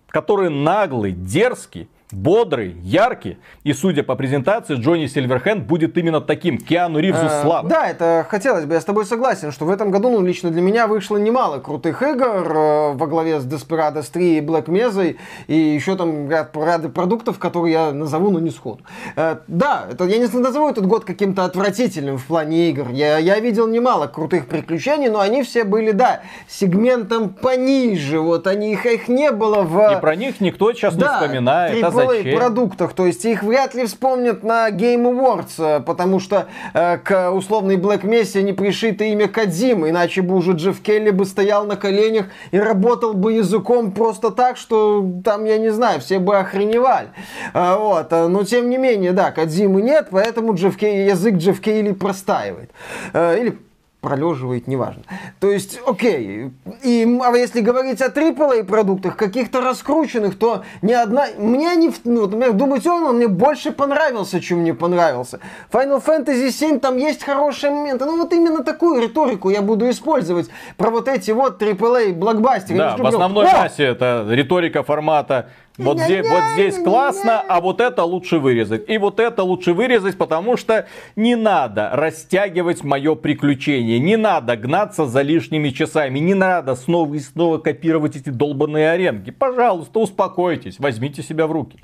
Который 0.09 0.51
наглый, 0.51 1.13
дерзкий 1.13 1.89
бодрый, 2.13 2.77
яркий. 2.83 3.39
И 3.65 3.73
судя 3.73 4.03
по 4.03 4.15
презентации, 4.15 4.75
Джонни 4.75 5.07
Сильверхенд 5.07 5.65
будет 5.65 5.97
именно 5.97 6.21
таким. 6.21 6.59
Киану 6.59 6.99
Ривзу 6.99 7.27
э, 7.27 7.43
слава. 7.43 7.69
Да, 7.69 7.89
это 7.89 8.27
хотелось 8.29 8.65
бы. 8.65 8.75
Я 8.75 8.81
с 8.81 8.85
тобой 8.85 9.05
согласен, 9.05 9.53
что 9.53 9.65
в 9.65 9.71
этом 9.71 9.91
году, 9.91 10.11
ну, 10.11 10.25
лично 10.25 10.51
для 10.51 10.63
меня 10.63 10.87
вышло 10.87 11.17
немало 11.17 11.59
крутых 11.59 12.03
игр 12.03 12.53
э, 12.57 12.93
во 12.95 13.07
главе 13.07 13.41
с 13.41 13.47
Desperados 13.47 14.11
3 14.13 14.39
и 14.39 14.41
Black 14.41 14.67
Mesa. 14.67 15.17
И 15.47 15.55
еще 15.55 15.97
там 15.97 16.31
ряд, 16.31 16.57
ряд 16.57 16.93
продуктов, 16.93 17.39
которые 17.39 17.73
я 17.73 17.93
назову, 17.93 18.31
но 18.31 18.41
не 18.41 18.51
сходу. 18.51 18.83
Э, 19.17 19.37
да, 19.47 19.87
это, 19.91 20.05
я 20.05 20.19
не 20.19 20.27
назову 20.27 20.69
этот 20.69 20.87
год 20.87 21.05
каким-то 21.05 21.45
отвратительным 21.45 22.19
в 22.19 22.27
плане 22.27 22.71
игр. 22.71 22.89
Я, 22.91 23.19
я 23.19 23.39
видел 23.41 23.69
немало 23.69 24.07
крутых 24.07 24.47
приключений, 24.47 25.09
но 25.09 25.21
они 25.21 25.43
все 25.43 25.65
были, 25.65 25.93
да, 25.93 26.21
сегментом 26.49 27.31
пониже. 27.31 28.21
Вот 28.21 28.47
они, 28.47 28.73
их, 28.73 28.87
их 28.87 29.09
не 29.09 29.31
было 29.31 29.63
в... 29.63 29.97
И 29.97 30.01
про 30.01 30.17
них 30.17 30.41
никто 30.41 30.73
сейчас 30.73 30.95
да, 30.97 31.07
не 31.07 31.13
вспоминает. 31.13 31.85
А 31.85 31.91
зачем? 32.07 32.39
продуктах. 32.39 32.93
То 32.93 33.07
есть 33.07 33.25
их 33.25 33.43
вряд 33.43 33.75
ли 33.75 33.87
вспомнят 33.87 34.43
на 34.43 34.71
Game 34.71 35.03
Awards, 35.03 35.53
э, 35.59 35.81
потому 35.81 36.21
что 36.21 36.49
э, 36.75 36.99
к 36.99 37.31
условной 37.33 37.77
Black 37.77 38.03
Mesa 38.03 38.43
не 38.43 38.53
пришито 38.53 39.05
имя 39.05 39.29
Кадзимы, 39.29 39.91
иначе 39.91 40.23
бы 40.23 40.37
уже 40.37 40.53
Джефф 40.53 40.81
Келли 40.81 41.11
бы 41.11 41.25
стоял 41.25 41.67
на 41.67 41.77
коленях 41.77 42.27
и 42.51 42.59
работал 42.59 43.15
бы 43.15 43.33
языком 43.33 43.93
просто 43.93 44.31
так, 44.31 44.57
что 44.57 45.05
там, 45.25 45.45
я 45.45 45.59
не 45.59 45.71
знаю, 45.71 46.01
все 46.01 46.19
бы 46.19 46.39
охреневали. 46.39 47.09
Э, 47.55 47.77
вот. 47.77 48.13
Э, 48.13 48.29
но 48.29 48.45
тем 48.45 48.71
не 48.71 48.79
менее, 48.79 49.13
да, 49.13 49.31
Кадзимы 49.31 49.83
нет, 49.83 50.09
поэтому 50.11 50.55
Джефф 50.55 50.77
Келли, 50.77 51.11
язык 51.11 51.37
Джефф 51.37 51.61
Келли 51.61 51.93
простаивает. 51.93 52.71
Э, 53.13 53.39
или 53.41 53.59
пролеживает, 54.01 54.67
неважно. 54.67 55.03
То 55.41 55.51
есть, 55.51 55.79
окей, 55.87 56.53
и, 56.83 57.19
а 57.23 57.37
если 57.37 57.61
говорить 57.61 58.01
о 58.01 58.09
AAA 58.09 58.65
продуктах, 58.65 59.17
каких-то 59.17 59.61
раскрученных, 59.61 60.39
то 60.39 60.65
ни 60.83 60.93
одна... 60.93 61.27
Мне 61.37 61.77
не... 61.77 61.93
Ну, 62.05 62.23
например, 62.23 62.51
Doom 62.51 62.79
Eternal 62.79 63.13
мне 63.13 63.29
больше 63.29 63.73
понравился, 63.73 64.41
чем 64.41 64.61
мне 64.61 64.75
понравился. 64.75 65.41
Final 65.71 66.03
Fantasy 66.05 66.51
7 66.51 66.81
там 66.81 66.97
есть 66.97 67.23
хорошие 67.23 67.71
моменты. 67.71 68.07
Ну, 68.07 68.17
вот 68.17 68.33
именно 68.33 68.65
такую 68.65 69.03
риторику 69.03 69.51
я 69.51 69.63
буду 69.63 69.89
использовать 69.91 70.49
про 70.77 70.91
вот 70.91 71.09
эти 71.09 71.31
вот 71.33 71.63
AAA 71.63 72.15
блокбастеры. 72.15 72.79
Да, 72.79 72.97
в 72.97 73.07
основной 73.07 73.45
массе 73.45 73.85
это 73.85 74.27
риторика 74.31 74.83
формата 74.83 75.51
вот, 75.79 75.99
здесь, 75.99 76.27
вот 76.29 76.43
здесь 76.55 76.77
классно, 76.77 77.41
а 77.41 77.61
вот 77.61 77.81
это 77.81 78.05
лучше 78.05 78.39
вырезать. 78.39 78.89
И 78.89 78.99
вот 78.99 79.19
это 79.21 79.43
лучше 79.43 79.73
вырезать, 79.73 80.19
потому 80.19 80.57
что 80.57 80.87
не 81.17 81.37
надо 81.37 81.91
растягивать 81.93 82.85
мое 82.85 83.15
приключение. 83.15 83.99
Не 83.99 84.17
надо 84.17 84.57
гнаться 84.57 85.07
за 85.07 85.23
лишними 85.23 85.71
часами. 85.71 86.19
Не 86.19 86.35
надо 86.35 86.75
снова 86.75 87.15
и 87.15 87.19
снова 87.21 87.59
копировать 87.59 88.17
эти 88.17 88.31
долбанные 88.31 88.91
аренки. 88.91 89.31
Пожалуйста, 89.31 90.01
успокойтесь, 90.01 90.79
возьмите 90.79 91.23
себя 91.23 91.47
в 91.47 91.53
руки. 91.53 91.81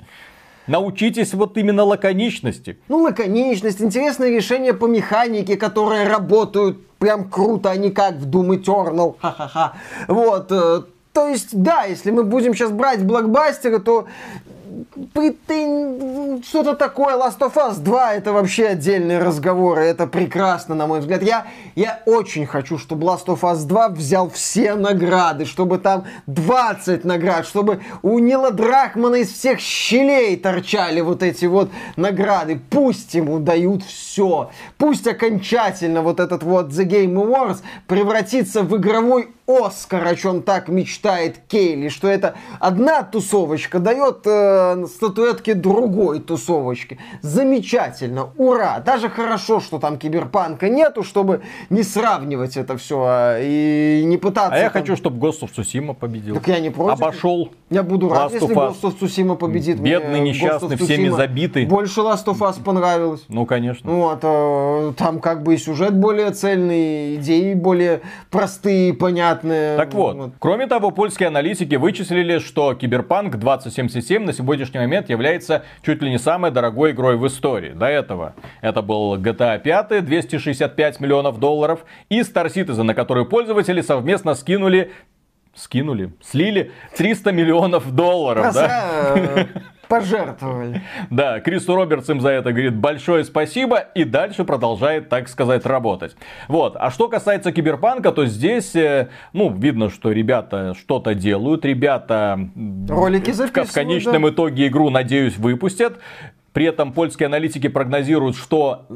Научитесь 0.67 1.33
вот 1.33 1.57
именно 1.57 1.83
лаконичности. 1.83 2.77
Ну, 2.89 2.97
лаконичность, 2.97 3.81
интересное 3.81 4.29
решение 4.29 4.73
по 4.73 4.85
механике, 4.85 5.55
которые 5.55 6.07
работают 6.07 6.85
прям 6.97 7.29
круто, 7.29 7.71
а 7.71 7.77
не 7.77 7.89
как 7.89 8.15
в 8.15 8.29
Doom 8.29 8.61
Eternal. 8.61 9.15
Ха-ха-ха. 9.19 9.73
Вот, 10.09 10.51
э, 10.51 10.81
то 11.17 11.27
есть, 11.27 11.47
да, 11.51 11.85
если 11.85 12.11
мы 12.11 12.23
будем 12.23 12.53
сейчас 12.53 12.69
брать 12.69 13.03
блокбастеры, 13.03 13.79
то 13.79 14.05
что-то 16.43 16.75
такое 16.75 17.15
Last 17.17 17.39
of 17.39 17.55
Us 17.55 17.79
2 17.79 18.13
это 18.13 18.33
вообще 18.33 18.67
отдельный 18.67 19.17
разговор, 19.17 19.79
и 19.79 19.85
это 19.85 20.05
прекрасно, 20.05 20.75
на 20.75 20.85
мой 20.85 20.99
взгляд. 20.99 21.23
Я, 21.23 21.47
я 21.73 22.03
очень 22.05 22.45
хочу, 22.45 22.77
чтобы 22.77 23.07
Last 23.07 23.25
of 23.25 23.39
Us 23.41 23.65
2 23.65 23.89
взял 23.89 24.29
все 24.29 24.75
награды, 24.75 25.45
чтобы 25.45 25.79
там 25.79 26.05
20 26.27 27.03
наград, 27.03 27.47
чтобы 27.47 27.81
у 28.03 28.19
Нила 28.19 28.51
Драхмана 28.51 29.15
из 29.15 29.33
всех 29.33 29.59
щелей 29.59 30.37
торчали 30.37 31.01
вот 31.01 31.23
эти 31.23 31.45
вот 31.45 31.71
награды. 31.95 32.61
Пусть 32.69 33.15
ему 33.15 33.39
дают 33.39 33.83
все. 33.83 34.51
Пусть 34.77 35.07
окончательно 35.07 36.03
вот 36.03 36.19
этот 36.19 36.43
вот 36.43 36.67
The 36.67 36.85
Game 36.85 37.15
Awards 37.15 37.63
превратится 37.87 38.61
в 38.61 38.77
игровой 38.77 39.29
Оскар, 39.47 40.05
о 40.05 40.15
чем 40.15 40.41
так 40.41 40.67
мечтает 40.67 41.37
Кейли, 41.47 41.87
что 41.87 42.09
это 42.09 42.35
одна 42.59 43.01
тусовочка 43.03 43.79
дает 43.79 44.23
э, 44.25 44.85
статуэтки 44.87 45.53
другой 45.53 46.19
тусовочки. 46.19 46.99
Замечательно, 47.21 48.31
ура! 48.35 48.79
Даже 48.85 49.09
хорошо, 49.09 49.61
что 49.61 49.79
там 49.79 49.97
киберпанка 49.97 50.67
нету, 50.67 51.01
чтобы 51.01 51.43
не 51.69 51.83
сравнивать 51.83 52.57
это 52.57 52.75
все 52.75 53.01
а, 53.07 53.39
и 53.41 54.03
не 54.03 54.17
пытаться... 54.17 54.53
А 54.53 54.57
я 54.57 54.69
там... 54.69 54.81
хочу, 54.81 54.97
чтобы 54.97 55.25
Ghost 55.25 55.43
of 55.43 55.51
Tsushima 55.55 55.93
победил. 55.93 56.35
Так 56.35 56.47
я 56.49 56.59
не 56.59 56.69
против. 56.69 57.01
Обошел. 57.01 57.49
Я 57.69 57.83
буду 57.83 58.09
рад, 58.09 58.33
если 58.33 58.53
Ghost 58.53 58.81
of 58.81 58.99
Tsushima 58.99 59.37
победит. 59.37 59.79
Бедный, 59.79 60.19
Мне 60.19 60.31
несчастный, 60.31 60.75
всеми 60.75 61.07
забитый. 61.07 61.65
Больше 61.67 62.01
Last 62.01 62.25
of 62.25 62.39
Us 62.39 62.61
понравилось. 62.61 63.23
Ну, 63.29 63.45
конечно. 63.45 63.89
Вот, 63.89 64.19
э, 64.23 64.93
там 64.97 65.21
как 65.21 65.43
бы 65.43 65.55
и 65.55 65.57
сюжет 65.57 65.95
более 65.95 66.31
цельный, 66.31 67.15
идеи 67.15 67.53
более 67.53 68.01
простые, 68.29 68.93
понятные 68.93 69.36
понятные. 69.37 69.77
Так 69.77 69.93
вот, 69.93 70.15
вот, 70.15 70.33
кроме 70.39 70.67
того, 70.67 70.91
польские 70.91 71.27
аналитики 71.27 71.75
вычислили, 71.75 72.39
что 72.39 72.73
Киберпанк 72.73 73.37
2077 73.37 74.23
на 74.23 74.33
сегодняшний 74.33 74.79
момент 74.79 75.09
является 75.09 75.63
чуть 75.83 76.01
ли 76.01 76.09
не 76.09 76.19
самой 76.19 76.51
дорогой 76.51 76.91
игрой 76.91 77.17
в 77.17 77.25
истории. 77.27 77.73
До 77.73 77.85
этого 77.85 78.33
это 78.61 78.81
был 78.81 79.17
GTA 79.17 79.59
5, 79.59 80.05
265 80.05 80.99
миллионов 80.99 81.39
долларов, 81.39 81.85
и 82.09 82.21
Star 82.21 82.47
Citizen, 82.47 82.83
на 82.83 82.93
который 82.93 83.25
пользователи 83.25 83.81
совместно 83.81 84.35
скинули 84.35 84.91
скинули, 85.55 86.11
слили 86.21 86.71
300 86.95 87.31
миллионов 87.31 87.91
долларов, 87.91 88.53
да? 88.53 89.47
Пожертвовали. 89.87 90.81
Да, 91.09 91.39
Крису 91.39 91.75
Робертс 91.75 92.09
им 92.09 92.21
за 92.21 92.29
это 92.29 92.51
говорит 92.51 92.75
большое 92.75 93.23
спасибо 93.23 93.77
и 93.77 94.03
дальше 94.03 94.43
продолжает, 94.43 95.09
так 95.09 95.27
сказать, 95.29 95.65
работать. 95.65 96.15
Вот. 96.47 96.75
А 96.77 96.91
что 96.91 97.07
касается 97.07 97.51
Киберпанка, 97.51 98.11
то 98.11 98.25
здесь, 98.25 98.75
э, 98.75 99.09
ну, 99.33 99.53
видно, 99.53 99.89
что 99.89 100.11
ребята 100.11 100.73
что-то 100.77 101.13
делают, 101.13 101.65
ребята 101.65 102.39
Ролики 102.89 103.31
записывают, 103.31 103.69
в 103.69 103.73
конечном 103.73 104.23
да. 104.23 104.29
итоге 104.29 104.67
игру, 104.67 104.89
надеюсь, 104.89 105.37
выпустят. 105.37 105.99
При 106.57 106.65
этом 106.65 106.91
польские 106.91 107.27
аналитики 107.27 107.67
прогнозируют, 107.67 108.35
что 108.35 108.87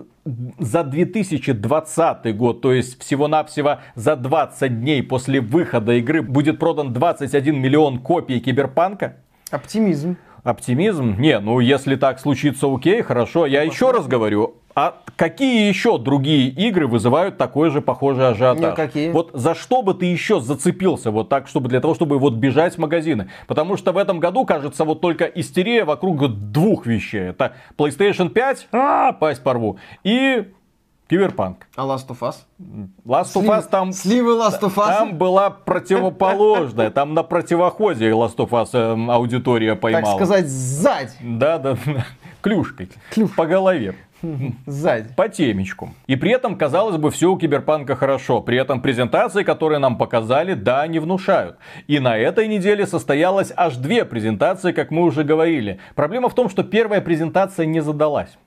за 0.58 0.84
2020 0.84 2.36
год, 2.36 2.62
то 2.62 2.74
есть 2.74 3.00
всего-навсего 3.00 3.82
за 3.94 4.16
20 4.16 4.80
дней 4.80 5.04
после 5.04 5.42
выхода 5.42 5.94
игры 5.94 6.24
будет 6.24 6.58
продан 6.58 6.92
21 6.92 7.56
миллион 7.62 8.00
копий 8.00 8.40
Киберпанка. 8.40 9.18
Оптимизм. 9.52 10.18
Оптимизм? 10.44 11.16
Не, 11.20 11.40
ну 11.40 11.60
если 11.60 11.96
так 11.96 12.20
случится, 12.20 12.74
окей, 12.74 13.02
хорошо. 13.02 13.46
Я 13.46 13.62
еще 13.62 13.92
раз 13.92 14.08
говорю, 14.08 14.56
а 14.74 15.02
какие 15.16 15.68
еще 15.68 15.98
другие 15.98 16.48
игры 16.50 16.88
вызывают 16.88 17.38
такой 17.38 17.70
же 17.70 17.82
похожий 17.82 18.28
ажиотаж? 18.28 18.74
Никакие. 18.74 19.12
Вот 19.12 19.32
за 19.34 19.54
что 19.54 19.82
бы 19.82 19.94
ты 19.94 20.06
еще 20.06 20.40
зацепился 20.40 21.12
вот 21.12 21.30
так, 21.30 21.48
чтобы 21.48 21.70
для 21.70 21.80
того, 21.80 21.94
чтобы 21.94 22.18
вот 22.18 22.34
бежать 22.34 22.76
в 22.76 22.78
магазины? 22.80 23.30
Потому 23.48 23.78
что 23.78 23.92
в 23.92 23.98
этом 23.98 24.20
году, 24.20 24.46
кажется, 24.46 24.86
вот 24.86 25.02
только 25.02 25.26
истерия 25.26 25.84
вокруг 25.84 26.28
двух 26.52 26.86
вещей. 26.86 27.30
Это 27.30 27.54
PlayStation 27.78 28.30
5, 28.30 28.68
а, 28.72 29.12
пасть 29.12 29.44
порву, 29.44 29.78
и 30.04 30.46
Киберпанк. 31.12 31.68
А 31.76 31.82
Last 31.82 32.08
of 32.08 32.20
Us? 32.22 32.36
Last 33.06 33.36
of 33.36 33.46
Us 33.46 33.68
там... 33.70 33.92
Сливы 33.92 34.32
Last 34.32 34.62
of 34.62 34.76
Us? 34.76 34.88
Там 34.88 35.18
была 35.18 35.50
противоположная, 35.50 36.90
там 36.90 37.14
на 37.14 37.24
противоходе 37.24 38.12
Last 38.12 38.38
of 38.38 38.52
Us 38.52 38.70
э, 38.72 39.12
аудитория 39.12 39.76
поймала. 39.76 40.06
Так 40.06 40.16
сказать, 40.16 40.48
сзади. 40.48 41.12
Да, 41.20 41.58
да, 41.58 41.76
клюшкой. 42.42 42.92
По 43.36 43.46
голове. 43.46 43.96
Сзади. 44.66 45.10
По 45.18 45.28
темечку. 45.28 45.94
И 46.08 46.16
при 46.16 46.32
этом, 46.32 46.58
казалось 46.58 46.96
бы, 46.96 47.12
все 47.12 47.30
у 47.30 47.38
Киберпанка 47.38 47.98
хорошо. 47.98 48.40
При 48.40 48.58
этом 48.58 48.82
презентации, 48.82 49.44
которые 49.44 49.80
нам 49.80 49.98
показали, 49.98 50.54
да, 50.54 50.88
не 50.88 51.00
внушают. 51.00 51.58
И 51.88 52.00
на 52.00 52.18
этой 52.18 52.48
неделе 52.48 52.88
состоялось 52.88 53.52
аж 53.58 53.76
две 53.76 54.06
презентации, 54.06 54.72
как 54.72 54.92
мы 54.92 55.04
уже 55.04 55.26
говорили. 55.26 55.82
Проблема 55.94 56.30
в 56.30 56.36
том, 56.36 56.50
что 56.50 56.64
первая 56.64 57.02
презентация 57.02 57.66
не 57.66 57.82
задалась. 57.82 58.38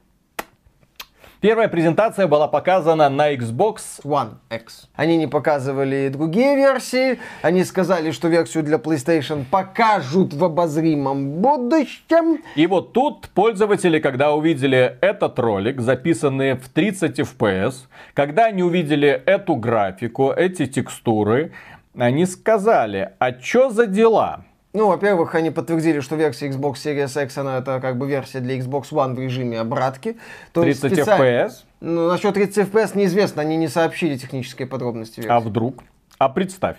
Первая 1.44 1.68
презентация 1.68 2.26
была 2.26 2.48
показана 2.48 3.10
на 3.10 3.34
Xbox 3.34 4.00
One 4.02 4.36
X. 4.48 4.88
Они 4.94 5.18
не 5.18 5.26
показывали 5.26 6.08
другие 6.08 6.56
версии. 6.56 7.18
Они 7.42 7.64
сказали, 7.64 8.12
что 8.12 8.28
версию 8.28 8.62
для 8.62 8.78
PlayStation 8.78 9.44
покажут 9.50 10.32
в 10.32 10.42
обозримом 10.42 11.42
будущем. 11.42 12.38
И 12.56 12.66
вот 12.66 12.94
тут 12.94 13.28
пользователи, 13.28 13.98
когда 13.98 14.32
увидели 14.32 14.96
этот 15.02 15.38
ролик, 15.38 15.82
записанный 15.82 16.54
в 16.54 16.70
30 16.70 17.20
FPS, 17.20 17.74
когда 18.14 18.46
они 18.46 18.62
увидели 18.62 19.10
эту 19.26 19.56
графику, 19.56 20.32
эти 20.32 20.64
текстуры, 20.64 21.52
они 21.94 22.24
сказали, 22.24 23.10
а 23.18 23.32
чё 23.32 23.68
за 23.68 23.86
дела? 23.86 24.46
Ну, 24.74 24.88
во-первых, 24.88 25.36
они 25.36 25.50
подтвердили, 25.50 26.00
что 26.00 26.16
версия 26.16 26.48
Xbox 26.48 26.74
Series 26.84 27.24
X, 27.24 27.38
она 27.38 27.58
это 27.58 27.80
как 27.80 27.96
бы 27.96 28.08
версия 28.08 28.40
для 28.40 28.58
Xbox 28.58 28.90
One 28.90 29.14
в 29.14 29.20
режиме 29.20 29.60
обратки. 29.60 30.16
То 30.52 30.62
30 30.62 30.82
есть 30.82 30.94
специально- 30.96 31.22
FPS? 31.24 31.52
Ну, 31.80 32.08
насчет 32.08 32.34
30 32.34 32.68
FPS 32.68 32.98
неизвестно, 32.98 33.42
они 33.42 33.56
не 33.56 33.68
сообщили 33.68 34.16
технические 34.16 34.66
подробности 34.66 35.20
версии. 35.20 35.30
А 35.32 35.38
вдруг? 35.38 35.84
А 36.18 36.28
представь. 36.28 36.76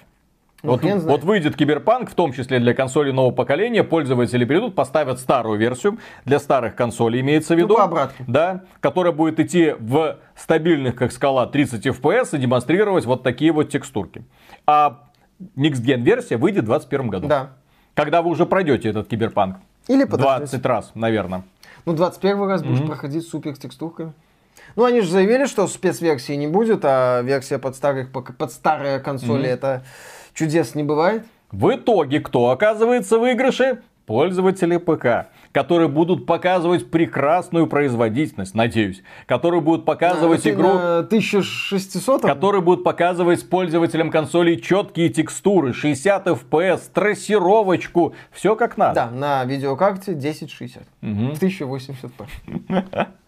Ну, 0.61 0.71
Вот, 0.71 0.83
вот 0.83 1.23
выйдет 1.23 1.55
Киберпанк, 1.55 2.09
в 2.09 2.15
том 2.15 2.33
числе 2.33 2.59
для 2.59 2.73
консолей 2.73 3.13
нового 3.13 3.31
поколения, 3.31 3.83
пользователи 3.83 4.43
придут, 4.45 4.75
поставят 4.75 5.19
старую 5.19 5.57
версию, 5.59 5.99
для 6.25 6.39
старых 6.39 6.75
консолей 6.75 7.21
имеется 7.21 7.53
в 7.53 7.57
Ну, 7.57 7.63
виду. 7.63 7.75
Да, 8.27 8.63
которая 8.81 9.13
будет 9.13 9.39
идти 9.39 9.73
в 9.79 10.17
стабильных, 10.35 10.95
как 10.95 11.11
скала, 11.11 11.45
30 11.45 11.85
FPS 11.85 12.35
и 12.35 12.39
демонстрировать 12.39 13.05
вот 13.05 13.23
такие 13.23 13.51
вот 13.51 13.69
текстурки. 13.69 14.25
А 14.65 15.03
next-gen 15.55 16.01
версия 16.01 16.37
выйдет 16.37 16.63
в 16.63 16.67
2021 16.67 17.09
году. 17.09 17.27
Да. 17.27 17.51
Когда 17.95 18.21
вы 18.21 18.29
уже 18.29 18.45
пройдете 18.45 18.89
этот 18.89 19.07
Киберпанк. 19.07 19.57
Или 19.87 20.03
подождете. 20.03 20.51
20 20.51 20.65
раз, 20.65 20.91
наверное. 20.95 21.43
Ну, 21.85 21.93
21 21.93 22.47
раз 22.47 22.63
будешь 22.63 22.85
проходить 22.85 23.27
супер 23.27 23.55
с 23.55 23.59
текстурками. 23.59 24.13
Ну, 24.75 24.83
они 24.83 25.01
же 25.01 25.09
заявили, 25.09 25.45
что 25.45 25.67
спецверсии 25.67 26.33
не 26.33 26.47
будет, 26.47 26.81
а 26.83 27.21
версия 27.21 27.57
под, 27.57 27.75
старых, 27.75 28.11
под 28.11 28.51
старые 28.51 28.99
консоли 28.99 29.47
это 29.47 29.83
чудес 30.33 30.75
не 30.75 30.83
бывает. 30.83 31.23
В 31.51 31.73
итоге, 31.73 32.19
кто 32.19 32.49
оказывается 32.49 33.17
в 33.17 33.21
выигрыше? 33.21 33.81
Пользователи 34.05 34.77
ПК, 34.77 35.29
которые 35.51 35.87
будут 35.87 36.25
показывать 36.25 36.91
прекрасную 36.91 37.65
производительность, 37.67 38.53
надеюсь. 38.53 39.01
Которые 39.25 39.61
будут 39.61 39.85
показывать 39.85 40.45
На- 40.45 40.49
игру, 40.49 40.73
на 40.73 40.99
1600 40.99 42.21
которые 42.21 42.61
будут 42.61 42.83
показывать 42.83 43.49
пользователям 43.49 44.11
консолей 44.11 44.59
четкие 44.61 45.09
текстуры, 45.09 45.73
60 45.73 46.27
FPS, 46.27 46.81
трассировочку, 46.93 48.13
все 48.31 48.55
как 48.55 48.77
надо. 48.77 48.95
Да, 48.95 49.09
на 49.11 49.45
видеокарте 49.45 50.11
1060. 50.11 50.83
Мгм. 51.01 51.31
1080p. 51.33 52.27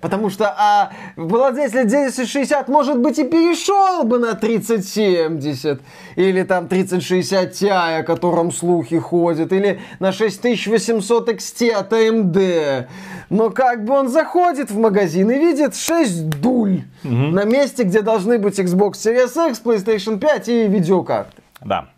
Потому 0.00 0.30
что 0.30 0.48
а, 0.48 0.90
владелец 1.16 1.70
1060, 1.70 2.68
может 2.68 2.98
быть, 2.98 3.18
и 3.18 3.24
перешел 3.24 4.04
бы 4.04 4.18
на 4.18 4.34
3070. 4.34 5.80
Или 6.16 6.42
там 6.42 6.68
3060 6.68 7.52
Ti, 7.52 7.98
о 7.98 8.02
котором 8.02 8.52
слухи 8.52 8.98
ходят. 8.98 9.52
Или 9.52 9.80
на 9.98 10.12
6800 10.12 11.28
XT 11.28 11.70
от 11.70 11.92
AMD. 11.92 12.86
Но 13.30 13.50
как 13.50 13.84
бы 13.84 13.94
он 13.94 14.08
заходит 14.08 14.70
в 14.70 14.78
магазин 14.78 15.30
и 15.30 15.38
видит 15.38 15.76
6 15.76 16.28
дуль 16.40 16.82
на 17.02 17.44
месте, 17.44 17.84
где 17.84 18.02
должны 18.02 18.38
быть 18.38 18.58
Xbox 18.58 18.92
Series 18.92 19.50
X, 19.50 19.62
PlayStation 19.64 20.18
5 20.18 20.48
и 20.48 20.66
видеокарты. 20.66 21.42
Да. 21.64 21.88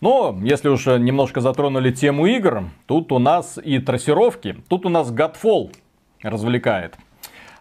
Но, 0.00 0.36
если 0.42 0.68
уж 0.68 0.86
немножко 0.86 1.40
затронули 1.40 1.90
тему 1.90 2.26
игр, 2.26 2.64
тут 2.86 3.12
у 3.12 3.18
нас 3.18 3.58
и 3.62 3.78
трассировки, 3.78 4.56
тут 4.68 4.84
у 4.86 4.88
нас 4.88 5.10
Godfall 5.10 5.72
развлекает. 6.22 6.96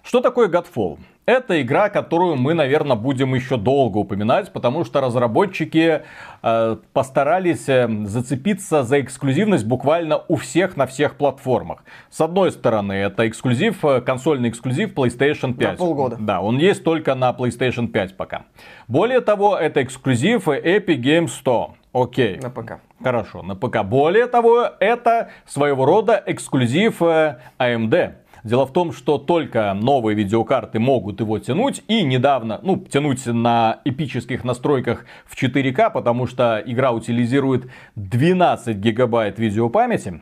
Что 0.05 0.21
такое 0.21 0.47
Godfall? 0.49 0.99
Это 1.25 1.59
игра, 1.59 1.89
которую 1.89 2.35
мы, 2.35 2.53
наверное, 2.53 2.95
будем 2.95 3.33
еще 3.33 3.57
долго 3.57 3.97
упоминать, 3.97 4.53
потому 4.53 4.85
что 4.85 5.01
разработчики 5.01 6.03
э, 6.43 6.77
постарались 6.93 7.67
э, 7.67 7.89
зацепиться 8.05 8.83
за 8.83 9.01
эксклюзивность 9.01 9.65
буквально 9.65 10.21
у 10.27 10.35
всех 10.35 10.77
на 10.77 10.85
всех 10.85 11.15
платформах. 11.15 11.83
С 12.11 12.21
одной 12.21 12.51
стороны, 12.51 12.93
это 12.93 13.27
эксклюзив, 13.27 13.83
э, 13.83 14.01
консольный 14.01 14.49
эксклюзив 14.49 14.93
PlayStation 14.93 15.55
5. 15.55 15.77
полгода. 15.79 16.17
Да, 16.19 16.41
он 16.41 16.59
есть 16.59 16.83
только 16.83 17.15
на 17.15 17.31
PlayStation 17.31 17.87
5 17.87 18.15
пока. 18.15 18.43
Более 18.87 19.21
того, 19.21 19.57
это 19.57 19.81
эксклюзив 19.81 20.47
Epic 20.47 21.01
Games 21.01 21.31
Store. 21.43 21.71
Окей. 21.93 22.39
На 22.43 22.51
ПК. 22.51 22.73
Хорошо, 23.01 23.41
на 23.41 23.55
ПК. 23.55 23.83
Более 23.83 24.27
того, 24.27 24.69
это 24.79 25.31
своего 25.47 25.85
рода 25.85 26.21
эксклюзив 26.25 27.01
э, 27.01 27.39
AMD. 27.57 28.11
Дело 28.45 28.67
в 28.67 28.73
том, 28.73 28.93
что 28.93 29.17
только 29.17 29.73
новые 29.73 30.15
видеокарты 30.15 30.77
могут 30.77 31.19
его 31.19 31.39
тянуть. 31.39 31.81
И 31.87 32.03
недавно, 32.03 32.59
ну, 32.61 32.77
тянуть 32.77 33.25
на 33.25 33.79
эпических 33.85 34.43
настройках 34.43 35.05
в 35.25 35.35
4К, 35.35 35.89
потому 35.89 36.27
что 36.27 36.61
игра 36.63 36.91
утилизирует 36.91 37.67
12 37.95 38.77
гигабайт 38.77 39.39
видеопамяти. 39.39 40.21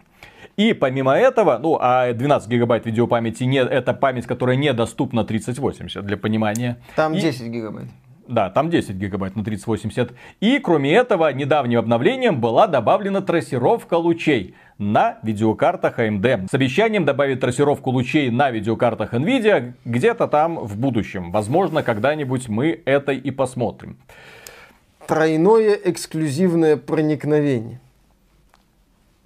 И 0.55 0.71
помимо 0.71 1.11
этого, 1.11 1.57
ну, 1.61 1.77
а 1.81 2.13
12 2.13 2.47
гигабайт 2.49 2.85
видеопамяти 2.85 3.43
не, 3.43 3.57
это 3.57 3.93
память, 3.93 4.25
которая 4.25 4.55
недоступна 4.55 5.25
3080, 5.25 6.05
для 6.05 6.15
понимания. 6.15 6.77
Там 6.95 7.13
И- 7.13 7.19
10 7.19 7.47
гигабайт. 7.49 7.89
Да, 8.27 8.49
там 8.49 8.69
10 8.69 8.95
гигабайт 8.95 9.35
на 9.35 9.43
3080. 9.43 10.13
И 10.39 10.59
кроме 10.59 10.93
этого, 10.93 11.31
недавним 11.33 11.79
обновлением 11.79 12.39
была 12.39 12.67
добавлена 12.67 13.21
трассировка 13.21 13.95
лучей 13.95 14.55
на 14.77 15.17
видеокартах 15.23 15.99
AMD. 15.99 16.47
С 16.49 16.53
обещанием 16.53 17.05
добавить 17.05 17.39
трассировку 17.39 17.91
лучей 17.91 18.29
на 18.29 18.51
видеокартах 18.51 19.13
Nvidia 19.13 19.73
где-то 19.85 20.27
там 20.27 20.59
в 20.59 20.77
будущем. 20.77 21.31
Возможно, 21.31 21.83
когда-нибудь 21.83 22.49
мы 22.49 22.81
это 22.85 23.11
и 23.11 23.31
посмотрим. 23.31 23.97
Тройное 25.07 25.77
эксклюзивное 25.83 26.77
проникновение. 26.77 27.79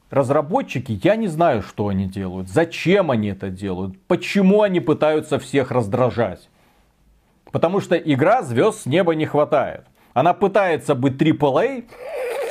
Разработчики, 0.09 0.99
я 1.03 1.17
не 1.17 1.27
знаю, 1.27 1.61
что 1.61 1.89
они 1.89 2.07
делают, 2.07 2.47
зачем 2.47 3.11
они 3.11 3.27
это 3.27 3.49
делают, 3.49 3.99
почему 4.07 4.61
они 4.61 4.79
пытаются 4.79 5.37
всех 5.37 5.69
раздражать. 5.69 6.47
Потому 7.57 7.81
что 7.81 7.95
игра 7.95 8.43
звезд 8.43 8.83
с 8.83 8.85
неба 8.85 9.15
не 9.15 9.25
хватает. 9.25 9.81
Она 10.13 10.35
пытается 10.35 10.93
быть 10.93 11.19
AAA, 11.19 11.85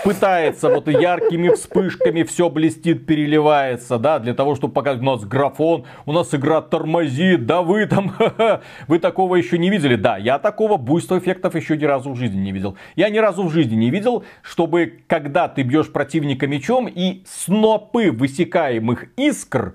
пытается 0.02 0.68
вот 0.68 0.88
яркими 0.88 1.48
вспышками 1.54 2.24
все 2.24 2.50
блестит, 2.50 3.07
переливается, 3.07 3.98
да, 3.98 4.18
для 4.18 4.34
того, 4.34 4.57
чтобы 4.57 4.74
показать, 4.74 5.02
у 5.02 5.04
нас 5.04 5.24
графон, 5.24 5.84
у 6.07 6.12
нас 6.12 6.34
игра 6.34 6.61
тормозит, 6.61 7.46
да 7.46 7.62
вы 7.62 7.86
там, 7.86 8.14
вы 8.88 8.98
такого 8.98 9.36
еще 9.36 9.59
не 9.59 9.70
видели. 9.70 9.94
Да, 9.94 10.16
я 10.16 10.40
такого 10.40 10.76
буйства 10.76 11.20
эффектов 11.20 11.54
еще 11.54 11.76
ни 11.76 11.84
разу 11.84 12.11
в 12.11 12.16
жизни 12.16 12.40
не 12.40 12.50
видел. 12.50 12.76
Я 12.96 13.09
ни 13.09 13.18
разу 13.18 13.44
в 13.44 13.52
жизни 13.52 13.76
не 13.76 13.90
видел, 13.90 14.24
чтобы 14.42 15.02
когда 15.07 15.46
ты 15.46 15.62
бьешь 15.62 15.92
противника 15.92 16.48
мечом 16.48 16.88
и 16.88 17.22
снопы 17.26 18.11
высекаемых 18.11 19.04
искр 19.16 19.74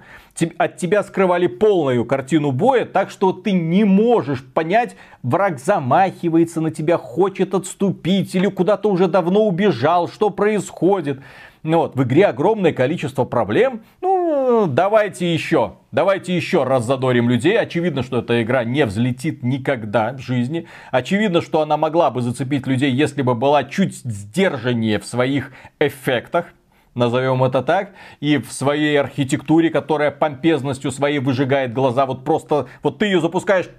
от 0.58 0.78
тебя 0.78 1.04
скрывали 1.04 1.48
полную 1.48 2.06
картину 2.06 2.52
боя, 2.52 2.86
так 2.86 3.10
что 3.10 3.34
ты 3.34 3.52
не 3.52 3.84
можешь 3.84 4.44
понять, 4.44 4.96
враг 5.24 5.60
замахивается 5.60 6.62
на 6.62 6.72
тебя, 6.72 6.98
хочет 6.98 7.54
отступить 7.54 8.34
или 8.36 8.48
куда-то 8.48 8.90
уже 8.90 9.08
давно 9.08 9.46
убежал, 9.46 10.08
что 10.08 10.30
происходит. 10.30 11.20
Ну 11.64 11.78
вот, 11.78 11.96
в 11.96 12.02
игре 12.04 12.26
огромное 12.26 12.74
количество 12.74 13.24
проблем. 13.24 13.84
Ну, 14.02 14.66
давайте 14.68 15.32
еще. 15.32 15.74
Давайте 15.92 16.36
еще 16.36 16.64
раз 16.64 16.86
задорим 16.86 17.30
людей. 17.30 17.60
Очевидно, 17.60 18.02
что 18.02 18.20
эта 18.20 18.42
игра 18.42 18.64
не 18.64 18.84
взлетит 18.86 19.44
никогда 19.44 20.14
в 20.14 20.20
жизни. 20.20 20.66
Очевидно, 20.90 21.42
что 21.42 21.62
она 21.62 21.78
могла 21.78 22.10
бы 22.10 22.22
зацепить 22.22 22.66
людей, 22.66 22.92
если 22.92 23.22
бы 23.22 23.36
была 23.36 23.64
чуть 23.64 23.96
сдержаннее 23.96 25.00
в 25.00 25.06
своих 25.06 25.52
эффектах 25.80 26.48
назовем 26.96 27.44
это 27.44 27.62
так, 27.62 27.92
и 28.20 28.38
в 28.38 28.52
своей 28.52 29.00
архитектуре, 29.00 29.70
которая 29.70 30.12
помпезностью 30.12 30.92
своей 30.92 31.20
выжигает 31.20 31.74
глаза, 31.74 32.06
вот 32.06 32.24
просто, 32.24 32.68
вот 32.84 32.98
ты 32.98 33.06
ее 33.06 33.22
запускаешь, 33.22 33.70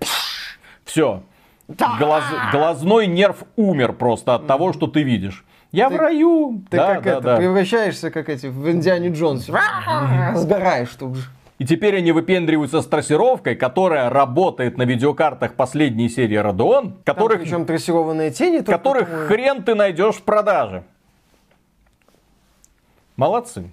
все, 0.84 1.22
Глаз, 1.98 2.24
глазной 2.52 3.06
нерв 3.06 3.44
умер 3.56 3.94
просто 3.94 4.34
от 4.34 4.46
того, 4.46 4.72
что 4.72 4.86
ты 4.86 5.02
видишь. 5.02 5.44
Я 5.70 5.88
ты, 5.88 5.96
в 5.96 5.98
раю. 5.98 6.62
Ты 6.70 6.76
да, 6.76 6.94
как 6.94 7.04
да, 7.04 7.10
это, 7.10 7.20
да. 7.22 7.36
превращаешься, 7.36 8.10
как 8.10 8.28
эти, 8.28 8.46
в 8.46 8.70
Индиане 8.70 9.08
Джонс. 9.08 9.48
Сгораешь 10.34 10.90
тут 10.90 11.16
же. 11.16 11.24
И 11.58 11.64
теперь 11.64 11.96
они 11.96 12.12
выпендриваются 12.12 12.82
с 12.82 12.86
трассировкой, 12.86 13.54
которая 13.54 14.10
работает 14.10 14.76
на 14.76 14.82
видеокартах 14.82 15.54
последней 15.54 16.08
серии 16.08 16.38
Radeon, 16.38 16.94
которых, 17.04 17.38
Там, 17.38 17.44
причем 17.44 17.64
трассированные 17.66 18.32
тени, 18.32 18.58
которых 18.58 19.08
хрен 19.28 19.62
ты 19.62 19.74
найдешь 19.74 20.16
в 20.16 20.22
продаже. 20.22 20.82
Молодцы. 23.16 23.70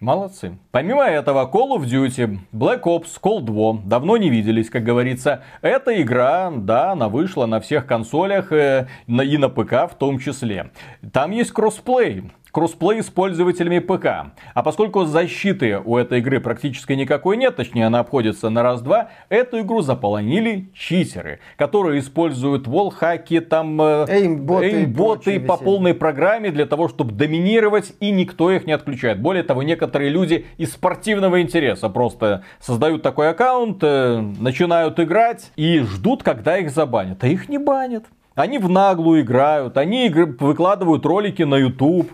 Молодцы. 0.00 0.56
Помимо 0.70 1.04
этого, 1.04 1.50
Call 1.52 1.76
of 1.76 1.84
Duty, 1.84 2.38
Black 2.54 2.84
Ops, 2.84 3.20
Cold 3.22 3.44
War 3.44 3.78
давно 3.84 4.16
не 4.16 4.30
виделись, 4.30 4.70
как 4.70 4.82
говорится. 4.82 5.42
Эта 5.60 6.00
игра, 6.00 6.50
да, 6.50 6.92
она 6.92 7.10
вышла 7.10 7.44
на 7.44 7.60
всех 7.60 7.86
консолях 7.86 8.50
э, 8.50 8.88
и 9.06 9.36
на 9.36 9.50
ПК 9.50 9.90
в 9.90 9.96
том 9.98 10.18
числе. 10.18 10.70
Там 11.12 11.32
есть 11.32 11.52
кроссплей 11.52 12.30
кроссплей 12.52 13.02
с 13.02 13.06
пользователями 13.06 13.78
ПК. 13.78 14.32
А 14.54 14.62
поскольку 14.62 15.04
защиты 15.04 15.80
у 15.84 15.96
этой 15.96 16.18
игры 16.18 16.40
практически 16.40 16.92
никакой 16.92 17.36
нет, 17.36 17.56
точнее 17.56 17.86
она 17.86 18.00
обходится 18.00 18.50
на 18.50 18.62
раз-два, 18.62 19.10
эту 19.28 19.60
игру 19.60 19.82
заполонили 19.82 20.70
читеры, 20.74 21.40
которые 21.56 22.00
используют 22.00 22.66
wallhack 22.66 23.25
и, 23.25 23.40
там 23.40 23.80
э, 23.80 24.06
эймботы, 24.08 24.70
эймботы 24.70 25.40
по 25.40 25.56
полной 25.56 25.94
программе 25.94 26.50
для 26.50 26.66
того, 26.66 26.88
чтобы 26.88 27.12
доминировать, 27.12 27.92
и 28.00 28.10
никто 28.10 28.50
их 28.50 28.66
не 28.66 28.72
отключает. 28.72 29.20
Более 29.20 29.42
того, 29.42 29.62
некоторые 29.62 30.10
люди 30.10 30.46
из 30.56 30.72
спортивного 30.72 31.42
интереса 31.42 31.88
просто 31.88 32.44
создают 32.60 33.02
такой 33.02 33.30
аккаунт, 33.30 33.78
э, 33.82 34.20
начинают 34.38 34.98
играть 35.00 35.52
и 35.56 35.80
ждут, 35.80 36.22
когда 36.22 36.58
их 36.58 36.70
забанят. 36.70 37.22
А 37.22 37.28
их 37.28 37.48
не 37.48 37.58
банят. 37.58 38.04
Они 38.34 38.58
в 38.58 38.70
наглую 38.70 39.22
играют, 39.22 39.76
они 39.76 40.08
выкладывают 40.08 41.04
ролики 41.04 41.42
на 41.42 41.56
YouTube, 41.56 42.10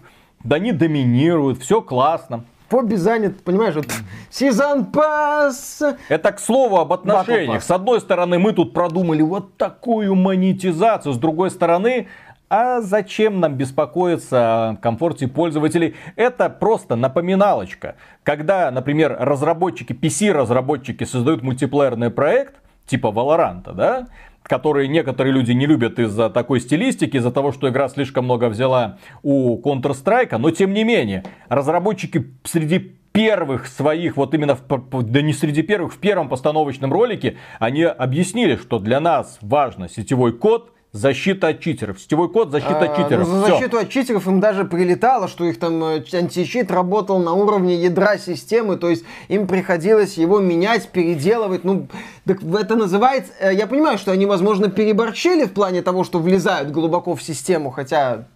да 0.47 0.57
они 0.57 0.73
доминируют, 0.73 1.61
все 1.61 1.83
классно. 1.83 2.45
Хобби 2.71 2.97
занят, 2.97 3.45
понимаешь, 3.45 3.75
вот 3.75 3.87
сезон 4.29 4.87
пас. 4.87 5.83
Это 6.09 6.33
к 6.33 6.41
слову 6.41 6.79
об 6.79 6.93
отношениях. 6.93 7.63
С 7.63 7.71
одной 7.71 8.01
стороны, 8.01 8.39
мы 8.39 8.53
тут 8.53 8.73
продумали 8.73 9.23
вот 9.23 9.57
такую 9.57 10.15
монетизацию, 10.17 11.13
с 11.13 11.19
другой 11.19 11.51
стороны, 11.51 12.09
а 12.49 12.81
зачем 12.81 13.41
нам 13.41 13.55
беспокоиться 13.55 14.71
о 14.71 14.77
комфорте 14.77 15.27
пользователей? 15.29 15.95
Это 16.15 16.49
просто 16.49 16.97
напоминалочка. 16.97 17.97
Когда, 18.23 18.71
например, 18.71 19.17
разработчики, 19.19 19.93
PC-разработчики 19.93 21.05
создают 21.05 21.43
мультиплеерный 21.43 22.11
проект, 22.11 22.57
типа 22.87 23.09
Valorant, 23.09 23.75
да, 23.75 24.07
которые 24.49 24.89
некоторые 24.89 25.33
люди 25.33 25.53
не 25.53 25.67
любят 25.67 25.99
из-за 25.99 26.31
такой 26.31 26.61
стилистики, 26.61 27.17
из-за 27.17 27.31
того, 27.31 27.53
что 27.53 27.69
игра 27.69 27.89
слишком 27.89 28.25
много 28.25 28.49
взяла 28.49 28.99
у 29.23 29.61
Counter-Strike, 29.61 30.37
но 30.39 30.51
тем 30.51 30.73
не 30.73 30.85
менее, 30.85 31.25
разработчики 31.49 32.33
среди 32.45 32.97
первых 33.13 33.67
своих, 33.67 34.17
вот 34.17 34.35
именно, 34.35 34.57
в, 34.57 35.03
да 35.03 35.23
не 35.23 35.33
среди 35.33 35.63
первых, 35.63 35.95
в 35.95 35.99
первом 35.99 36.29
постановочном 36.29 36.93
ролике, 36.93 37.39
они 37.59 37.83
объяснили, 37.83 38.57
что 38.57 38.79
для 38.79 39.01
нас 39.01 39.39
важно 39.41 39.89
сетевой 39.89 40.33
код, 40.33 40.73
защита 40.97 41.49
от 41.49 41.61
читеров. 41.61 42.01
Сетевой 42.01 42.29
код, 42.29 42.51
защита 42.51 42.79
от 42.79 42.91
а, 42.91 43.03
читеров. 43.03 43.29
Ну, 43.29 43.41
за 43.41 43.47
защиту 43.47 43.79
от 43.79 43.89
читеров 43.89 44.27
им 44.27 44.41
даже 44.41 44.65
прилетало, 44.65 45.29
что 45.29 45.45
их 45.45 45.59
там 45.59 45.83
э, 45.85 46.05
античит 46.13 46.71
работал 46.71 47.19
на 47.19 47.33
уровне 47.33 47.77
ядра 47.77 48.19
системы, 48.19 48.77
то 48.77 48.89
есть 48.89 49.05
им 49.29 49.47
приходилось 49.47 50.17
его 50.17 50.41
менять, 50.41 50.89
переделывать. 50.89 51.65
Ну, 51.65 51.89
так 52.25 52.43
это 52.43 52.77
называется... 52.77 53.33
Э, 53.39 53.55
я 53.55 53.67
понимаю, 53.67 53.99
что 53.99 54.13
они, 54.13 54.27
возможно, 54.27 54.69
переборчили 54.69 55.45
в 55.45 55.53
плане 55.53 55.83
того, 55.83 56.05
что 56.05 56.19
влезают 56.19 56.71
глубоко 56.71 57.15
в 57.15 57.23
систему, 57.23 57.71
хотя 57.71 58.27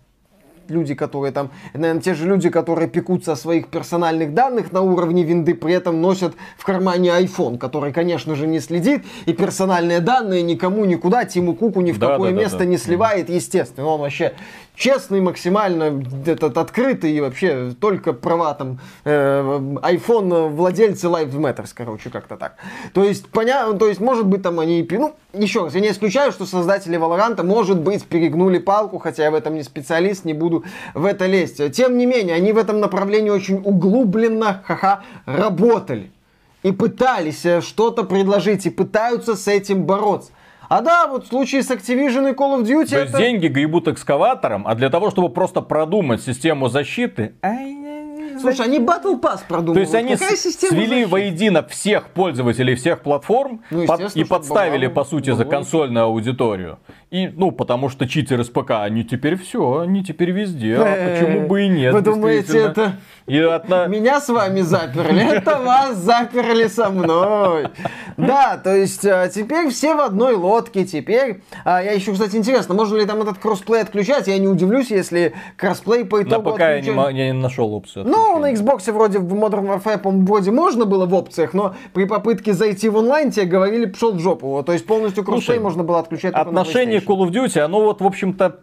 люди, 0.70 0.94
которые 0.94 1.32
там, 1.32 1.50
наверное, 1.74 2.02
те 2.02 2.14
же 2.14 2.26
люди, 2.26 2.50
которые 2.50 2.88
пекутся 2.88 3.32
о 3.32 3.36
своих 3.36 3.68
персональных 3.68 4.34
данных 4.34 4.72
на 4.72 4.80
уровне 4.80 5.24
винды, 5.24 5.54
при 5.54 5.74
этом 5.74 6.00
носят 6.00 6.34
в 6.56 6.64
кармане 6.64 7.10
iPhone, 7.10 7.58
который, 7.58 7.92
конечно 7.92 8.34
же, 8.34 8.46
не 8.46 8.60
следит, 8.60 9.04
и 9.26 9.32
персональные 9.32 10.00
данные 10.00 10.42
никому 10.42 10.84
никуда, 10.84 11.24
Тиму 11.24 11.54
Куку 11.54 11.80
ни 11.80 11.92
в 11.92 11.98
да, 11.98 12.12
какое 12.12 12.32
да, 12.32 12.40
место 12.40 12.58
да, 12.58 12.64
да. 12.64 12.70
не 12.70 12.78
сливает, 12.78 13.28
естественно. 13.28 13.86
Он 13.86 14.00
вообще 14.00 14.34
честный, 14.80 15.20
максимально 15.20 16.02
этот 16.24 16.56
открытый 16.56 17.12
и 17.12 17.20
вообще 17.20 17.72
только 17.78 18.14
права 18.14 18.54
там 18.54 18.80
э, 19.04 19.42
iPhone 19.82 20.48
владельцы 20.48 21.06
Live 21.06 21.34
Matters, 21.34 21.70
короче, 21.74 22.08
как-то 22.08 22.36
так. 22.36 22.54
То 22.94 23.04
есть, 23.04 23.28
понятно, 23.28 23.78
то 23.78 23.88
есть, 23.88 24.00
может 24.00 24.26
быть, 24.26 24.42
там 24.42 24.58
они, 24.58 24.88
ну, 24.90 25.14
еще 25.34 25.64
раз, 25.64 25.74
я 25.74 25.80
не 25.80 25.90
исключаю, 25.90 26.32
что 26.32 26.46
создатели 26.46 26.98
Valorant, 26.98 27.42
может 27.42 27.78
быть, 27.78 28.04
перегнули 28.04 28.58
палку, 28.58 28.98
хотя 28.98 29.24
я 29.24 29.30
в 29.30 29.34
этом 29.34 29.54
не 29.54 29.62
специалист, 29.62 30.24
не 30.24 30.32
буду 30.32 30.64
в 30.94 31.04
это 31.04 31.26
лезть. 31.26 31.60
Тем 31.72 31.98
не 31.98 32.06
менее, 32.06 32.36
они 32.36 32.52
в 32.52 32.58
этом 32.58 32.80
направлении 32.80 33.30
очень 33.30 33.60
углубленно, 33.62 34.62
ха-ха, 34.64 35.02
работали. 35.26 36.10
И 36.62 36.72
пытались 36.72 37.44
э, 37.44 37.60
что-то 37.60 38.04
предложить, 38.04 38.64
и 38.64 38.70
пытаются 38.70 39.36
с 39.36 39.46
этим 39.46 39.84
бороться. 39.84 40.32
А 40.70 40.82
да, 40.82 41.08
вот 41.08 41.24
в 41.24 41.26
случае 41.26 41.64
с 41.64 41.70
Activision 41.72 42.30
и 42.30 42.32
Call 42.32 42.60
of 42.60 42.62
Duty... 42.62 42.90
То 42.90 42.96
это... 42.98 42.98
есть 42.98 43.16
деньги 43.16 43.48
гребут 43.48 43.88
экскаватором, 43.88 44.68
а 44.68 44.76
для 44.76 44.88
того, 44.88 45.10
чтобы 45.10 45.28
просто 45.28 45.62
продумать 45.62 46.22
систему 46.22 46.68
защиты... 46.68 47.34
Слушай, 48.40 48.66
они 48.66 48.78
Battle 48.78 49.20
Pass 49.20 49.40
продумали. 49.46 49.74
То 49.74 49.80
есть 49.80 49.94
они 49.94 50.16
свели 50.16 51.04
воедино 51.04 51.66
всех 51.66 52.10
пользователей 52.10 52.74
всех 52.74 53.00
платформ 53.00 53.62
ну, 53.70 53.84
под, 53.84 54.16
и 54.16 54.24
подставили, 54.24 54.86
по 54.86 55.04
сути, 55.04 55.30
за 55.32 55.44
консольную 55.44 56.06
аудиторию. 56.06 56.78
И, 57.10 57.26
ну, 57.26 57.50
потому 57.50 57.88
что 57.88 58.08
читеры 58.08 58.44
с 58.44 58.48
ПК, 58.48 58.70
они 58.82 59.04
теперь 59.04 59.36
все, 59.36 59.80
они 59.80 60.04
теперь 60.04 60.30
везде. 60.30 60.76
А 60.76 61.10
почему 61.10 61.48
бы 61.48 61.64
и 61.64 61.68
нет? 61.68 61.92
Вы 61.92 62.00
думаете, 62.00 62.58
это 62.58 62.96
и 63.26 63.38
одна... 63.38 63.86
меня 63.86 64.20
с 64.20 64.28
вами 64.28 64.60
заперли? 64.60 65.36
Это 65.36 65.58
вас 65.58 65.96
заперли 65.96 66.68
со 66.68 66.88
мной. 66.88 67.68
Да, 68.26 68.56
то 68.62 68.74
есть 68.74 69.04
а, 69.04 69.28
теперь 69.28 69.70
все 69.70 69.94
в 69.94 70.00
одной 70.00 70.34
лодке. 70.34 70.84
Теперь, 70.84 71.42
а, 71.64 71.82
я 71.82 71.92
еще, 71.92 72.12
кстати, 72.12 72.36
интересно, 72.36 72.74
можно 72.74 72.96
ли 72.96 73.06
там 73.06 73.20
этот 73.22 73.38
кроссплей 73.38 73.82
отключать? 73.82 74.28
Я 74.28 74.38
не 74.38 74.48
удивлюсь, 74.48 74.90
если 74.90 75.34
кроссплей 75.56 76.04
по 76.04 76.22
итогу 76.22 76.50
На 76.50 76.54
ПК 76.56 76.60
я 76.60 76.80
не, 76.80 77.18
я 77.18 77.32
не 77.32 77.32
нашел 77.32 77.72
опцию. 77.72 78.06
Ну, 78.06 78.38
на 78.38 78.52
Xbox 78.52 78.90
вроде 78.92 79.18
в 79.18 79.34
Modern 79.34 79.66
Warfare, 79.66 79.98
по 79.98 80.10
вроде 80.10 80.50
можно 80.50 80.84
было 80.84 81.06
в 81.06 81.14
опциях, 81.14 81.54
но 81.54 81.74
при 81.92 82.04
попытке 82.04 82.52
зайти 82.52 82.88
в 82.88 82.96
онлайн 82.96 83.30
тебе 83.30 83.46
говорили, 83.46 83.86
пошел 83.86 84.12
в 84.12 84.20
жопу. 84.20 84.62
То 84.64 84.72
есть 84.72 84.86
полностью 84.86 85.24
кроссплей 85.24 85.58
можно 85.58 85.84
было 85.84 85.98
отключать. 86.00 86.34
Отношение 86.34 87.00
Call 87.00 87.26
of 87.26 87.30
Duty, 87.30 87.60
оно 87.60 87.82
вот, 87.82 88.00
в 88.00 88.06
общем-то, 88.06 88.60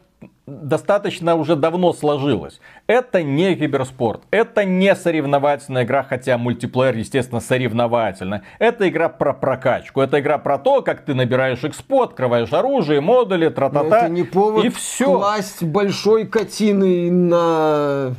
достаточно 0.48 1.36
уже 1.36 1.56
давно 1.56 1.94
сложилось. 1.94 2.60
Это 2.88 3.22
не 3.22 3.56
киберспорт, 3.56 4.22
это 4.32 4.64
не 4.64 4.96
соревновательная 4.96 5.84
игра, 5.84 6.04
хотя 6.04 6.38
мультиплеер, 6.38 6.96
естественно, 6.96 7.42
соревновательный. 7.42 8.42
Это 8.58 8.88
игра 8.88 9.10
про 9.10 9.34
прокачку, 9.34 10.02
это 10.02 10.20
игра 10.20 10.38
про 10.38 10.58
то, 10.58 10.82
как 10.82 11.02
ты 11.02 11.14
набираешь 11.14 11.64
экспу, 11.64 12.04
открываешь 12.04 12.54
оружие, 12.54 13.02
модули, 13.02 13.50
тра-та-та, 13.50 14.06
Это 14.06 14.10
не 14.10 14.24
повод 14.24 14.66
и 14.66 14.70
все. 14.70 15.06
класть 15.06 15.64
большой 15.64 16.26
котины 16.26 17.12
на 17.12 18.16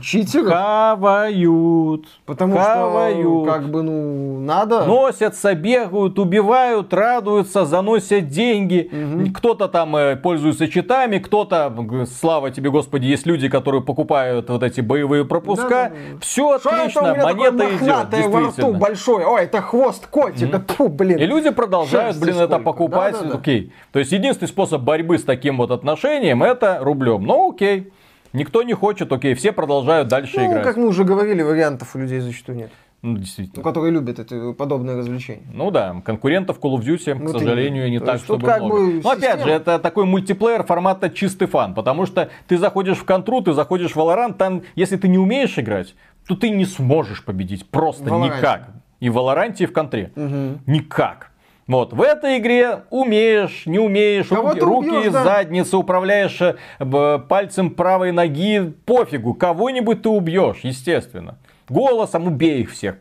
Читеров? 0.00 0.52
Хавают. 0.52 2.06
Потому 2.26 2.56
Хавают. 2.56 3.18
что, 3.20 3.44
как 3.44 3.68
бы, 3.70 3.82
ну, 3.82 4.40
надо. 4.40 4.84
Носятся, 4.84 5.54
бегают, 5.54 6.18
убивают, 6.18 6.92
радуются, 6.94 7.64
заносят 7.64 8.28
деньги. 8.28 8.88
Мгм. 8.92 9.32
Кто-то 9.32 9.68
там 9.68 9.94
э, 9.96 10.16
пользуется 10.16 10.68
читами, 10.68 11.18
кто-то, 11.18 11.72
слава 12.20 12.50
тебе, 12.50 12.70
Господи, 12.70 13.06
есть 13.06 13.26
люди, 13.26 13.48
которые 13.48 13.82
покупают 13.82 14.48
вот 14.48 14.62
эти 14.62 14.80
боевые 14.80 15.24
пропуска. 15.24 15.68
Да-да-да. 15.68 16.20
Все 16.20 16.58
Что 16.58 16.70
это 16.70 16.78
у 16.78 16.80
отлично, 16.82 17.02
монета 17.02 17.32
идет, 17.32 17.72
мохнатое 17.80 18.28
во 18.28 18.38
рту 18.38 18.46
действительно. 18.46 18.78
большой? 18.78 19.24
Ой, 19.24 19.42
это 19.42 19.60
хвост 19.60 20.06
котика. 20.06 20.58
Тьфу, 20.60 20.88
блин. 20.88 21.18
И 21.18 21.26
люди 21.26 21.50
продолжают, 21.50 22.14
Шерсти 22.16 22.20
блин, 22.22 22.36
это 22.36 22.46
сколько. 22.46 22.64
покупать. 22.64 23.12
Да-да-да. 23.14 23.34
Окей. 23.38 23.72
То 23.92 23.98
есть 23.98 24.12
единственный 24.12 24.48
способ 24.48 24.82
борьбы 24.82 25.18
с 25.18 25.24
таким 25.24 25.56
вот 25.58 25.70
отношением 25.70 26.42
это 26.42 26.78
рублем. 26.80 27.24
Ну 27.24 27.50
окей. 27.52 27.92
Никто 28.32 28.62
не 28.62 28.72
хочет, 28.74 29.12
окей, 29.12 29.34
все 29.34 29.52
продолжают 29.52 30.08
дальше 30.08 30.40
Ну, 30.40 30.50
играть. 30.50 30.64
как 30.64 30.76
мы 30.76 30.86
уже 30.88 31.04
говорили, 31.04 31.42
вариантов 31.42 31.94
у 31.94 31.98
людей 31.98 32.20
зачастую 32.20 32.56
нет. 32.58 32.70
Ну, 33.02 33.12
Ну, 33.12 33.18
действительно. 33.18 33.64
которые 33.64 33.90
любят 33.92 34.20
это 34.20 34.52
подобное 34.52 34.96
развлечение. 34.96 35.42
Ну 35.52 35.72
да, 35.72 36.00
конкурентов 36.04 36.60
Call 36.60 36.76
of 36.78 36.82
Duty, 36.84 37.14
Вот 37.14 37.34
к 37.34 37.38
сожалению, 37.40 37.90
не 37.90 37.98
так, 37.98 38.20
чтобы 38.20 38.46
как 38.46 38.60
много. 38.62 38.76
бы 38.76 39.00
Но 39.02 39.10
опять 39.10 39.22
система. 39.32 39.44
же, 39.44 39.50
это 39.50 39.78
такой 39.80 40.04
мультиплеер 40.06 40.62
формата 40.62 41.10
чистый 41.10 41.46
фан, 41.46 41.74
потому 41.74 42.06
что 42.06 42.28
ты 42.46 42.56
заходишь 42.58 42.98
в 42.98 43.04
контру, 43.04 43.40
ты 43.40 43.52
заходишь 43.54 43.92
в 43.92 43.96
Valorant, 43.98 44.34
там, 44.34 44.62
если 44.76 44.96
ты 44.96 45.08
не 45.08 45.18
умеешь 45.18 45.58
играть, 45.58 45.96
то 46.28 46.36
ты 46.36 46.50
не 46.50 46.64
сможешь 46.64 47.24
победить 47.24 47.68
просто 47.68 48.04
Valorant. 48.04 48.36
никак. 48.36 48.68
И 49.00 49.08
в 49.10 49.14
Валоранте, 49.14 49.64
и 49.64 49.66
в 49.66 49.72
контре. 49.72 50.12
Мгм. 50.14 50.60
Никак. 50.66 51.31
Вот, 51.66 51.92
в 51.92 52.02
этой 52.02 52.38
игре 52.38 52.82
умеешь, 52.90 53.66
не 53.66 53.78
умеешь, 53.78 54.30
руки, 54.30 54.60
убьешь, 54.62 55.06
из 55.06 55.12
да. 55.12 55.24
задницы 55.24 55.76
управляешь 55.76 56.40
э, 56.40 57.18
пальцем 57.28 57.70
правой 57.70 58.10
ноги, 58.10 58.72
пофигу, 58.84 59.34
кого-нибудь 59.34 60.02
ты 60.02 60.08
убьешь, 60.08 60.60
естественно. 60.62 61.38
Голосом 61.68 62.26
убей 62.26 62.62
их 62.62 62.72
всех, 62.72 62.96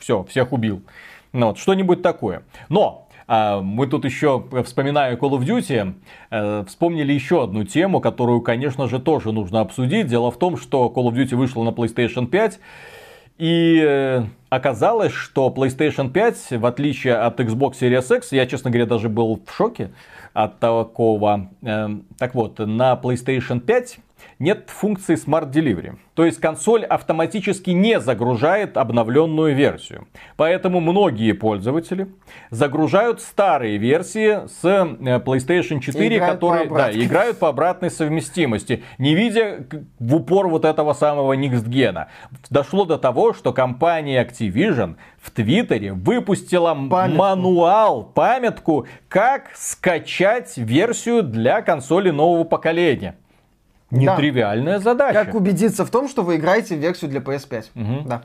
все, 0.00 0.22
всех 0.24 0.52
убил. 0.52 0.82
Ну, 1.32 1.48
вот, 1.48 1.58
что-нибудь 1.58 2.02
такое. 2.02 2.44
Но 2.68 3.04
а, 3.26 3.60
мы 3.60 3.86
тут 3.86 4.04
еще, 4.04 4.44
э, 4.52 4.62
вспоминая 4.62 5.16
Call 5.16 5.30
of 5.30 5.40
Duty, 5.40 5.94
э, 6.30 6.64
вспомнили 6.66 7.12
еще 7.12 7.44
одну 7.44 7.64
тему, 7.64 8.00
которую, 8.00 8.40
конечно 8.42 8.88
же, 8.88 8.98
тоже 8.98 9.32
нужно 9.32 9.60
обсудить. 9.60 10.06
Дело 10.06 10.30
в 10.30 10.38
том, 10.38 10.56
что 10.56 10.92
Call 10.94 11.10
of 11.10 11.14
Duty 11.14 11.34
вышла 11.34 11.62
на 11.64 11.70
PlayStation 11.70 12.26
5, 12.26 12.60
и 13.38 13.82
э, 13.84 14.24
оказалось, 14.48 15.12
что 15.12 15.52
PlayStation 15.54 16.10
5, 16.10 16.52
в 16.52 16.66
отличие 16.66 17.16
от 17.16 17.40
Xbox 17.40 17.80
Series 17.80 18.16
X, 18.16 18.32
я, 18.32 18.46
честно 18.46 18.70
говоря, 18.70 18.86
даже 18.86 19.08
был 19.08 19.40
в 19.44 19.52
шоке 19.52 19.90
от 20.32 20.60
такого. 20.60 21.50
Э, 21.62 21.88
так 22.18 22.34
вот, 22.34 22.58
на 22.58 22.94
PlayStation 22.94 23.60
5 23.60 23.98
нет 24.38 24.68
функции 24.70 25.16
Smart 25.16 25.50
Delivery. 25.52 25.96
То 26.14 26.24
есть 26.24 26.40
консоль 26.40 26.84
автоматически 26.84 27.70
не 27.70 28.00
загружает 28.00 28.76
обновленную 28.76 29.54
версию. 29.54 30.06
Поэтому 30.36 30.80
многие 30.80 31.32
пользователи 31.32 32.08
загружают 32.50 33.20
старые 33.20 33.78
версии 33.78 34.46
с 34.46 34.64
э, 34.64 35.18
PlayStation 35.18 35.80
4, 35.80 36.16
играют 36.16 36.40
по 36.40 36.46
которые 36.48 36.64
да, 36.64 36.70
обратке. 36.70 37.04
играют 37.04 37.38
по 37.38 37.48
обратной 37.48 37.90
совместимости, 37.90 38.82
не 38.98 39.14
видя 39.14 39.64
к- 39.68 39.82
в 39.98 40.14
упор 40.14 40.48
вот 40.48 40.64
этого 40.64 40.92
самого 40.92 41.34
Next 41.36 41.64
Gen. 41.68 42.06
Дошло 42.50 42.84
до 42.84 42.98
того, 42.98 43.32
что 43.34 43.52
компания 43.52 44.24
Activision 44.24 44.96
в 45.20 45.30
Твиттере 45.30 45.92
выпустила 45.92 46.74
Памятку. 46.74 47.18
мануал, 47.18 48.04
памятку, 48.04 48.86
как 49.08 49.50
скачать 49.54 50.56
версию 50.56 51.22
для 51.22 51.60
консоли 51.62 52.10
нового 52.10 52.44
поколения. 52.44 53.16
Нетривиальная 53.98 54.78
задача. 54.78 55.24
Как 55.24 55.34
убедиться 55.34 55.84
в 55.84 55.90
том, 55.90 56.08
что 56.08 56.22
вы 56.22 56.36
играете 56.36 56.76
в 56.76 56.78
версию 56.78 57.10
для 57.10 57.20
PS5? 57.20 57.64
Мгм. 57.74 58.08
Да. 58.08 58.22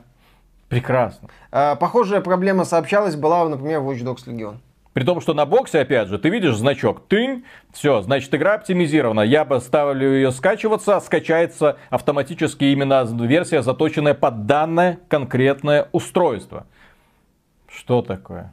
Прекрасно. 0.68 1.28
А, 1.50 1.74
Похожая 1.74 2.20
проблема 2.20 2.64
сообщалась 2.64 3.16
была, 3.16 3.48
например, 3.48 3.80
в 3.80 3.90
Watch 3.90 4.04
Dogs 4.04 4.26
Legion. 4.26 4.56
При 4.92 5.04
том, 5.04 5.20
что 5.20 5.34
на 5.34 5.46
боксе, 5.46 5.80
опять 5.80 6.08
же, 6.08 6.18
ты 6.18 6.30
видишь 6.30 6.56
значок 6.56 7.06
тынь, 7.06 7.44
все, 7.72 8.02
значит, 8.02 8.34
игра 8.34 8.54
оптимизирована. 8.54 9.20
Я 9.20 9.44
бы 9.44 9.60
ставлю 9.60 10.14
ее 10.14 10.32
скачиваться, 10.32 10.98
скачается 10.98 11.76
автоматически 11.90 12.64
именно 12.64 13.04
версия, 13.04 13.62
заточенная 13.62 14.14
под 14.14 14.46
данное 14.46 14.98
конкретное 15.08 15.88
устройство. 15.92 16.66
Что 17.68 18.02
такое? 18.02 18.52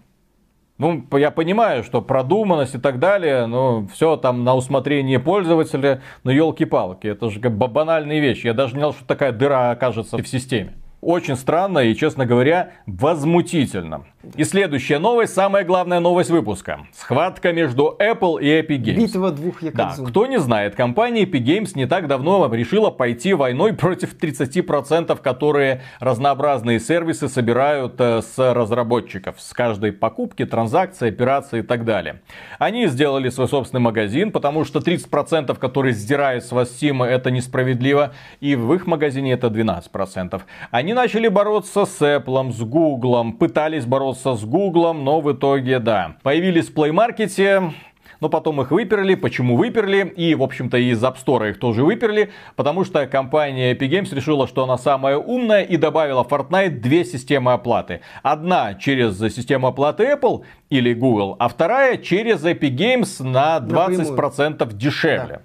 Ну, 0.77 1.03
я 1.13 1.31
понимаю, 1.31 1.83
что 1.83 2.01
продуманность 2.01 2.75
и 2.75 2.77
так 2.77 2.99
далее, 2.99 3.47
но 3.47 3.87
все 3.93 4.15
там 4.15 4.43
на 4.43 4.55
усмотрение 4.55 5.19
пользователя, 5.19 6.01
но 6.23 6.31
елки-палки, 6.31 7.07
это 7.07 7.31
же 7.31 7.39
как 7.39 7.57
банальные 7.57 8.19
вещи. 8.19 8.45
Я 8.45 8.53
даже 8.53 8.73
не 8.73 8.79
знал, 8.79 8.93
что 8.93 9.05
такая 9.05 9.31
дыра 9.31 9.71
окажется 9.71 10.17
в 10.17 10.27
системе. 10.27 10.73
Очень 11.01 11.35
странно 11.35 11.79
и, 11.79 11.95
честно 11.95 12.25
говоря, 12.25 12.71
возмутительно. 12.85 14.05
И 14.35 14.43
следующая 14.43 14.99
новость, 14.99 15.33
самая 15.33 15.63
главная 15.63 15.99
новость 15.99 16.29
выпуска. 16.29 16.81
Схватка 16.93 17.53
между 17.53 17.95
Apple 17.99 18.41
и 18.41 18.47
Epic 18.47 18.79
Games. 18.81 18.95
Битва 18.95 19.31
двух 19.31 19.61
Да, 19.61 19.93
якобс. 19.93 20.09
кто 20.09 20.25
не 20.25 20.39
знает, 20.39 20.75
компания 20.75 21.23
Epic 21.23 21.43
Games 21.43 21.71
не 21.75 21.85
так 21.85 22.07
давно 22.07 22.51
решила 22.53 22.89
пойти 22.89 23.33
войной 23.33 23.73
против 23.73 24.15
30%, 24.17 25.19
которые 25.21 25.81
разнообразные 25.99 26.79
сервисы 26.79 27.29
собирают 27.29 27.95
э, 27.99 28.21
с 28.21 28.37
разработчиков. 28.53 29.39
С 29.39 29.53
каждой 29.53 29.91
покупки, 29.91 30.45
транзакции, 30.45 31.07
операции 31.09 31.59
и 31.59 31.63
так 31.63 31.85
далее. 31.85 32.21
Они 32.59 32.87
сделали 32.87 33.29
свой 33.29 33.47
собственный 33.47 33.81
магазин, 33.81 34.31
потому 34.31 34.65
что 34.65 34.79
30%, 34.79 35.57
которые 35.57 35.93
сдирают 35.93 36.43
с 36.43 36.51
вас 36.51 36.69
Steam, 36.69 37.05
это 37.05 37.31
несправедливо. 37.31 38.13
И 38.41 38.55
в 38.55 38.73
их 38.73 38.87
магазине 38.87 39.33
это 39.33 39.47
12%. 39.47 40.41
Они 40.71 40.93
начали 40.93 41.27
бороться 41.27 41.85
с 41.85 42.01
Apple, 42.01 42.51
с 42.51 42.61
Google, 42.61 43.33
пытались 43.33 43.85
бороться 43.85 44.16
с 44.23 44.43
Google, 44.43 44.93
но 44.93 45.21
в 45.21 45.31
итоге, 45.31 45.79
да. 45.79 46.17
Появились 46.23 46.69
в 46.69 46.73
Play 46.73 46.91
Market, 46.91 47.73
но 48.19 48.29
потом 48.29 48.61
их 48.61 48.71
выперли. 48.71 49.15
Почему 49.15 49.55
выперли? 49.57 50.13
И, 50.15 50.35
в 50.35 50.43
общем-то, 50.43 50.77
из 50.77 51.03
App 51.03 51.17
Store 51.23 51.49
их 51.49 51.59
тоже 51.59 51.83
выперли. 51.83 52.31
Потому 52.55 52.83
что 52.83 53.05
компания 53.07 53.73
Epic 53.73 53.89
Games 53.89 54.15
решила, 54.15 54.47
что 54.47 54.63
она 54.63 54.77
самая 54.77 55.17
умная 55.17 55.63
и 55.63 55.77
добавила 55.77 56.23
в 56.23 56.27
Fortnite 56.27 56.79
две 56.79 57.05
системы 57.05 57.53
оплаты. 57.53 58.01
Одна 58.23 58.73
через 58.73 59.19
систему 59.19 59.67
оплаты 59.67 60.05
Apple 60.05 60.43
или 60.69 60.93
Google, 60.93 61.35
а 61.39 61.47
вторая 61.47 61.97
через 61.97 62.43
Epic 62.43 62.75
Games 62.75 63.23
на 63.23 63.57
20% 63.59 64.73
дешевле. 64.73 65.41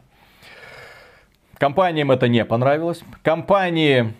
Компаниям 1.58 2.10
это 2.10 2.26
не 2.26 2.44
понравилось. 2.44 3.02
Компании 3.22 4.14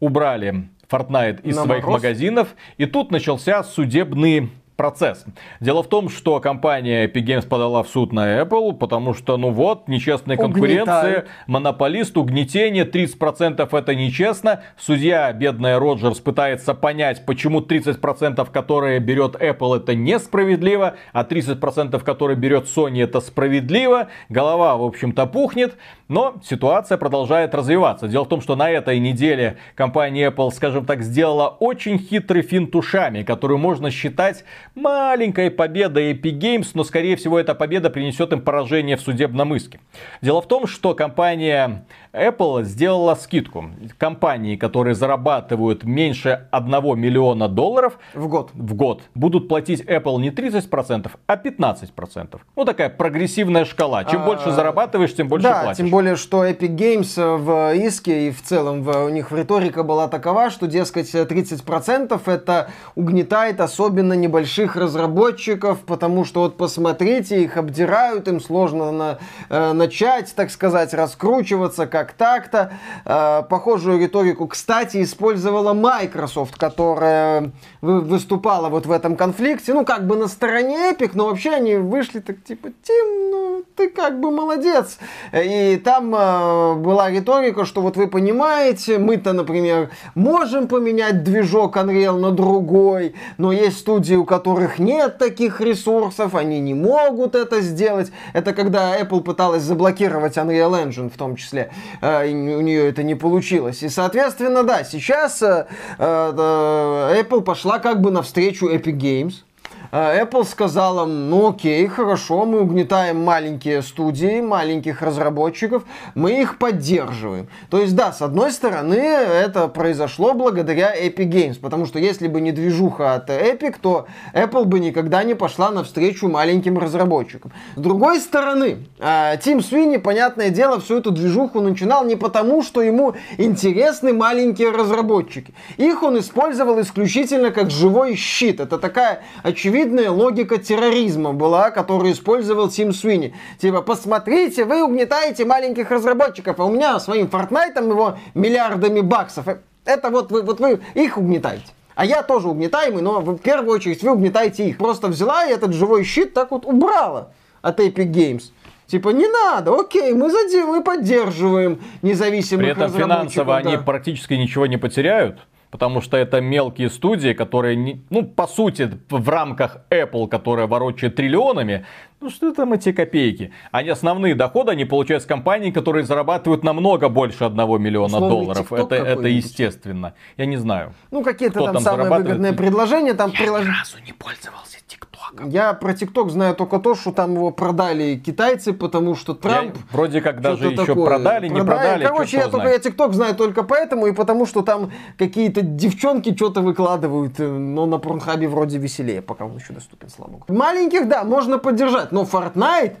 убрали 0.00 0.68
Fortnite 0.90 1.42
из 1.42 1.56
На 1.56 1.64
своих 1.64 1.86
магазинов. 1.86 2.54
И 2.76 2.86
тут 2.86 3.10
начался 3.10 3.62
судебный 3.62 4.50
процесс. 4.76 5.24
Дело 5.60 5.82
в 5.82 5.88
том, 5.88 6.08
что 6.08 6.40
компания 6.40 7.06
Epic 7.06 7.24
Games 7.24 7.46
подала 7.46 7.82
в 7.82 7.88
суд 7.88 8.12
на 8.12 8.40
Apple, 8.40 8.72
потому 8.74 9.14
что, 9.14 9.36
ну 9.36 9.50
вот, 9.50 9.88
нечестная 9.88 10.36
конкуренция, 10.36 10.84
Угнетают. 10.84 11.28
монополист, 11.46 12.16
угнетение, 12.16 12.84
30% 12.84 13.76
это 13.76 13.94
нечестно. 13.94 14.62
Судья, 14.78 15.32
бедная 15.32 15.78
Роджерс, 15.78 16.18
пытается 16.20 16.74
понять, 16.74 17.24
почему 17.24 17.60
30%, 17.60 18.50
которые 18.50 18.98
берет 18.98 19.36
Apple, 19.36 19.76
это 19.76 19.94
несправедливо, 19.94 20.96
а 21.12 21.22
30%, 21.24 22.02
которые 22.02 22.36
берет 22.36 22.64
Sony, 22.64 23.02
это 23.02 23.20
справедливо. 23.20 24.08
Голова, 24.28 24.76
в 24.76 24.82
общем-то, 24.82 25.26
пухнет, 25.26 25.76
но 26.08 26.34
ситуация 26.44 26.98
продолжает 26.98 27.54
развиваться. 27.54 28.08
Дело 28.08 28.24
в 28.24 28.28
том, 28.28 28.40
что 28.40 28.56
на 28.56 28.70
этой 28.70 28.98
неделе 28.98 29.56
компания 29.74 30.28
Apple, 30.30 30.50
скажем 30.50 30.84
так, 30.84 31.02
сделала 31.02 31.48
очень 31.48 31.98
хитрый 31.98 32.42
финт 32.42 32.74
ушами, 32.74 33.22
которую 33.22 33.58
можно 33.58 33.90
считать 33.90 34.44
маленькой 34.74 35.50
победой 35.50 36.12
Epic 36.12 36.38
Games, 36.38 36.70
но, 36.74 36.84
скорее 36.84 37.16
всего, 37.16 37.38
эта 37.38 37.54
победа 37.54 37.90
принесет 37.90 38.32
им 38.32 38.40
поражение 38.40 38.96
в 38.96 39.00
судебном 39.00 39.54
иске. 39.54 39.80
Дело 40.20 40.42
в 40.42 40.48
том, 40.48 40.66
что 40.66 40.94
компания 40.94 41.86
Apple 42.14 42.62
сделала 42.62 43.14
скидку. 43.14 43.66
Компании, 43.98 44.56
которые 44.56 44.94
зарабатывают 44.94 45.84
меньше 45.84 46.46
1 46.50 46.98
миллиона 46.98 47.48
долларов 47.48 47.98
В 48.14 48.28
год. 48.28 48.50
в 48.54 48.74
год, 48.74 49.02
будут 49.14 49.48
платить 49.48 49.82
Apple 49.82 50.20
не 50.20 50.30
30%, 50.30 51.10
а 51.26 51.36
15%. 51.36 52.40
Ну, 52.56 52.64
такая 52.64 52.88
прогрессивная 52.88 53.64
шкала. 53.64 54.04
Чем 54.04 54.22
А, 54.22 54.26
больше 54.26 54.52
зарабатываешь, 54.52 55.14
тем 55.14 55.28
больше 55.28 55.48
да, 55.48 55.62
платишь. 55.62 55.78
тем 55.78 55.90
более, 55.90 56.16
что 56.16 56.46
Epic 56.46 56.74
Games 56.76 57.36
в 57.36 57.74
иске 57.74 58.28
и 58.28 58.30
в 58.30 58.40
целом 58.42 58.82
в, 58.82 59.04
у 59.04 59.08
них 59.08 59.30
риторика 59.32 59.82
была 59.82 60.08
такова, 60.08 60.50
что, 60.50 60.66
дескать, 60.66 61.14
э, 61.14 61.24
30% 61.24 62.20
это 62.26 62.70
угнетает 62.94 63.60
особенно 63.60 64.12
небольшим 64.14 64.44
больших 64.44 64.76
разработчиков, 64.76 65.78
потому 65.80 66.24
что 66.24 66.40
вот 66.42 66.56
посмотрите, 66.58 67.42
их 67.42 67.56
обдирают, 67.56 68.28
им 68.28 68.40
сложно 68.40 68.92
на, 68.92 69.18
э, 69.48 69.72
начать, 69.72 70.34
так 70.36 70.50
сказать, 70.50 70.92
раскручиваться 70.92 71.86
как 71.86 72.03
так-то. 72.12 72.72
Э, 73.04 73.42
похожую 73.48 74.00
риторику, 74.00 74.46
кстати, 74.46 75.02
использовала 75.02 75.72
Microsoft, 75.72 76.56
которая 76.56 77.52
выступала 77.80 78.68
вот 78.68 78.86
в 78.86 78.92
этом 78.92 79.16
конфликте, 79.16 79.74
ну, 79.74 79.84
как 79.84 80.06
бы 80.06 80.16
на 80.16 80.28
стороне 80.28 80.92
Epic, 80.92 81.10
но 81.14 81.26
вообще 81.26 81.50
они 81.50 81.76
вышли 81.76 82.20
так, 82.20 82.42
типа, 82.44 82.68
Тим, 82.82 83.30
ну, 83.30 83.64
ты 83.76 83.88
как 83.88 84.20
бы 84.20 84.30
молодец. 84.30 84.98
И 85.32 85.80
там 85.84 86.14
э, 86.14 86.74
была 86.74 87.10
риторика, 87.10 87.64
что 87.64 87.80
вот 87.80 87.96
вы 87.96 88.06
понимаете, 88.06 88.98
мы-то, 88.98 89.32
например, 89.32 89.90
можем 90.14 90.68
поменять 90.68 91.24
движок 91.24 91.76
Unreal 91.76 92.18
на 92.18 92.30
другой, 92.30 93.14
но 93.38 93.52
есть 93.52 93.78
студии, 93.78 94.14
у 94.14 94.24
которых 94.24 94.78
нет 94.78 95.18
таких 95.18 95.60
ресурсов, 95.60 96.34
они 96.34 96.60
не 96.60 96.74
могут 96.74 97.34
это 97.34 97.60
сделать. 97.60 98.12
Это 98.32 98.52
когда 98.52 99.00
Apple 99.00 99.22
пыталась 99.22 99.62
заблокировать 99.62 100.36
Unreal 100.36 100.86
Engine 100.86 101.10
в 101.10 101.16
том 101.16 101.36
числе, 101.36 101.70
э, 101.93 101.93
у 102.00 102.60
нее 102.60 102.88
это 102.88 103.02
не 103.02 103.14
получилось. 103.14 103.82
И, 103.82 103.88
соответственно, 103.88 104.62
да, 104.62 104.84
сейчас 104.84 105.42
э, 105.42 105.66
э, 105.98 107.22
Apple 107.22 107.42
пошла 107.42 107.78
как 107.78 108.00
бы 108.00 108.10
навстречу 108.10 108.68
Epic 108.68 108.96
Games, 108.96 109.34
а, 109.34 109.53
Apple 109.94 110.44
сказала, 110.44 111.06
ну 111.06 111.50
окей, 111.50 111.86
хорошо, 111.86 112.44
мы 112.46 112.62
угнетаем 112.62 113.22
маленькие 113.22 113.80
студии, 113.80 114.40
маленьких 114.40 115.02
разработчиков, 115.02 115.84
мы 116.16 116.40
их 116.42 116.58
поддерживаем. 116.58 117.46
То 117.70 117.78
есть, 117.78 117.94
да, 117.94 118.12
с 118.12 118.20
одной 118.20 118.50
стороны, 118.50 118.96
это 118.96 119.68
произошло 119.68 120.34
благодаря 120.34 120.92
Epic 121.00 121.28
Games, 121.28 121.60
потому 121.60 121.86
что 121.86 122.00
если 122.00 122.26
бы 122.26 122.40
не 122.40 122.50
движуха 122.50 123.14
от 123.14 123.30
Epic, 123.30 123.76
то 123.80 124.06
Apple 124.32 124.64
бы 124.64 124.80
никогда 124.80 125.22
не 125.22 125.34
пошла 125.34 125.70
навстречу 125.70 126.28
маленьким 126.28 126.76
разработчикам. 126.76 127.52
С 127.76 127.80
другой 127.80 128.18
стороны, 128.18 128.78
а, 128.98 129.36
Тим 129.36 129.62
Свини, 129.62 129.98
понятное 129.98 130.50
дело, 130.50 130.80
всю 130.80 130.98
эту 130.98 131.12
движуху 131.12 131.60
начинал 131.60 132.04
не 132.04 132.16
потому, 132.16 132.64
что 132.64 132.82
ему 132.82 133.14
интересны 133.38 134.12
маленькие 134.12 134.70
разработчики. 134.70 135.54
Их 135.76 136.02
он 136.02 136.18
использовал 136.18 136.80
исключительно 136.80 137.52
как 137.52 137.70
живой 137.70 138.16
щит. 138.16 138.58
Это 138.58 138.78
такая 138.78 139.22
очевидная 139.44 139.83
очевидная 139.84 140.10
логика 140.10 140.58
терроризма 140.58 141.32
была, 141.32 141.70
которую 141.70 142.12
использовал 142.12 142.68
Тим 142.68 142.92
Суини. 142.92 143.34
Типа, 143.58 143.82
посмотрите, 143.82 144.64
вы 144.64 144.82
угнетаете 144.82 145.44
маленьких 145.44 145.90
разработчиков, 145.90 146.58
а 146.58 146.64
у 146.64 146.70
меня 146.70 146.98
своим 146.98 147.28
Фортнайтом 147.28 147.90
его 147.90 148.16
миллиардами 148.34 149.00
баксов. 149.00 149.46
Это 149.84 150.10
вот 150.10 150.30
вы, 150.30 150.42
вот 150.42 150.60
вы 150.60 150.80
их 150.94 151.18
угнетаете. 151.18 151.66
А 151.94 152.04
я 152.04 152.22
тоже 152.22 152.48
угнетаемый, 152.48 153.02
но 153.02 153.20
в 153.20 153.36
первую 153.38 153.76
очередь 153.76 154.02
вы 154.02 154.12
угнетаете 154.12 154.68
их. 154.68 154.78
Просто 154.78 155.08
взяла 155.08 155.46
и 155.46 155.52
этот 155.52 155.74
живой 155.74 156.04
щит 156.04 156.32
так 156.32 156.50
вот 156.50 156.64
убрала 156.64 157.28
от 157.60 157.78
Epic 157.78 158.10
Games. 158.10 158.42
Типа, 158.86 159.10
не 159.10 159.26
надо, 159.26 159.78
окей, 159.78 160.12
мы, 160.12 160.30
задел, 160.30 160.68
мы 160.68 160.82
поддерживаем 160.82 161.80
независимых 162.02 162.64
При 162.64 162.72
этом 162.72 162.92
финансово 162.92 163.60
да. 163.62 163.68
они 163.68 163.76
практически 163.76 164.34
ничего 164.34 164.66
не 164.66 164.76
потеряют 164.76 165.38
потому 165.74 166.00
что 166.00 166.16
это 166.16 166.40
мелкие 166.40 166.88
студии, 166.88 167.32
которые, 167.32 167.98
ну, 168.08 168.22
по 168.22 168.46
сути, 168.46 168.88
в 169.10 169.28
рамках 169.28 169.78
Apple, 169.90 170.28
которая 170.28 170.68
ворочает 170.68 171.16
триллионами, 171.16 171.84
ну 172.20 172.30
что 172.30 172.54
там 172.54 172.72
эти 172.72 172.92
копейки? 172.92 173.52
Они 173.70 173.90
основные 173.90 174.34
доходы 174.34 174.72
они 174.72 174.84
получают 174.84 175.22
с 175.22 175.26
компаний, 175.26 175.72
которые 175.72 176.04
зарабатывают 176.04 176.64
намного 176.64 177.08
больше 177.08 177.44
одного 177.44 177.78
миллиона 177.78 178.16
Условный 178.16 178.28
долларов. 178.30 178.72
Это, 178.72 178.94
это 178.94 179.28
естественно. 179.28 180.14
Я 180.36 180.46
не 180.46 180.56
знаю. 180.56 180.94
Ну 181.10 181.22
какие-то 181.22 181.60
там, 181.64 181.74
там 181.74 181.82
самые 181.82 182.10
выгодные 182.10 182.52
предложения. 182.52 183.14
Там 183.14 183.30
Я 183.30 183.38
прилож... 183.38 183.64
ни 183.64 183.68
разу 183.68 183.96
не 184.06 184.12
пользовался 184.12 184.78
ТикТоком. 184.86 185.48
Я 185.48 185.74
про 185.74 185.94
ТикТок 185.94 186.30
знаю 186.30 186.54
только 186.54 186.78
то, 186.78 186.94
что 186.94 187.12
там 187.12 187.34
его 187.34 187.50
продали 187.50 188.16
китайцы, 188.16 188.72
потому 188.72 189.14
что 189.16 189.34
Трамп... 189.34 189.74
Я 189.74 189.82
вроде 189.92 190.20
как 190.20 190.40
даже 190.40 190.68
еще 190.68 190.86
такое. 190.86 191.04
продали, 191.04 191.48
не 191.48 191.62
продали. 191.62 192.04
Короче, 192.04 192.36
я 192.38 192.48
только 192.48 192.68
я 192.68 192.78
ТикТок 192.78 193.14
знаю 193.14 193.34
только 193.34 193.62
поэтому 193.62 194.06
и 194.06 194.12
потому, 194.12 194.46
что 194.46 194.62
там 194.62 194.92
какие-то 195.18 195.62
девчонки 195.62 196.34
что-то 196.34 196.60
выкладывают, 196.60 197.38
э, 197.38 197.48
но 197.48 197.86
на 197.86 197.98
Порнхабе 197.98 198.48
вроде 198.48 198.78
веселее, 198.78 199.22
пока 199.22 199.44
он 199.44 199.56
еще 199.56 199.72
доступен, 199.72 200.08
слава 200.08 200.30
богу. 200.30 200.44
Маленьких, 200.48 201.08
да, 201.08 201.24
можно 201.24 201.58
поддержать, 201.58 202.03
но 202.12 202.22
Fortnite 202.22 202.96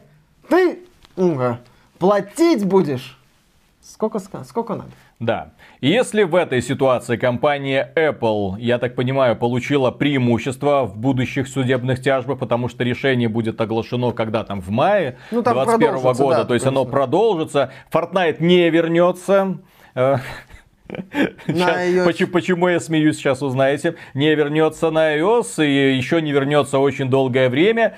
ты 0.48 0.80
уга, 1.16 1.60
платить 1.98 2.64
будешь. 2.64 3.18
Сколько, 3.82 4.18
сколько 4.18 4.74
надо? 4.74 4.90
Да. 5.20 5.52
И 5.80 5.88
если 5.88 6.22
в 6.22 6.34
этой 6.34 6.62
ситуации 6.62 7.16
компания 7.16 7.92
Apple, 7.94 8.54
я 8.58 8.78
так 8.78 8.94
понимаю, 8.94 9.36
получила 9.36 9.90
преимущество 9.90 10.84
в 10.84 10.96
будущих 10.96 11.48
судебных 11.48 12.02
тяжбах, 12.02 12.38
потому 12.38 12.68
что 12.68 12.82
решение 12.82 13.28
будет 13.28 13.60
оглашено 13.60 14.12
когда 14.12 14.42
там 14.42 14.60
в 14.60 14.70
мае 14.70 15.18
ну, 15.30 15.42
2021 15.42 16.14
года, 16.14 16.36
да, 16.38 16.44
то 16.44 16.54
есть 16.54 16.66
оно 16.66 16.84
продолжится, 16.84 17.72
Fortnite 17.92 18.36
не 18.40 18.68
вернется. 18.70 19.58
Э, 19.94 20.16
сейчас, 21.46 22.06
почему, 22.06 22.30
почему 22.30 22.68
я 22.68 22.80
смеюсь, 22.80 23.16
сейчас 23.16 23.42
узнаете. 23.42 23.96
Не 24.14 24.34
вернется 24.34 24.90
на 24.90 25.16
iOS 25.16 25.64
и 25.66 25.96
еще 25.96 26.20
не 26.20 26.32
вернется 26.32 26.78
очень 26.78 27.08
долгое 27.08 27.48
время. 27.48 27.94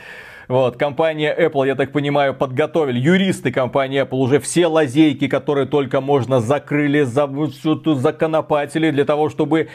Вот, 0.48 0.76
компания 0.76 1.34
Apple, 1.36 1.66
я 1.66 1.74
так 1.74 1.90
понимаю, 1.90 2.32
подготовили, 2.32 3.00
юристы 3.00 3.50
компании 3.50 4.02
Apple 4.02 4.18
уже 4.18 4.38
все 4.38 4.68
лазейки, 4.68 5.26
которые 5.26 5.66
только 5.66 6.00
можно, 6.00 6.40
закрыли, 6.40 7.02
за, 7.02 7.28
законопатили 7.96 8.92
для 8.92 9.04
того, 9.04 9.28
чтобы 9.28 9.68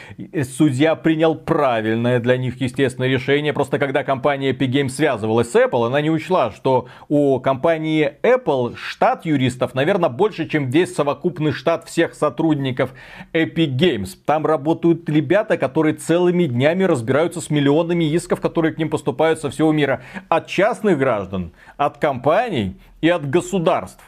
судья 0.56 0.94
принял 0.94 1.34
правильное 1.34 2.20
для 2.20 2.38
них, 2.38 2.58
естественно, 2.60 3.04
решение. 3.04 3.52
Просто 3.52 3.78
когда 3.78 4.02
компания 4.02 4.52
Epic 4.52 4.70
Games 4.70 4.88
связывалась 4.90 5.50
с 5.50 5.56
Apple, 5.56 5.86
она 5.86 6.00
не 6.00 6.10
учла, 6.10 6.50
что 6.50 6.86
у 7.08 7.38
компании 7.40 8.14
Apple 8.22 8.74
штат 8.76 9.26
юристов, 9.26 9.74
наверное, 9.74 10.08
больше, 10.08 10.48
чем 10.48 10.70
весь 10.70 10.94
совокупный 10.94 11.52
штат 11.52 11.86
всех 11.86 12.14
сотрудников 12.14 12.94
Epic 13.34 13.76
Games. 13.76 14.10
Там 14.24 14.46
работают 14.46 15.06
ребята, 15.10 15.58
которые 15.58 15.94
целыми 15.94 16.44
днями 16.44 16.84
разбираются 16.84 17.42
с 17.42 17.50
миллионами 17.50 18.04
исков, 18.04 18.40
которые 18.40 18.72
к 18.72 18.78
ним 18.78 18.88
поступают 18.88 19.38
со 19.40 19.50
всего 19.50 19.70
мира. 19.72 20.02
От 20.30 20.46
частных 20.62 20.96
граждан, 20.96 21.50
от 21.76 21.98
компаний 21.98 22.76
и 23.00 23.08
от 23.08 23.28
государств. 23.28 24.00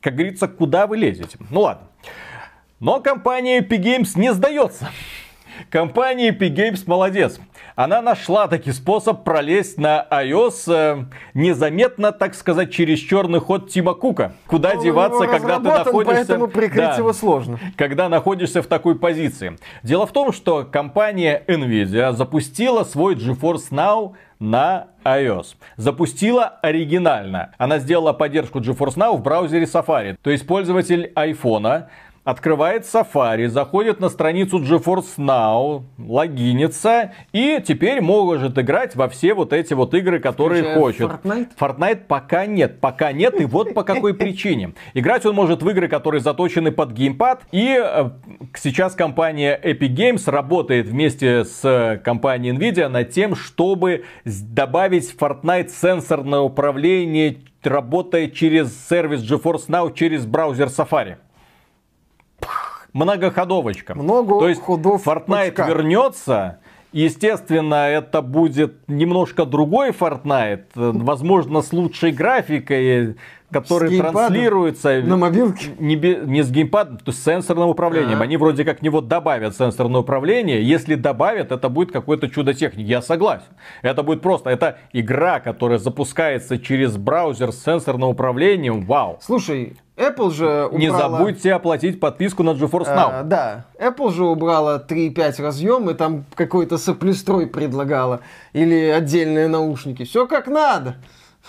Как 0.00 0.14
говорится, 0.14 0.48
куда 0.48 0.86
вы 0.86 0.96
лезете? 0.96 1.36
Ну 1.50 1.60
ладно. 1.60 1.88
Но 2.80 3.00
компания 3.00 3.60
Epic 3.60 3.82
Games 3.82 4.12
не 4.14 4.32
сдается. 4.32 4.88
Компания 5.70 6.30
Epic 6.30 6.54
Games 6.54 6.82
молодец. 6.86 7.38
Она 7.76 8.00
нашла 8.00 8.48
таки 8.48 8.72
способ 8.72 9.22
пролезть 9.22 9.76
на 9.76 10.06
iOS 10.10 10.72
э, 10.72 11.04
незаметно, 11.34 12.10
так 12.10 12.34
сказать, 12.34 12.72
через 12.72 13.00
черный 13.00 13.40
ход 13.40 13.70
Тима 13.70 13.92
Кука. 13.92 14.32
Куда 14.46 14.70
Он 14.72 14.82
деваться, 14.82 15.26
когда 15.26 15.58
ты 15.58 15.64
находишься... 15.64 16.26
Поэтому 16.26 16.48
прикрыть 16.48 16.90
да, 16.90 16.96
его 16.96 17.12
сложно. 17.12 17.60
Когда 17.76 18.08
находишься 18.08 18.62
в 18.62 18.66
такой 18.66 18.98
позиции. 18.98 19.58
Дело 19.82 20.06
в 20.06 20.12
том, 20.12 20.32
что 20.32 20.64
компания 20.64 21.44
Nvidia 21.46 22.12
запустила 22.12 22.84
свой 22.84 23.14
GeForce 23.14 23.70
Now 23.70 24.14
на 24.38 24.88
iOS. 25.04 25.56
Запустила 25.76 26.58
оригинально. 26.62 27.52
Она 27.58 27.78
сделала 27.78 28.12
поддержку 28.12 28.60
GeForce 28.60 28.96
Now 28.96 29.16
в 29.16 29.22
браузере 29.22 29.64
Safari. 29.64 30.16
То 30.22 30.30
есть 30.30 30.46
пользователь 30.46 31.12
iPhone 31.14 31.86
открывает 32.28 32.82
Safari, 32.82 33.48
заходит 33.48 34.00
на 34.00 34.10
страницу 34.10 34.58
GeForce 34.58 35.16
Now, 35.16 35.84
логинится 35.96 37.14
и 37.32 37.58
теперь 37.66 38.02
может 38.02 38.58
играть 38.58 38.94
во 38.96 39.08
все 39.08 39.32
вот 39.32 39.54
эти 39.54 39.72
вот 39.72 39.94
игры, 39.94 40.20
которые 40.20 40.62
Включая 40.62 40.78
хочет. 40.78 41.10
Fortnite? 41.10 41.48
Fortnite 41.58 42.00
пока 42.06 42.44
нет, 42.44 42.80
пока 42.80 43.12
нет 43.12 43.40
и 43.40 43.46
вот 43.46 43.72
по 43.72 43.82
какой 43.82 44.12
причине. 44.12 44.74
Играть 44.92 45.24
он 45.24 45.34
может 45.34 45.62
в 45.62 45.70
игры, 45.70 45.88
которые 45.88 46.20
заточены 46.20 46.70
под 46.70 46.92
геймпад 46.92 47.44
и 47.50 47.80
э, 47.82 48.10
сейчас 48.54 48.94
компания 48.94 49.58
Epic 49.64 49.94
Games 49.94 50.30
работает 50.30 50.84
вместе 50.84 51.46
с 51.46 51.98
компанией 52.04 52.54
Nvidia 52.54 52.88
над 52.88 53.08
тем, 53.08 53.36
чтобы 53.36 54.04
добавить 54.26 55.10
в 55.10 55.16
Fortnite 55.16 55.70
сенсорное 55.70 56.40
управление, 56.40 57.38
работая 57.62 58.28
через 58.28 58.86
сервис 58.86 59.22
GeForce 59.22 59.68
Now 59.68 59.94
через 59.94 60.26
браузер 60.26 60.66
Safari 60.66 61.16
многоходовочка. 62.92 63.94
Много 63.94 64.38
То 64.40 64.48
есть 64.48 64.62
ходов 64.62 65.06
Fortnite 65.06 65.48
очка. 65.48 65.68
вернется, 65.68 66.58
Естественно, 66.92 67.86
это 67.88 68.22
будет 68.22 68.88
немножко 68.88 69.44
другой 69.44 69.90
Fortnite, 69.90 70.64
возможно, 70.74 71.60
с 71.60 71.70
лучшей 71.74 72.12
графикой, 72.12 73.16
который 73.50 73.94
С 73.94 74.00
транслируется 74.00 75.02
На 75.02 75.18
мобилке? 75.18 75.66
не, 75.78 75.96
не 75.96 76.42
с 76.42 76.50
геймпадом, 76.50 76.96
то 76.96 77.04
есть 77.08 77.20
с 77.20 77.24
сенсорным 77.24 77.68
управлением. 77.68 78.20
А. 78.20 78.24
Они 78.24 78.38
вроде 78.38 78.64
как 78.64 78.78
в 78.78 78.82
него 78.82 79.02
добавят 79.02 79.54
сенсорное 79.54 80.00
управление. 80.00 80.62
Если 80.62 80.94
добавят, 80.94 81.52
это 81.52 81.68
будет 81.68 81.92
какое-то 81.92 82.28
чудо 82.28 82.54
техники. 82.54 82.88
Я 82.88 83.02
согласен. 83.02 83.46
Это 83.82 84.02
будет 84.02 84.22
просто. 84.22 84.48
Это 84.48 84.78
игра, 84.94 85.40
которая 85.40 85.78
запускается 85.78 86.58
через 86.58 86.96
браузер 86.96 87.52
с 87.52 87.62
сенсорным 87.62 88.08
управлением. 88.08 88.86
Вау. 88.86 89.18
Слушай, 89.20 89.76
Apple 89.98 90.30
же 90.30 90.66
убрала... 90.66 90.78
Не 90.78 90.90
забудьте 90.90 91.52
оплатить 91.52 91.98
подписку 91.98 92.44
на 92.44 92.50
GeForce 92.50 92.86
Now. 92.86 93.10
А, 93.12 93.22
да, 93.24 93.66
Apple 93.78 94.12
же 94.12 94.24
убрала 94.24 94.78
3.5 94.78 95.42
разъем 95.42 95.90
и 95.90 95.94
там 95.94 96.24
какой-то 96.34 96.78
соплестрой 96.78 97.48
предлагала. 97.48 98.20
Или 98.52 98.86
отдельные 98.86 99.48
наушники. 99.48 100.04
Все 100.04 100.26
как 100.26 100.46
надо. 100.46 100.96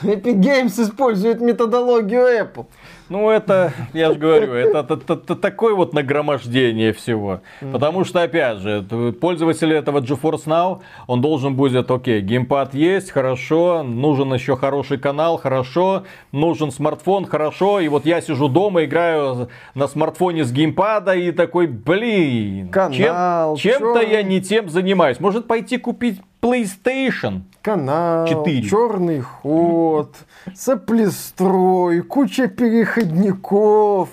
Epic 0.01 0.39
Games 0.39 0.81
использует 0.81 1.41
методологию 1.41 2.21
Apple. 2.21 2.65
Ну, 3.09 3.29
это, 3.29 3.73
я 3.93 4.11
же 4.13 4.19
говорю, 4.19 4.53
это, 4.53 4.79
это- 4.79 4.93
это- 4.93 5.13
это 5.13 5.35
такое 5.35 5.73
вот 5.75 5.93
нагромождение 5.93 6.93
всего. 6.93 7.41
Потому 7.71 8.05
что, 8.05 8.21
опять 8.21 8.59
же, 8.59 8.85
пользователь 9.19 9.73
этого 9.73 9.99
GeForce 9.99 10.45
Now, 10.45 10.79
он 11.07 11.21
должен 11.21 11.55
будет, 11.55 11.89
окей, 11.89 12.21
геймпад 12.21 12.73
есть, 12.75 13.11
хорошо, 13.11 13.83
нужен 13.83 14.33
еще 14.33 14.55
хороший 14.55 14.97
канал, 14.99 15.37
хорошо, 15.37 16.03
нужен 16.31 16.71
смартфон, 16.71 17.25
хорошо, 17.25 17.79
и 17.79 17.87
вот 17.87 18.05
я 18.05 18.21
сижу 18.21 18.47
дома, 18.47 18.85
играю 18.85 19.49
на 19.75 19.87
смартфоне 19.87 20.43
с 20.43 20.51
геймпада 20.51 21.13
и 21.15 21.31
такой, 21.31 21.67
блин, 21.67 22.69
Канал, 22.69 23.55
чем, 23.57 23.79
то 23.79 24.01
чё? 24.01 24.07
я 24.07 24.21
не 24.23 24.41
тем 24.41 24.69
занимаюсь. 24.69 25.19
Может 25.19 25.47
пойти 25.47 25.77
купить 25.77 26.21
PlayStation? 26.41 27.41
Канал, 27.61 28.25
Четыре. 28.27 28.67
черный 28.67 29.19
ход, 29.21 30.15
соплестрой, 30.55 32.01
куча 32.01 32.47
переходников, 32.47 34.09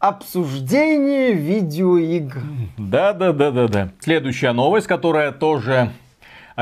обсуждение 0.00 1.32
видеоигр. 1.32 2.40
Да, 2.76 3.12
да, 3.12 3.32
да, 3.32 3.50
да, 3.52 3.68
да. 3.68 3.88
Следующая 4.00 4.52
новость, 4.52 4.86
которая 4.88 5.30
тоже 5.32 5.90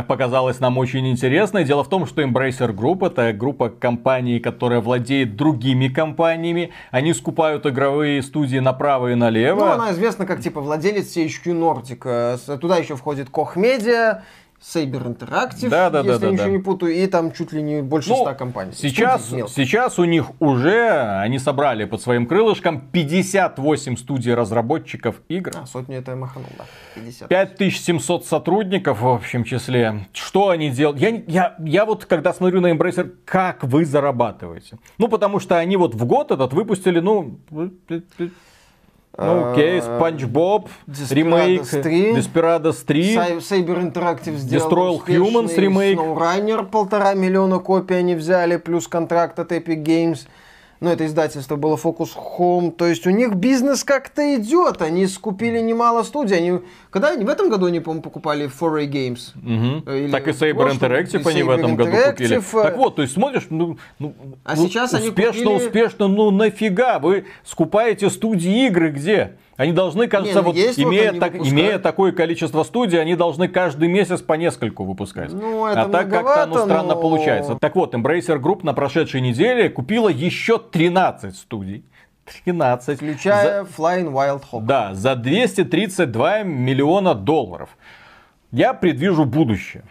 показалась 0.06 0.60
нам 0.60 0.78
очень 0.78 1.08
интересной. 1.08 1.64
Дело 1.64 1.82
в 1.82 1.88
том, 1.88 2.06
что 2.06 2.22
Embracer 2.22 2.72
Group 2.72 3.06
это 3.06 3.32
группа 3.32 3.68
компаний, 3.70 4.38
которая 4.38 4.80
владеет 4.80 5.34
другими 5.34 5.88
компаниями. 5.88 6.70
Они 6.90 7.14
скупают 7.14 7.66
игровые 7.66 8.22
студии 8.22 8.58
направо 8.58 9.12
и 9.12 9.14
налево. 9.14 9.60
Ну, 9.60 9.72
она 9.72 9.92
известна 9.92 10.26
как 10.26 10.40
типа 10.40 10.60
владелец 10.60 11.16
CHQ 11.16 11.44
Nordic. 11.46 12.02
Э, 12.04 12.58
Туда 12.58 12.76
еще 12.76 12.94
входит 12.96 13.28
Koch 13.30 13.56
Media, 13.56 14.20
Saber 14.60 15.16
Interactive, 15.16 15.68
Да, 15.68 15.88
да, 15.88 16.02
да, 16.02 16.10
если 16.10 16.20
да, 16.20 16.26
я 16.26 16.32
ничего 16.32 16.46
да. 16.46 16.52
не 16.52 16.58
путаю, 16.58 16.94
и 16.94 17.06
там 17.06 17.32
чуть 17.32 17.52
ли 17.52 17.62
не 17.62 17.82
больше 17.82 18.10
Ну, 18.10 18.16
100 18.16 18.34
компаний. 18.34 18.72
Сейчас, 18.74 19.28
сейчас 19.28 19.98
у 19.98 20.04
них 20.04 20.30
уже, 20.40 20.90
они 21.20 21.38
собрали 21.38 21.84
под 21.84 22.02
своим 22.02 22.26
крылышком 22.26 22.80
58 22.80 23.96
студий 23.96 24.34
разработчиков 24.34 25.22
игр. 25.28 25.52
А, 25.54 25.66
сотню 25.66 25.98
это 25.98 26.10
я 26.12 26.16
маханул, 26.16 26.50
да. 26.58 26.64
50. 26.96 27.28
5700 27.28 28.26
сотрудников 28.26 29.00
в 29.00 29.08
общем 29.08 29.44
числе. 29.44 30.08
Что 30.12 30.48
они 30.48 30.70
делают? 30.70 31.00
Я, 31.00 31.22
я, 31.26 31.56
я 31.60 31.84
вот 31.84 32.04
когда 32.04 32.32
смотрю 32.32 32.60
на 32.60 32.72
Embracer, 32.72 33.14
как 33.24 33.62
вы 33.62 33.84
зарабатываете? 33.84 34.78
Ну, 34.98 35.08
потому 35.08 35.38
что 35.38 35.56
они 35.56 35.76
вот 35.76 35.94
в 35.94 36.04
год 36.04 36.32
этот 36.32 36.52
выпустили, 36.52 37.00
ну, 37.00 37.38
ну, 39.18 39.50
окей, 39.52 39.82
Спанч 39.82 40.24
Боб, 40.24 40.68
ремейк, 41.10 41.66
3. 41.66 42.14
Desperados 42.14 42.84
3. 42.84 43.16
Сай- 43.16 43.38
Saber 43.38 43.92
Interactive 43.92 44.36
сделал 44.36 44.70
Destroy 44.70 44.88
All 44.88 44.96
успешный 44.98 45.28
Humans 45.30 45.56
ремейк. 45.56 45.98
SnowRunner, 45.98 46.66
полтора 46.66 47.14
миллиона 47.14 47.58
копий 47.58 47.94
они 47.94 48.14
взяли, 48.14 48.56
плюс 48.58 48.86
контракт 48.86 49.38
от 49.40 49.50
Epic 49.50 49.82
Games. 49.82 50.20
Ну, 50.80 50.90
это 50.90 51.06
издательство 51.06 51.56
было 51.56 51.76
Focus 51.76 52.10
Home. 52.38 52.70
То 52.70 52.86
есть 52.86 53.06
у 53.06 53.10
них 53.10 53.34
бизнес 53.34 53.82
как-то 53.82 54.36
идет. 54.36 54.80
Они 54.80 55.06
скупили 55.06 55.58
немало 55.60 56.04
студий. 56.04 56.36
Они... 56.36 56.60
Когда 56.90 57.10
они 57.10 57.24
в 57.24 57.28
этом 57.28 57.48
году, 57.50 57.66
они, 57.66 57.80
по-моему, 57.80 58.02
покупали 58.02 58.48
Foray 58.48 58.86
Games. 58.86 59.32
Мгм. 59.34 59.90
Или 59.90 60.10
так 60.10 60.28
и 60.28 60.32
в 60.32 60.40
Saber 60.40 60.70
Interactive 60.70 61.28
они 61.28 61.42
в 61.42 61.50
Saber 61.50 61.58
этом 61.58 61.76
году 61.76 61.90
купили. 61.90 62.40
Так 62.62 62.76
вот, 62.76 62.96
то 62.96 63.02
есть 63.02 63.14
смотришь, 63.14 63.46
ну, 63.50 63.76
ну, 63.98 64.14
А 64.44 64.54
ну, 64.54 64.68
сейчас 64.68 64.94
они 64.94 65.08
успешно, 65.08 65.44
купили- 65.44 65.66
успешно, 65.66 66.08
ну 66.08 66.30
нафига 66.30 66.98
вы 67.00 67.26
скупаете 67.44 68.08
студии 68.10 68.66
игры 68.66 68.90
где? 68.90 69.36
Они 69.58 69.72
должны, 69.72 70.06
кажется, 70.06 70.36
ну 70.38 70.42
вот, 70.44 70.56
есть 70.56 70.78
вот 70.78 70.88
имея, 70.88 71.12
так- 71.14 71.32
выпускают. 71.32 71.52
имея 71.52 71.78
такое 71.80 72.12
количество 72.12 72.62
студий, 72.62 73.00
они 73.00 73.16
должны 73.16 73.48
каждый 73.48 73.88
месяц 73.88 74.22
по 74.22 74.34
нескольку 74.34 74.84
выпускать. 74.84 75.32
Ну, 75.32 75.66
это 75.66 75.82
а 75.82 75.88
так 75.88 76.08
как-то 76.08 76.44
оно 76.44 76.46
многовато, 76.46 76.58
странно 76.60 76.94
но- 76.94 77.00
получается. 77.00 77.54
Так 77.56 77.74
вот, 77.74 77.92
Embracer 77.92 78.38
Group 78.40 78.60
на 78.62 78.72
прошедшей 78.72 79.20
неделе 79.20 79.68
купила 79.68 80.08
еще 80.08 80.58
13 80.60 81.34
студий. 81.36 81.84
13. 82.44 82.98
Включая 82.98 83.64
Flying 83.64 84.12
Wild 84.12 84.44
Hog. 84.52 84.62
Да, 84.62 84.94
за 84.94 85.16
232 85.16 86.44
миллиона 86.44 87.16
долларов. 87.16 87.70
Я 88.52 88.74
предвижу 88.74 89.24
будущее. 89.24 89.82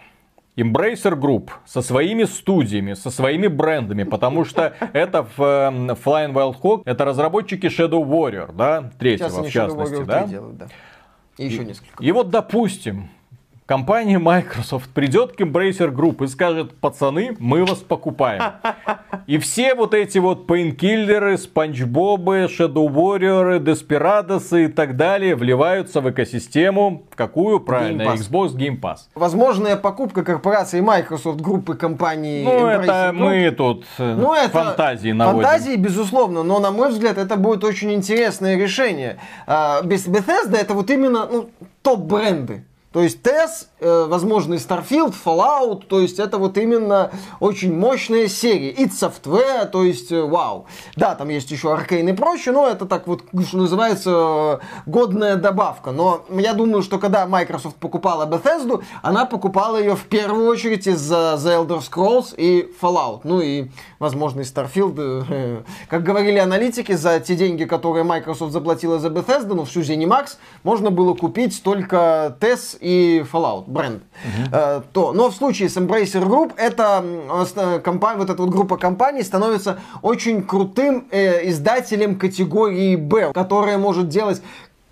Embracer 0.57 1.15
Group 1.15 1.51
со 1.65 1.81
своими 1.81 2.23
студиями, 2.23 2.93
со 2.93 3.11
своими 3.11 3.47
брендами, 3.47 4.03
потому 4.03 4.43
что 4.43 4.73
это 4.93 5.23
в, 5.23 5.39
э, 5.39 5.93
Flying 5.93 6.33
Wild 6.33 6.59
Hog, 6.61 6.81
это 6.85 7.05
разработчики 7.05 7.67
Shadow 7.67 8.03
Warrior, 8.03 8.53
да, 8.53 8.91
третьего 8.97 9.29
Сейчас 9.29 9.45
в 9.45 9.51
частности, 9.51 9.93
Warrior 9.95 10.05
да. 10.05 10.23
3 10.23 10.31
делают, 10.31 10.57
да. 10.57 10.67
И 11.37 11.45
еще 11.45 11.63
несколько. 11.63 12.03
И 12.03 12.11
вот, 12.11 12.31
допустим, 12.31 13.09
компания 13.67 14.17
Microsoft 14.17 14.89
придет 14.89 15.33
к 15.33 15.41
Embracer 15.41 15.91
Group 15.91 16.23
и 16.23 16.27
скажет, 16.27 16.73
пацаны, 16.79 17.35
мы 17.37 17.65
вас 17.65 17.79
покупаем. 17.79 18.41
И 19.27 19.37
все 19.37 19.75
вот 19.75 19.93
эти 19.93 20.17
вот 20.17 20.47
пейнкиллеры, 20.47 21.37
Спанч 21.37 21.83
Бобы, 21.83 22.47
Shadow 22.49 22.87
Warrior, 22.87 23.59
Desperados 23.59 24.57
и 24.57 24.69
так 24.69 24.95
далее 24.95 25.35
вливаются 25.35 25.99
в 25.99 26.09
экосистему, 26.09 27.03
в 27.11 27.15
какую, 27.15 27.59
правильно, 27.59 28.03
Game 28.03 28.15
Pass. 28.15 28.17
Xbox 28.17 28.55
Game 28.55 28.79
Pass. 28.79 28.97
Возможная 29.15 29.75
покупка 29.75 30.23
корпорации 30.23 30.79
Microsoft 30.79 31.41
группы 31.41 31.75
компаний 31.75 32.43
Ну, 32.45 32.51
Embracer 32.51 32.83
это 32.83 33.11
Group. 33.11 33.11
мы 33.13 33.51
тут 33.51 33.85
э, 33.97 34.15
Ну, 34.17 34.33
это 34.33 34.49
фантазии 34.49 35.11
наводим. 35.11 35.43
Фантазии, 35.43 35.75
безусловно, 35.75 36.43
но, 36.43 36.59
на 36.59 36.71
мой 36.71 36.89
взгляд, 36.89 37.17
это 37.17 37.35
будет 37.35 37.65
очень 37.65 37.91
интересное 37.91 38.57
решение. 38.57 39.17
А, 39.45 39.81
без 39.81 40.07
Bethesda 40.07 40.55
это 40.55 40.73
вот 40.73 40.89
именно 40.89 41.27
ну, 41.29 41.49
топ-бренды. 41.81 42.63
То 42.93 43.01
есть 43.03 43.21
TES, 43.21 43.67
э, 43.81 44.05
возможно, 44.07 44.53
и 44.53 44.57
Starfield, 44.57 45.13
Fallout, 45.23 45.85
то 45.87 45.99
есть 45.99 46.19
это 46.19 46.37
вот 46.37 46.57
именно 46.57 47.11
очень 47.41 47.77
мощные 47.77 48.29
серии. 48.29 48.73
id 48.73 48.91
Software, 48.91 49.65
то 49.65 49.83
есть 49.83 50.11
э, 50.11 50.21
вау. 50.21 50.67
Да, 50.95 51.13
там 51.13 51.27
есть 51.27 51.51
еще 51.51 51.67
Arcane 51.67 52.09
и 52.09 52.13
прочее, 52.13 52.53
но 52.53 52.65
это 52.65 52.85
так 52.85 53.05
вот, 53.07 53.23
что 53.45 53.57
называется, 53.57 54.09
э, 54.09 54.59
годная 54.85 55.35
добавка. 55.35 55.91
Но 55.91 56.23
я 56.29 56.53
думаю, 56.53 56.81
что 56.81 56.97
когда 56.97 57.27
Microsoft 57.27 57.75
покупала 57.75 58.25
Bethesda, 58.25 58.81
она 59.01 59.25
покупала 59.25 59.77
ее 59.77 59.97
в 59.97 60.05
первую 60.05 60.47
очередь 60.47 60.87
из-за 60.87 61.35
The 61.37 61.67
Elder 61.67 61.81
Scrolls 61.81 62.33
и 62.37 62.71
Fallout. 62.81 63.21
Ну 63.25 63.41
и, 63.41 63.67
возможно, 63.99 64.41
и 64.41 64.43
Starfield. 64.43 65.25
э, 65.29 65.61
Как 65.89 66.03
говорили 66.03 66.37
аналитики, 66.37 66.93
за 66.93 67.19
те 67.19 67.35
деньги, 67.35 67.65
которые 67.65 68.05
Microsoft 68.05 68.53
заплатила 68.53 68.97
за 68.97 69.09
Bethesda, 69.09 69.53
ну 69.53 69.65
всю 69.65 69.81
ZeniMax, 69.81 70.37
можно 70.63 70.89
было 70.89 71.13
купить 71.13 71.61
только 71.61 72.37
TES 72.39 72.77
и 72.87 73.23
Fallout 73.31 73.65
бренд. 73.67 74.03
Э, 74.51 74.81
то, 74.93 75.11
но 75.13 75.29
в 75.29 75.35
случае 75.35 75.67
с 75.69 75.77
Embracer 75.77 76.23
Group, 76.25 76.53
это 76.57 77.03
ст- 77.45 77.83
компания, 77.83 78.17
вот 78.19 78.29
эта 78.29 78.41
вот 78.41 78.51
группа 78.51 78.77
компаний 78.77 79.23
становится 79.23 79.79
очень 80.01 80.41
крутым 80.43 81.07
э, 81.11 81.49
издателем 81.49 82.17
категории 82.17 82.95
B, 82.95 83.31
которая 83.33 83.77
может 83.77 84.07
делать 84.07 84.41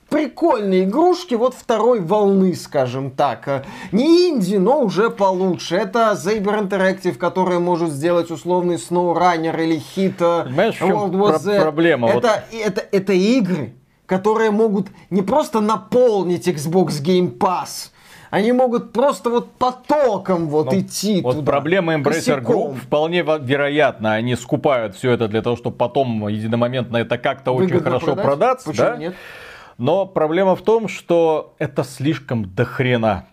прикольные 0.09 0.83
игрушки 0.83 1.33
вот 1.35 1.55
второй 1.55 1.99
волны, 1.99 2.53
скажем 2.55 3.11
так. 3.11 3.47
Э, 3.47 3.63
Не 3.91 4.29
инди, 4.29 4.55
но 4.57 4.81
уже 4.81 5.09
получше. 5.09 5.75
Это 5.77 6.11
Saber 6.15 6.67
Interactive, 6.67 7.15
который 7.15 7.59
может 7.59 7.89
сделать 7.91 8.29
условный 8.31 8.75
SnowRunner 8.75 9.63
или 9.63 9.79
хит 9.79 10.21
э, 10.21 10.45
World 10.81 11.11
War 11.13 11.29
про- 11.29 11.39
Z. 11.39 11.61
проблема? 11.61 12.07
Вот- 12.07 12.23
Это, 12.23 12.43
это, 12.53 12.85
это 12.91 13.13
игры, 13.13 13.73
которые 14.05 14.51
могут 14.51 14.87
не 15.09 15.21
просто 15.21 15.61
наполнить 15.61 16.47
Xbox 16.47 17.01
Game 17.03 17.37
Pass, 17.37 17.91
они 18.31 18.51
могут 18.51 18.91
просто 18.91 19.29
вот 19.29 19.51
потоком 19.53 20.47
вот 20.49 20.71
Ну, 20.71 20.79
идти 20.79 21.21
Вот 21.21 21.35
туда. 21.37 21.51
проблема 21.53 21.93
Embracer. 21.95 22.41
Group 22.43 22.75
вполне 22.75 23.21
вероятно, 23.21 24.13
они 24.13 24.35
скупают 24.35 24.95
все 24.95 25.11
это 25.11 25.27
для 25.27 25.41
того, 25.41 25.55
чтобы 25.55 25.77
потом 25.77 26.27
единомоментно 26.27 26.97
это 26.97 27.17
как-то 27.17 27.51
очень 27.53 27.79
хорошо 27.79 28.07
продать? 28.07 28.25
продаться, 28.25 28.69
Почему 28.69 28.87
да? 28.87 28.97
нет? 28.97 29.15
Но 29.77 30.05
проблема 30.05 30.55
в 30.55 30.61
том, 30.61 30.87
что 30.87 31.53
это 31.59 31.83
слишком 31.83 32.53
дохрена. 32.53 33.25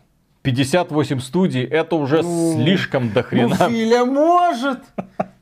58 0.42 1.20
студий, 1.20 1.62
это 1.64 1.94
уже 1.96 2.22
Ну, 2.22 2.54
слишком 2.54 3.06
Ну, 3.06 3.12
дохрена. 3.12 3.54
Филя 3.56 4.04
может. 4.04 4.80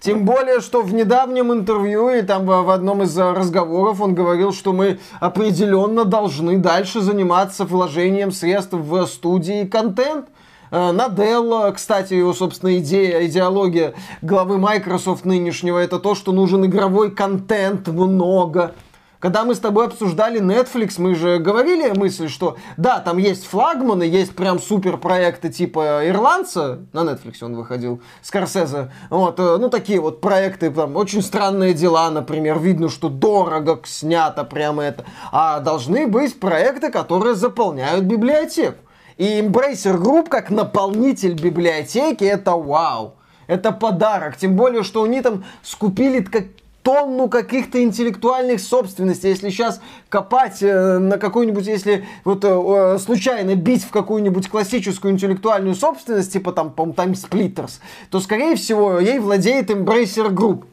Тем 0.00 0.24
более, 0.24 0.60
что 0.60 0.82
в 0.82 0.94
недавнем 0.94 1.52
интервью 1.52 2.08
и 2.10 2.22
там 2.22 2.46
в 2.46 2.70
одном 2.70 3.02
из 3.02 3.18
э, 3.18 3.32
разговоров 3.32 4.00
он 4.00 4.14
говорил, 4.14 4.52
что 4.52 4.72
мы 4.72 5.00
определенно 5.18 6.04
должны 6.04 6.58
дальше 6.58 7.00
заниматься 7.00 7.64
вложением 7.64 8.30
средств 8.30 8.72
в 8.74 9.06
студии 9.06 9.64
контент. 9.64 10.28
Э, 10.70 10.92
Наделла, 10.92 11.72
кстати, 11.72 12.14
его, 12.14 12.32
собственно, 12.32 12.78
идея, 12.78 13.26
идеология 13.26 13.94
главы 14.22 14.58
Microsoft 14.58 15.24
нынешнего, 15.24 15.78
это 15.78 15.98
то, 15.98 16.14
что 16.14 16.30
нужен 16.30 16.64
игровой 16.64 17.10
контент 17.10 17.88
много. 17.88 18.74
Когда 19.20 19.44
мы 19.44 19.54
с 19.54 19.58
тобой 19.58 19.84
обсуждали 19.84 20.40
Netflix, 20.40 20.94
мы 20.96 21.14
же 21.14 21.38
говорили 21.38 21.90
мысль, 21.90 22.28
что 22.28 22.56
да, 22.78 23.00
там 23.00 23.18
есть 23.18 23.46
флагманы, 23.46 24.02
есть 24.02 24.34
прям 24.34 24.58
супер 24.58 24.96
проекты 24.96 25.50
типа 25.50 26.08
Ирландца, 26.08 26.78
на 26.94 27.00
Netflix 27.00 27.34
он 27.42 27.54
выходил, 27.54 28.00
Скорсезе, 28.22 28.90
вот, 29.10 29.38
э, 29.38 29.58
ну 29.58 29.68
такие 29.68 30.00
вот 30.00 30.22
проекты, 30.22 30.70
там, 30.70 30.96
очень 30.96 31.20
странные 31.20 31.74
дела, 31.74 32.10
например, 32.10 32.58
видно, 32.58 32.88
что 32.88 33.10
дорого 33.10 33.80
снято 33.84 34.42
прямо 34.42 34.84
это, 34.84 35.04
а 35.32 35.60
должны 35.60 36.06
быть 36.06 36.40
проекты, 36.40 36.90
которые 36.90 37.34
заполняют 37.34 38.04
библиотеку. 38.04 38.78
И 39.18 39.38
Embracer 39.38 40.00
Group 40.00 40.30
как 40.30 40.48
наполнитель 40.48 41.34
библиотеки 41.34 42.24
это 42.24 42.52
вау. 42.52 43.16
Это 43.46 43.72
подарок. 43.72 44.36
Тем 44.36 44.56
более, 44.56 44.84
что 44.84 45.02
они 45.02 45.20
там 45.20 45.44
скупили 45.62 46.22
как 46.22 46.44
тонну 46.82 47.28
каких-то 47.28 47.82
интеллектуальных 47.82 48.60
собственностей. 48.60 49.28
Если 49.28 49.50
сейчас 49.50 49.80
копать 50.08 50.62
э, 50.62 50.98
на 50.98 51.18
какую-нибудь, 51.18 51.66
если 51.66 52.06
вот 52.24 52.44
э, 52.44 52.98
случайно 52.98 53.54
бить 53.54 53.84
в 53.84 53.90
какую-нибудь 53.90 54.48
классическую 54.48 55.12
интеллектуальную 55.12 55.74
собственность, 55.74 56.32
типа 56.32 56.52
там, 56.52 56.72
по 56.72 56.82
Time 56.82 57.12
Splitters, 57.12 57.80
то, 58.10 58.20
скорее 58.20 58.56
всего, 58.56 58.98
ей 58.98 59.18
владеет 59.18 59.70
Embracer 59.70 60.30
Group. 60.30 60.64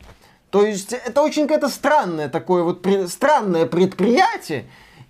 То 0.50 0.66
есть 0.66 0.94
это 0.94 1.22
очень 1.22 1.44
какое-то 1.44 1.70
странное 1.70 2.30
такое 2.30 2.64
вот 2.64 2.86
странное 3.10 3.66
предприятие, 3.66 4.66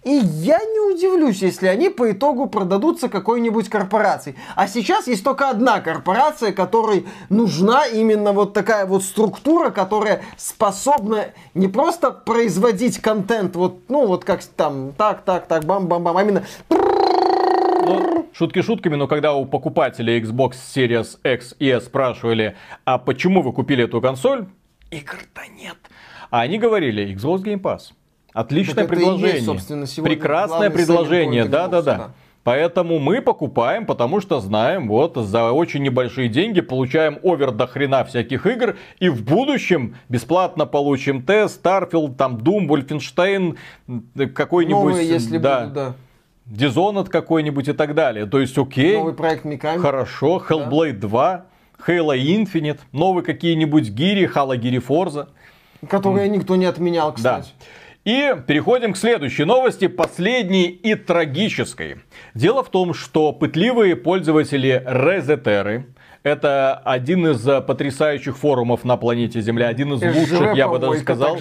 и 0.07 0.21
я 0.21 0.57
не 0.57 0.79
удивлюсь, 0.79 1.41
если 1.41 1.67
они 1.67 1.89
по 1.89 2.09
итогу 2.09 2.47
продадутся 2.47 3.09
какой-нибудь 3.09 3.67
корпорации. 3.67 4.35
А 4.55 4.65
сейчас 4.69 5.05
есть 5.07 5.21
только 5.21 5.49
одна 5.49 5.81
корпорация, 5.81 6.53
которой 6.53 7.05
нужна 7.27 7.85
именно 7.87 8.31
вот 8.31 8.53
такая 8.53 8.85
вот 8.85 9.03
структура, 9.03 9.69
которая 9.69 10.21
способна 10.37 11.25
не 11.53 11.67
просто 11.67 12.11
производить 12.11 12.99
контент, 12.99 13.57
вот, 13.57 13.81
ну, 13.89 14.07
вот 14.07 14.23
как 14.23 14.41
там, 14.45 14.93
так, 14.93 15.23
так, 15.23 15.45
так, 15.45 15.65
бам-бам-бам, 15.65 16.15
а 16.15 16.23
именно 16.23 16.45
ну, 16.69 18.29
шутки 18.31 18.61
шутками, 18.61 18.95
но 18.95 19.07
когда 19.07 19.33
у 19.33 19.43
покупателей 19.45 20.21
Xbox 20.21 20.53
Series 20.73 21.17
X 21.23 21.53
и 21.59 21.67
S 21.67 21.83
спрашивали, 21.83 22.55
а 22.85 22.97
почему 22.97 23.41
вы 23.41 23.51
купили 23.51 23.83
эту 23.83 23.99
консоль, 23.99 24.45
игр-то 24.89 25.41
нет. 25.59 25.75
А 26.29 26.41
они 26.41 26.59
говорили, 26.59 27.13
Xbox 27.13 27.43
Game 27.43 27.61
Pass. 27.61 27.91
Отличное 28.37 28.75
так 28.75 28.89
предложение. 28.89 29.41
Есть, 29.41 30.03
Прекрасное 30.03 30.69
предложение, 30.69 31.45
да-да-да. 31.45 32.11
Поэтому 32.43 32.99
мы 32.99 33.19
покупаем, 33.19 33.85
потому 33.87 34.21
что 34.21 34.39
знаем, 34.39 34.87
вот 34.87 35.17
за 35.17 35.51
очень 35.51 35.81
небольшие 35.81 36.29
деньги 36.29 36.61
получаем 36.61 37.17
овер 37.23 37.51
до 37.51 37.65
хрена 37.65 38.05
всяких 38.05 38.45
игр, 38.45 38.77
и 38.99 39.09
в 39.09 39.25
будущем 39.25 39.97
бесплатно 40.07 40.67
получим 40.67 41.23
тест, 41.23 41.65
Starfield, 41.65 42.15
там 42.15 42.37
Doom, 42.37 42.67
Wolfenstein, 42.67 43.57
какой-нибудь... 44.33 44.93
Новые, 44.93 45.09
если 45.09 45.39
да. 45.39 45.61
будут, 45.61 45.73
да. 45.73 45.95
Dishonored 46.45 47.09
какой-нибудь 47.09 47.67
и 47.67 47.73
так 47.73 47.95
далее. 47.95 48.27
То 48.27 48.39
есть, 48.39 48.57
окей. 48.57 48.95
Новый 48.95 49.13
проект 49.13 49.45
Mikami. 49.45 49.79
Хорошо. 49.79 50.41
Hellblade 50.47 50.93
да. 50.93 51.07
2, 51.07 51.45
Halo 51.87 52.15
Infinite, 52.15 52.79
новые 52.91 53.25
какие-нибудь 53.25 53.89
гири, 53.89 54.29
Halo 54.33 54.55
Гири 54.55 54.79
Forza. 54.79 55.27
Которые 55.89 56.29
никто 56.29 56.55
не 56.55 56.65
отменял, 56.65 57.13
кстати. 57.13 57.49
Да. 57.59 57.65
И 58.07 58.33
переходим 58.47 58.93
к 58.93 58.97
следующей 58.97 59.43
новости, 59.43 59.87
последней 59.87 60.67
и 60.67 60.95
трагической. 60.95 61.97
Дело 62.33 62.63
в 62.63 62.71
том, 62.71 62.93
что 62.93 63.33
пытливые 63.33 63.97
пользователи 63.97 64.81
Резетеры, 64.85 65.87
это 66.27 66.75
один 66.83 67.27
из 67.27 67.47
э, 67.47 67.61
потрясающих 67.61 68.37
форумов 68.37 68.83
на 68.83 68.97
планете 68.97 69.41
Земля, 69.41 69.67
один 69.67 69.93
из 69.93 70.01
лучших, 70.01 70.55
я 70.55 70.67
бы 70.67 70.79
даже 70.79 70.99
сказал. 70.99 71.35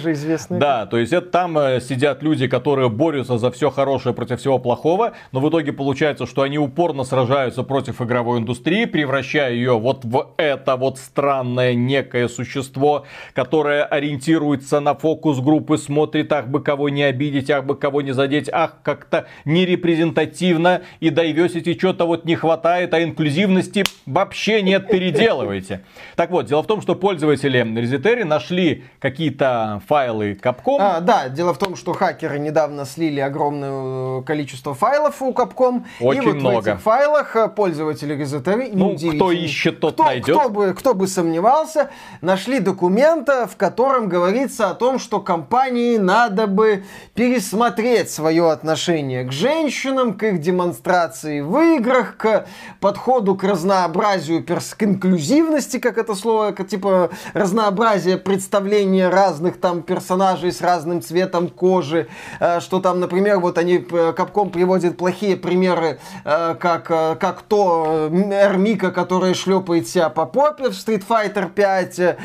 Да, 0.59 0.85
то 0.85 0.97
есть 0.97 1.13
это 1.13 1.27
там 1.27 1.57
э, 1.57 1.81
сидят 1.81 2.23
люди, 2.23 2.47
которые 2.47 2.89
борются 2.89 3.37
за 3.37 3.51
все 3.51 3.69
хорошее 3.69 4.15
против 4.15 4.39
всего 4.39 4.59
плохого, 4.59 5.13
но 5.31 5.39
в 5.39 5.49
итоге 5.49 5.73
получается, 5.73 6.25
что 6.25 6.41
они 6.43 6.57
упорно 6.57 7.03
сражаются 7.03 7.63
против 7.63 8.01
игровой 8.01 8.39
индустрии, 8.39 8.85
превращая 8.85 9.53
ее 9.53 9.77
вот 9.77 10.05
в 10.05 10.33
это 10.37 10.75
вот 10.75 10.97
странное 10.97 11.73
некое 11.73 12.27
существо, 12.27 13.05
которое 13.33 13.83
ориентируется 13.83 14.79
на 14.79 14.95
фокус 14.95 15.39
группы, 15.39 15.77
смотрит, 15.77 16.31
ах 16.31 16.47
бы 16.47 16.61
кого 16.61 16.89
не 16.89 17.03
обидеть, 17.03 17.49
ах 17.49 17.65
бы 17.65 17.75
кого 17.75 18.01
не 18.01 18.13
задеть, 18.13 18.49
ах 18.51 18.77
как-то 18.83 19.25
нерепрезентативно 19.45 20.81
и 20.99 21.09
diversity 21.09 21.77
что-то 21.77 22.05
вот 22.05 22.25
не 22.25 22.35
хватает, 22.35 22.93
а 22.93 23.03
инклюзивности 23.03 23.83
вообще 24.05 24.61
нет 24.61 24.76
нет, 24.79 24.89
переделывайте. 24.89 25.83
Так 26.15 26.31
вот, 26.31 26.45
дело 26.45 26.63
в 26.63 26.67
том, 26.67 26.81
что 26.81 26.95
пользователи 26.95 27.61
Reseteri 27.61 28.23
нашли 28.23 28.85
какие-то 28.99 29.81
файлы 29.87 30.33
Capcom. 30.33 30.77
А, 30.79 30.99
да, 30.99 31.29
дело 31.29 31.53
в 31.53 31.57
том, 31.57 31.75
что 31.75 31.93
хакеры 31.93 32.39
недавно 32.39 32.85
слили 32.85 33.19
огромное 33.19 34.21
количество 34.23 34.73
файлов 34.73 35.21
у 35.21 35.31
Capcom. 35.31 35.83
Очень 35.99 36.23
и 36.23 36.25
вот 36.25 36.35
много. 36.35 36.55
в 36.55 36.67
этих 36.67 36.81
файлах 36.81 37.35
э, 37.35 37.47
пользователи 37.49 38.15
Reseteri, 38.15 38.69
ну, 38.73 38.95
кто 38.95 39.31
ищет, 39.31 39.79
тот 39.79 39.95
кто, 39.95 40.05
найдет. 40.05 40.37
Кто 40.37 40.49
бы, 40.49 40.73
кто 40.73 40.93
бы 40.93 41.07
сомневался, 41.07 41.89
нашли 42.21 42.59
документа, 42.59 43.47
в 43.47 43.57
котором 43.57 44.09
говорится 44.09 44.69
о 44.69 44.73
том, 44.73 44.99
что 44.99 45.19
компании 45.19 45.97
надо 45.97 46.47
бы 46.47 46.83
пересмотреть 47.13 48.09
свое 48.09 48.51
отношение 48.51 49.23
к 49.23 49.31
женщинам, 49.31 50.13
к 50.13 50.23
их 50.23 50.39
демонстрации 50.39 51.41
в 51.41 51.57
играх, 51.75 52.17
к 52.17 52.47
подходу 52.79 53.35
к 53.35 53.43
разнообразию 53.43 54.43
персонажей 54.43 54.56
к 54.59 54.83
инклюзивности, 54.83 55.77
как 55.77 55.97
это 55.97 56.15
слово, 56.15 56.51
как, 56.51 56.67
типа 56.67 57.09
разнообразие 57.33 58.17
представления 58.17 59.09
разных 59.09 59.59
там 59.59 59.81
персонажей 59.81 60.51
с 60.51 60.61
разным 60.61 61.01
цветом 61.01 61.49
кожи, 61.49 62.07
э, 62.39 62.59
что 62.59 62.79
там, 62.79 62.99
например, 62.99 63.39
вот 63.39 63.57
они, 63.57 63.77
Капком 63.77 64.49
приводит 64.49 64.97
плохие 64.97 65.35
примеры, 65.37 65.99
э, 66.25 66.55
как, 66.59 66.89
э, 66.89 67.15
как 67.19 67.41
то 67.41 68.09
Эрмика, 68.11 68.91
которая 68.91 69.33
шлепает 69.33 69.87
себя 69.87 70.09
по 70.09 70.25
попе 70.25 70.69
в 70.69 70.73
Street 70.73 71.03
Fighter 71.07 71.49
5, 71.49 72.17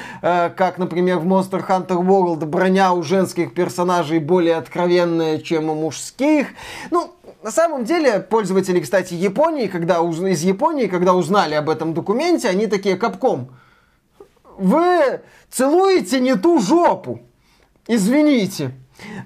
как, 0.56 0.78
например, 0.78 1.18
в 1.18 1.26
Monster 1.26 1.64
Hunter 1.66 2.02
World 2.02 2.44
броня 2.46 2.92
у 2.92 3.02
женских 3.02 3.54
персонажей 3.54 4.18
более 4.18 4.56
откровенная, 4.56 5.38
чем 5.38 5.70
у 5.70 5.74
мужских. 5.74 6.48
Ну, 6.90 7.12
на 7.42 7.50
самом 7.50 7.84
деле, 7.84 8.20
пользователи, 8.20 8.80
кстати, 8.80 9.14
Японии, 9.14 9.66
когда 9.66 10.00
уз... 10.00 10.20
из 10.20 10.42
Японии, 10.42 10.86
когда 10.86 11.14
узнали 11.14 11.54
об 11.54 11.68
этом 11.68 11.92
документе, 11.94 12.48
они 12.48 12.66
такие, 12.66 12.96
Капком, 12.96 13.56
вы 14.58 15.20
целуете 15.50 16.20
не 16.20 16.36
ту 16.36 16.60
жопу. 16.60 17.20
Извините. 17.88 18.72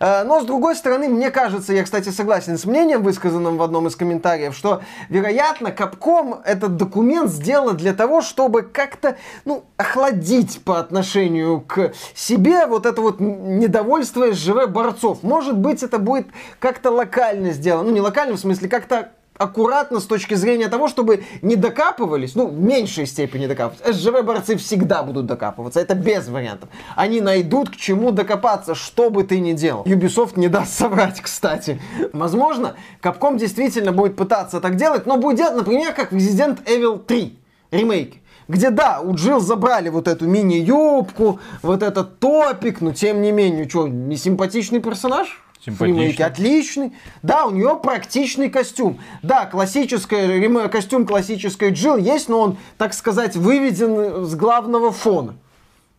Э, 0.01 0.25
но, 0.25 0.41
с 0.41 0.45
другой 0.45 0.77
стороны, 0.77 1.09
мне 1.09 1.31
кажется, 1.31 1.73
я, 1.73 1.85
кстати, 1.85 2.09
согласен 2.11 2.59
с 2.59 2.65
мнением, 2.65 3.03
высказанным 3.03 3.57
в 3.57 3.63
одном 3.63 3.87
из 3.87 3.97
комментариев, 3.97 4.55
что, 4.55 4.83
вероятно, 5.09 5.73
Капком 5.73 6.41
этот 6.45 6.77
документ 6.77 7.31
сделал 7.31 7.73
для 7.73 7.95
того, 7.95 8.23
чтобы 8.23 8.63
как-то, 8.63 9.17
ну, 9.45 9.65
охладить 9.77 10.63
по 10.65 10.79
отношению 10.79 11.61
к 11.61 11.93
себе 12.15 12.67
вот 12.67 12.87
это 12.87 13.01
вот 13.01 13.21
недовольство 13.21 14.33
СЖВ 14.33 14.69
борцов. 14.69 15.23
Может 15.23 15.57
быть, 15.57 15.83
это 15.83 15.99
будет 15.99 16.29
как-то 16.59 16.91
локально 16.91 17.53
сделано. 17.53 17.89
Ну, 17.89 17.95
не 17.95 18.01
локально, 18.01 18.37
в 18.37 18.41
смысле, 18.41 18.69
как-то 18.69 19.13
аккуратно 19.39 20.01
с 20.01 20.05
точки 20.05 20.35
зрения 20.35 20.69
того, 20.69 20.89
чтобы 20.89 21.25
не 21.43 21.57
докапывались, 21.57 22.35
ну, 22.35 22.47
в 22.47 22.59
меньшей 22.59 23.07
степени 23.07 23.47
докапываться. 23.47 23.93
СЖВ-борцы 23.93 24.57
всегда 24.57 25.03
будут 25.03 25.27
докапываться, 25.27 25.81
это 25.81 25.95
без 25.95 26.29
вариантов. 26.29 26.69
Они 26.95 27.21
найдут 27.21 27.71
к 27.71 27.77
чему 27.77 28.11
докопаться, 28.11 28.75
что 28.75 29.11
бы 29.11 29.25
ты 29.25 29.41
ни 29.41 29.53
делал. 29.53 29.85
Ubisoft 29.85 30.33
не 30.37 30.49
даст 30.49 30.73
соврать, 30.73 31.21
кстати. 31.21 31.81
Возможно, 32.13 32.77
Capcom 33.03 33.39
действительно 33.39 33.93
будет 33.93 34.17
пытаться 34.17 34.61
так 34.61 34.77
делать, 34.77 35.07
но 35.07 35.17
будет 35.17 35.37
делать, 35.39 35.57
например, 35.57 35.93
как 35.93 36.13
в 36.13 36.17
Resident 36.17 36.65
Evil 36.65 36.99
3 36.99 37.39
ремейк 37.71 38.15
где, 38.49 38.71
да, 38.71 39.01
у 39.01 39.15
Джилл 39.15 39.41
забрали 39.41 39.89
вот 39.89 40.09
эту 40.09 40.27
мини-юбку, 40.27 41.41
вот 41.63 41.83
этот 41.83 42.21
топик, 42.21 42.81
но 42.81 42.93
тем 42.93 43.21
не 43.23 43.33
менее, 43.33 43.69
что, 43.69 43.89
не 43.89 44.17
симпатичный 44.17 44.81
персонаж? 44.81 45.43
Симпатичный. 45.67 46.25
отличный. 46.25 46.93
Да, 47.23 47.47
у 47.47 47.51
нее 47.51 47.79
практичный 47.83 48.49
костюм. 48.49 49.01
Да, 49.23 49.47
классическая, 49.47 50.69
костюм 50.69 51.07
классической 51.07 51.71
Джилл 51.71 51.97
есть, 51.97 52.29
но 52.29 52.41
он, 52.41 52.57
так 52.79 52.95
сказать, 52.95 53.37
выведен 53.37 54.25
с 54.25 54.35
главного 54.37 54.93
фона. 54.93 55.35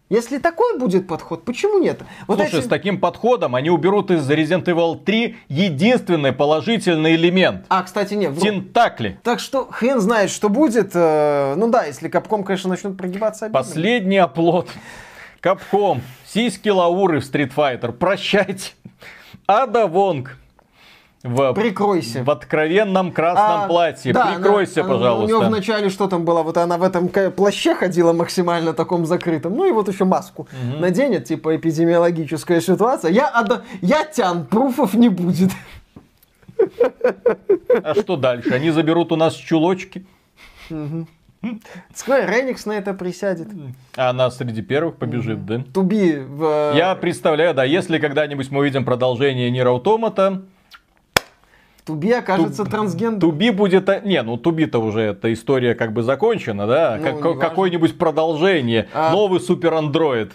Если 0.09 0.37
такой 0.37 0.79
будет 0.79 1.05
подход, 1.05 1.43
почему 1.43 1.79
нет? 1.79 1.99
Вот 2.27 2.39
Слушай, 2.39 2.59
эти... 2.59 2.65
с 2.65 2.69
таким 2.69 2.97
подходом 2.97 3.55
они 3.55 3.69
уберут 3.69 4.09
из 4.09 4.29
Resident 4.29 4.63
Evil 4.63 4.97
3 5.03 5.35
единственный 5.49 6.31
положительный 6.31 7.15
элемент. 7.15 7.65
А, 7.67 7.83
кстати, 7.83 8.13
нет. 8.13 8.31
Вдруг... 8.31 8.43
Тентакли. 8.43 9.19
Так 9.23 9.41
что 9.41 9.67
хрен 9.69 9.99
знает, 9.99 10.29
что 10.29 10.47
будет. 10.47 10.91
Э, 10.93 11.55
ну 11.57 11.69
да, 11.69 11.83
если 11.83 12.07
Капком, 12.07 12.45
конечно, 12.45 12.69
начнут 12.69 12.97
прогибаться. 12.97 13.47
Обидно. 13.47 13.59
Последний 13.59 14.17
оплот. 14.17 14.69
Капком. 15.41 16.01
Сиськи 16.25 16.69
Лауры 16.69 17.19
в 17.19 17.23
Street 17.23 17.51
Fighter. 17.53 17.91
Прощайте. 17.91 18.71
Ада 19.47 19.87
Вонг. 19.87 20.37
в, 21.23 21.53
Прикройся. 21.53 22.23
в 22.23 22.29
откровенном 22.29 23.11
красном 23.11 23.61
А, 23.63 23.67
платье. 23.67 24.13
да, 24.13 24.35
Прикройся, 24.35 24.81
она- 24.81 24.93
пожалуйста. 24.93 25.35
У 25.35 25.39
нее 25.39 25.47
вначале 25.49 25.89
что 25.89 26.07
там 26.07 26.23
было? 26.25 26.43
Вот 26.43 26.57
она 26.57 26.77
в 26.77 26.83
этом 26.83 27.09
плаще 27.31 27.73
ходила 27.75 28.13
максимально 28.13 28.73
таком 28.73 29.05
закрытом. 29.05 29.55
Ну 29.55 29.65
и 29.65 29.71
вот 29.71 29.87
еще 29.89 30.05
маску 30.05 30.47
наденет, 30.79 31.25
типа 31.25 31.55
эпидемиологическая 31.55 32.61
ситуация. 32.61 33.11
Я, 33.11 33.27
отда- 33.29 33.61
я 33.81 34.03
тян, 34.05 34.45
пруфов 34.45 34.93
не 34.93 35.09
будет. 35.09 35.51
А 37.83 37.93
что 37.95 38.15
дальше? 38.15 38.51
Они 38.53 38.69
заберут 38.71 39.11
у 39.11 39.15
нас 39.15 39.33
чулочки, 39.35 40.05
Square 41.93 42.29
Enix 42.29 42.61
на 42.67 42.73
это 42.73 42.93
присядет. 42.93 43.47
а 43.95 44.09
она 44.09 44.29
среди 44.31 44.61
первых 44.61 44.97
побежит, 44.97 45.45
да? 45.45 45.63
Туби 45.73 46.15
в... 46.17 46.71
э, 46.73 46.77
Я 46.77 46.95
представляю, 46.95 47.53
да, 47.53 47.63
если 47.63 47.99
когда-нибудь 47.99 48.49
мы 48.51 48.59
увидим 48.59 48.85
продолжение 48.85 49.49
Нир 49.51 49.67
Автомата, 49.67 50.43
Туби 51.85 52.11
окажется 52.11 52.65
трансгендером. 52.65 53.19
Туби 53.21 53.49
будет... 53.49 53.87
а, 53.87 54.01
Не, 54.01 54.21
ну 54.21 54.35
Туби-то 54.35 54.79
уже 54.79 55.01
эта 55.01 55.31
история 55.31 55.73
как 55.73 55.93
бы 55.93 56.03
закончена, 56.03 56.67
да? 56.67 56.97
Ну, 56.99 57.19
Как-. 57.19 57.39
Какое-нибудь 57.39 57.97
продолжение. 57.97 58.89
А. 58.93 59.11
Новый 59.13 59.39
супер 59.39 59.73
андроид. 59.73 60.33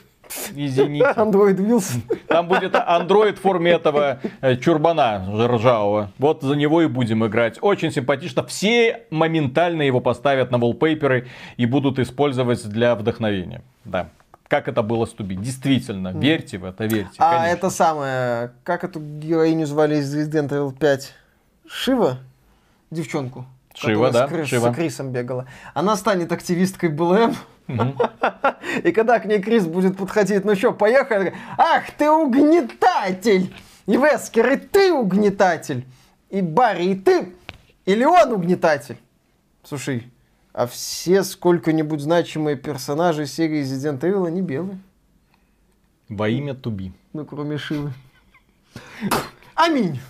Извините. 0.54 1.06
Андроид 1.16 1.58
Вилсон. 1.58 2.02
Там 2.28 2.48
будет 2.48 2.74
андроид 2.74 3.38
в 3.38 3.40
форме 3.40 3.72
этого 3.72 4.20
э, 4.40 4.56
чурбана 4.56 5.24
ржавого. 5.48 6.10
Вот 6.18 6.42
за 6.42 6.54
него 6.54 6.82
и 6.82 6.86
будем 6.86 7.26
играть. 7.26 7.58
Очень 7.60 7.90
симпатично. 7.90 8.44
Все 8.44 9.02
моментально 9.10 9.82
его 9.82 10.00
поставят 10.00 10.50
на 10.50 10.58
волпейперы 10.58 11.28
и 11.56 11.66
будут 11.66 11.98
использовать 11.98 12.66
для 12.68 12.94
вдохновения. 12.94 13.62
Да. 13.84 14.08
Как 14.48 14.68
это 14.68 14.82
было 14.82 15.06
с 15.06 15.10
Туби. 15.10 15.34
Действительно, 15.34 16.08
верьте 16.08 16.58
в 16.58 16.64
это, 16.64 16.84
верьте. 16.84 17.14
А 17.18 17.38
конечно. 17.38 17.56
это 17.56 17.70
самое, 17.70 18.52
как 18.64 18.84
эту 18.84 19.00
героиню 19.00 19.66
звали 19.66 19.96
из 19.96 20.14
Resident 20.14 20.50
Evil 20.50 20.76
5? 20.78 21.14
Шива? 21.66 22.18
Девчонку. 22.90 23.46
Шива, 23.74 24.10
да, 24.10 24.26
с, 24.26 24.30
Крис- 24.30 24.48
Шива. 24.48 24.72
с 24.72 24.74
Крисом 24.74 25.10
бегала. 25.12 25.46
Она 25.74 25.96
станет 25.96 26.32
активисткой 26.32 26.90
БЛМ. 26.90 27.34
И 28.84 28.92
когда 28.92 29.18
к 29.18 29.24
ней 29.24 29.40
Крис 29.40 29.66
будет 29.66 29.96
подходить, 29.96 30.44
ну 30.44 30.54
что, 30.54 30.72
поехали? 30.72 31.34
Ах, 31.56 31.90
ты 31.96 32.10
угнетатель! 32.10 33.54
И 33.86 33.96
Вескер, 33.96 34.52
и 34.52 34.56
ты 34.56 34.92
угнетатель! 34.92 35.86
И 36.30 36.40
Барри, 36.42 36.84
и 36.86 36.94
ты! 36.94 37.32
Или 37.84 38.04
он 38.04 38.32
угнетатель? 38.32 38.96
Слушай, 39.64 40.10
а 40.52 40.66
все 40.66 41.22
сколько-нибудь 41.24 42.00
значимые 42.00 42.56
персонажи 42.56 43.26
серии 43.26 43.62
Resident 43.62 44.00
Evil, 44.00 44.26
они 44.26 44.42
белые. 44.42 44.78
Во 46.08 46.28
имя 46.28 46.54
Туби. 46.54 46.92
Ну, 47.12 47.24
кроме 47.24 47.58
Шивы. 47.58 47.92
Аминь. 49.54 50.00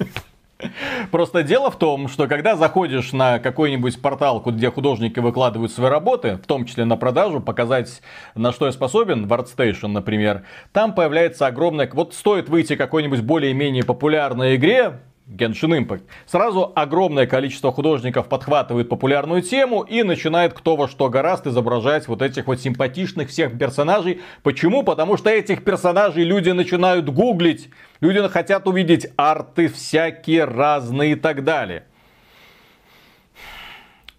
Просто 1.11 1.43
дело 1.43 1.71
в 1.71 1.79
том, 1.79 2.09
что 2.09 2.27
когда 2.27 2.57
заходишь 2.57 3.13
на 3.13 3.39
какой-нибудь 3.39 4.01
портал, 4.01 4.41
где 4.41 4.71
художники 4.71 5.19
выкладывают 5.19 5.73
свои 5.73 5.91
работы, 5.91 6.37
в 6.37 6.47
том 6.47 6.65
числе 6.65 6.85
на 6.85 6.97
продажу, 6.97 7.41
показать, 7.41 8.03
на 8.35 8.53
что 8.53 8.67
я 8.67 8.73
способен, 8.73 9.27
в 9.27 9.33
ArtStation, 9.33 9.89
например, 9.89 10.45
там 10.73 10.95
появляется 10.95 11.47
огромное... 11.47 11.91
Вот 11.93 12.15
стоит 12.15 12.49
выйти 12.49 12.77
какой-нибудь 12.77 13.21
более-менее 13.23 13.85
популярной 13.85 14.57
игре, 14.57 15.01
Genshin 15.37 15.79
Impact. 15.79 16.03
Сразу 16.27 16.73
огромное 16.75 17.27
количество 17.27 17.73
художников 17.73 18.29
подхватывает 18.29 18.89
популярную 18.89 19.43
тему 19.43 19.83
и 19.83 20.03
начинает 20.03 20.53
кто 20.53 20.77
во 20.77 20.89
что 20.89 21.09
гораст 21.09 21.47
изображать 21.47 22.09
вот 22.09 22.23
этих 22.23 22.47
вот 22.47 22.61
симпатичных 22.61 23.29
всех 23.29 23.59
персонажей. 23.59 24.21
Почему? 24.43 24.83
Потому 24.83 25.17
что 25.17 25.31
этих 25.31 25.65
персонажей 25.65 26.25
люди 26.25 26.51
начинают 26.51 27.09
гуглить. 27.09 27.71
Люди 28.01 28.27
хотят 28.29 28.67
увидеть 28.67 29.07
арты 29.17 29.69
всякие 29.69 30.45
разные 30.45 31.13
и 31.13 31.17
так 31.17 31.45
далее. 31.45 31.85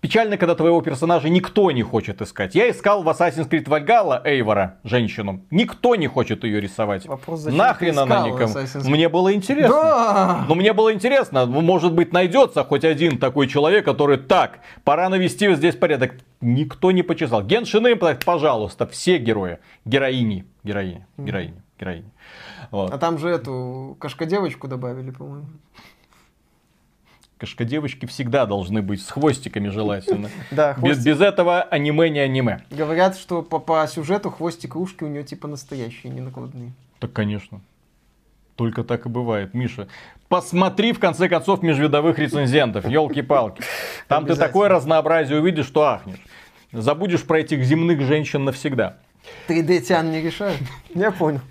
Печально, 0.03 0.35
когда 0.35 0.53
твоего 0.53 0.81
персонажа 0.81 1.30
никто 1.30 1.71
не 1.71 1.81
хочет 1.81 2.21
искать. 2.21 2.55
Я 2.55 2.69
искал 2.69 3.03
в 3.03 3.07
Assassin's 3.07 3.47
Creed 3.49 3.63
Valhalla 3.63 4.21
Эйвора, 4.25 4.75
женщину. 4.84 5.45
Никто 5.49 5.95
не 5.95 6.07
хочет 6.07 6.43
ее 6.43 6.59
рисовать. 6.59 7.05
Вопрос, 7.05 7.45
Нахрен 7.45 7.97
она 7.97 8.27
никому. 8.27 8.53
Мне 8.84 9.07
было 9.07 9.34
интересно. 9.34 9.73
Да! 9.73 10.45
Ну, 10.49 10.55
мне 10.55 10.73
было 10.73 10.93
интересно, 10.93 11.45
ну, 11.45 11.61
может 11.61 11.93
быть, 11.93 12.11
найдется 12.11 12.65
хоть 12.65 12.84
один 12.84 13.17
такой 13.17 13.47
человек, 13.47 13.85
который 13.85 14.17
так, 14.17 14.59
пора 14.84 15.07
навести 15.07 15.55
здесь 15.55 15.77
порядок. 15.77 16.15
Никто 16.41 16.91
не 16.91 17.01
почесал. 17.01 17.41
Геншин 17.41 17.88
Импакт, 17.88 18.25
пожалуйста, 18.25 18.85
все 18.85 19.17
герои. 19.19 19.59
Героини. 19.85 20.43
Героини. 20.65 21.05
Героини. 21.17 21.63
Героини. 21.80 22.11
Вот. 22.71 22.93
А 22.93 22.97
там 22.97 23.17
же 23.19 23.30
эту 23.30 23.95
кошка-девочку 24.01 24.67
добавили, 24.67 25.11
по-моему. 25.11 25.45
Кошка-девочки 27.44 28.06
всегда 28.06 28.45
должны 28.45 28.82
быть 28.82 29.02
с 29.02 29.11
хвостиками 29.11 29.68
желательно. 29.68 30.30
Да, 30.52 30.78
Без, 30.82 31.03
без 31.03 31.20
этого 31.20 31.61
аниме 31.61 32.10
не 32.10 32.20
аниме. 32.20 32.61
Говорят, 32.70 33.18
что 33.18 33.41
по, 33.41 33.60
по 33.60 33.86
сюжету 33.86 34.30
хвостик 34.30 34.76
и 34.76 34.78
ушки 34.78 35.03
у 35.03 35.10
нее 35.10 35.26
типа 35.26 35.49
настоящие, 35.49 36.14
не 36.14 36.22
накладные. 36.22 36.72
Так, 36.99 37.11
конечно. 37.11 37.60
Только 38.56 38.86
так 38.86 39.06
и 39.07 39.10
бывает, 39.10 39.53
Миша. 39.53 39.90
Посмотри, 40.30 40.94
в 40.94 40.99
конце 40.99 41.28
концов, 41.28 41.61
межвидовых 41.64 42.18
рецензентов, 42.18 42.88
елки-палки. 42.88 43.61
Там 44.07 44.26
ты 44.26 44.38
такое 44.38 44.70
разнообразие 44.70 45.41
увидишь, 45.41 45.65
что 45.65 45.82
ахнешь. 45.82 46.24
Забудешь 46.72 47.24
про 47.24 47.41
этих 47.41 47.61
земных 47.65 47.99
женщин 48.03 48.45
навсегда. 48.45 48.99
3D 49.47 49.81
тян 49.81 50.11
не 50.11 50.21
решают. 50.21 50.59
Я 50.95 51.11
понял. 51.11 51.41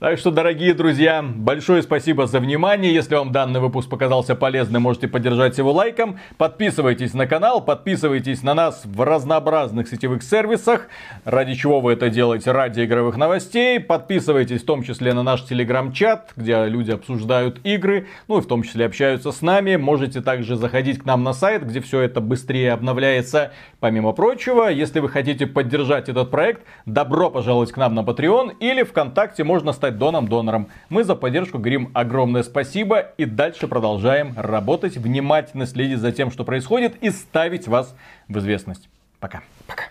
Так 0.00 0.18
что, 0.18 0.30
дорогие 0.30 0.74
друзья, 0.74 1.22
большое 1.22 1.82
спасибо 1.82 2.26
за 2.26 2.40
внимание. 2.40 2.92
Если 2.92 3.14
вам 3.14 3.32
данный 3.32 3.60
выпуск 3.60 3.88
показался 3.88 4.34
полезным, 4.34 4.82
можете 4.82 5.08
поддержать 5.08 5.56
его 5.56 5.72
лайком. 5.72 6.18
Подписывайтесь 6.36 7.14
на 7.14 7.26
канал, 7.26 7.64
подписывайтесь 7.64 8.42
на 8.42 8.54
нас 8.54 8.82
в 8.84 9.02
разнообразных 9.02 9.88
сетевых 9.88 10.22
сервисах. 10.22 10.88
Ради 11.24 11.54
чего 11.54 11.80
вы 11.80 11.94
это 11.94 12.10
делаете? 12.10 12.52
Ради 12.52 12.84
игровых 12.84 13.16
новостей. 13.16 13.80
Подписывайтесь 13.80 14.62
в 14.62 14.66
том 14.66 14.82
числе 14.82 15.14
на 15.14 15.22
наш 15.22 15.42
телеграм-чат, 15.44 16.32
где 16.36 16.66
люди 16.66 16.90
обсуждают 16.90 17.60
игры, 17.64 18.06
ну 18.28 18.38
и 18.38 18.40
в 18.42 18.46
том 18.46 18.62
числе 18.62 18.86
общаются 18.86 19.32
с 19.32 19.40
нами. 19.42 19.76
Можете 19.76 20.20
также 20.20 20.56
заходить 20.56 21.02
к 21.02 21.04
нам 21.04 21.24
на 21.24 21.32
сайт, 21.32 21.66
где 21.66 21.80
все 21.80 22.00
это 22.00 22.20
быстрее 22.20 22.72
обновляется. 22.72 23.52
Помимо 23.80 24.12
прочего, 24.12 24.68
если 24.68 25.00
вы 25.00 25.08
хотите 25.08 25.46
поддержать 25.46 26.08
этот 26.08 26.30
проект, 26.30 26.62
добро 26.86 27.30
пожаловать 27.30 27.72
к 27.72 27.76
нам 27.76 27.94
на 27.94 28.00
Patreon 28.00 28.56
или 28.60 28.82
ВКонтакте 28.84 29.44
можно 29.44 29.72
стать 29.72 29.98
доном-донором. 29.98 30.68
Мы 30.88 31.04
за 31.04 31.16
поддержку 31.16 31.58
говорим 31.58 31.90
огромное 31.92 32.42
спасибо 32.44 33.00
и 33.18 33.24
дальше 33.24 33.66
продолжаем 33.68 34.32
работать, 34.36 34.96
внимательно 34.96 35.66
следить 35.66 35.98
за 35.98 36.12
тем, 36.12 36.30
что 36.30 36.44
происходит 36.44 36.96
и 37.02 37.10
ставить 37.10 37.68
вас 37.68 37.94
в 38.28 38.38
известность. 38.38 38.88
Пока. 39.20 39.42
Пока. 39.66 39.84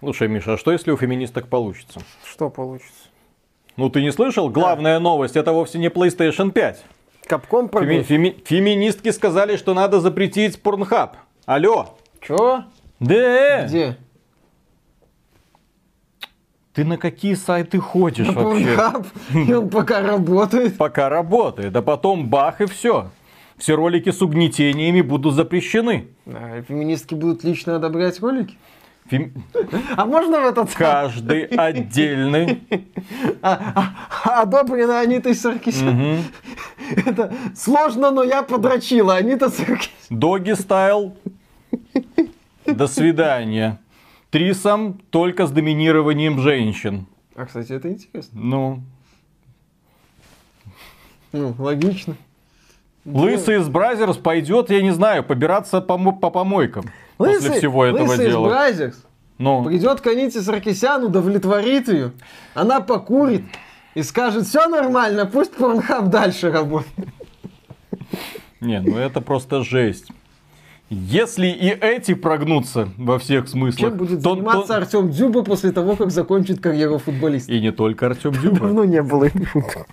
Слушай, 0.00 0.26
Миша, 0.28 0.54
а 0.54 0.58
что 0.58 0.72
если 0.72 0.90
у 0.90 0.96
феминисток 0.96 1.46
получится? 1.48 2.00
Что 2.28 2.50
получится? 2.50 2.90
Ну 3.76 3.88
ты 3.88 4.02
не 4.02 4.10
слышал? 4.10 4.50
Главная 4.50 4.98
новость 4.98 5.36
это 5.36 5.52
вовсе 5.52 5.78
не 5.78 5.86
PlayStation 5.88 6.50
5. 6.50 6.84
Капком 7.26 7.68
Феми- 7.68 8.02
феми- 8.02 8.42
феминистки 8.44 9.10
сказали, 9.10 9.56
что 9.56 9.74
надо 9.74 10.00
запретить 10.00 10.60
Порнхаб. 10.60 11.16
Алло. 11.46 11.96
Чё? 12.20 12.64
Да. 12.98 13.64
Где? 13.66 13.96
Ты 16.74 16.84
на 16.84 16.96
какие 16.96 17.34
сайты 17.34 17.78
ходишь 17.78 18.28
На 18.28 18.32
вообще? 18.32 18.74
Pornhub. 18.74 19.06
И 19.48 19.52
он 19.52 19.68
пока 19.68 20.00
работает. 20.00 20.78
Пока 20.78 21.08
работает, 21.08 21.76
а 21.76 21.82
потом 21.82 22.28
бах 22.28 22.60
и 22.60 22.66
все. 22.66 23.10
Все 23.58 23.76
ролики 23.76 24.10
с 24.10 24.22
угнетениями 24.22 25.02
будут 25.02 25.34
запрещены. 25.34 26.08
А, 26.26 26.62
феминистки 26.66 27.14
будут 27.14 27.44
лично 27.44 27.76
одобрять 27.76 28.20
ролики? 28.20 28.56
Фем- 29.10 29.32
А 29.96 30.06
можно 30.06 30.40
в 30.40 30.44
этот... 30.46 30.74
Каждый 30.74 31.44
отдельный. 31.44 32.62
А, 33.42 33.92
а, 34.24 34.42
одобрено 34.42 35.00
Анитой 35.00 35.34
Саркисян. 35.34 36.18
Это 37.04 37.34
сложно, 37.56 38.10
но 38.12 38.22
я 38.22 38.42
подрочила. 38.42 39.16
Анита 39.16 39.50
Саркисян. 39.50 39.90
Доги 40.10 40.52
стайл. 40.52 41.16
До 42.66 42.86
свидания. 42.86 43.78
Трисом 44.32 44.94
только 45.10 45.46
с 45.46 45.50
доминированием 45.50 46.40
женщин. 46.40 47.06
А, 47.36 47.44
кстати, 47.44 47.72
это 47.72 47.90
интересно. 47.90 48.40
Ну, 48.42 48.82
Ну, 51.32 51.54
логично. 51.58 52.16
лысый 53.04 53.58
из 53.60 53.68
Brazzers 53.68 54.16
пойдет, 54.16 54.70
я 54.70 54.80
не 54.82 54.90
знаю, 54.90 55.22
побираться 55.22 55.82
по, 55.82 55.98
по 56.12 56.30
помойкам. 56.30 56.84
после 57.18 57.50
Лысый- 57.50 57.58
всего 57.58 57.84
этого 57.84 58.06
лысый 58.08 58.26
из 58.26 58.30
дела. 58.32 58.48
Brazzers 58.48 59.04
Ну, 59.36 59.64
придет 59.64 60.00
к 60.00 60.06
Аните 60.06 60.40
Саркисян, 60.40 61.04
удовлетворит 61.04 61.88
ее. 61.88 62.12
Она 62.54 62.80
покурит 62.80 63.44
и 63.94 64.02
скажет, 64.02 64.46
все 64.46 64.66
нормально, 64.66 65.26
пусть 65.26 65.52
Pornhub 65.54 66.08
дальше 66.08 66.50
работает. 66.50 67.06
не, 68.60 68.80
ну 68.80 68.96
это 68.96 69.20
просто 69.20 69.62
жесть. 69.62 70.06
Если 70.94 71.46
и 71.46 71.68
эти 71.70 72.12
прогнутся 72.12 72.86
во 72.98 73.18
всех 73.18 73.48
смыслах, 73.48 73.90
Чем 73.92 73.96
будет 73.96 74.22
то- 74.22 74.34
заниматься 74.34 74.68
то- 74.68 74.76
Артем 74.76 75.10
Дзюба 75.10 75.42
после 75.42 75.72
того, 75.72 75.96
как 75.96 76.10
закончит 76.10 76.60
карьеру 76.60 76.98
футболиста? 76.98 77.50
И 77.50 77.60
не 77.62 77.72
только 77.72 78.06
Артем 78.08 78.32
Дзюба. 78.42 78.58
Давно 78.60 78.84
не 78.84 79.00
было 79.02 79.24
этих 79.24 79.48
шуток. 79.52 79.86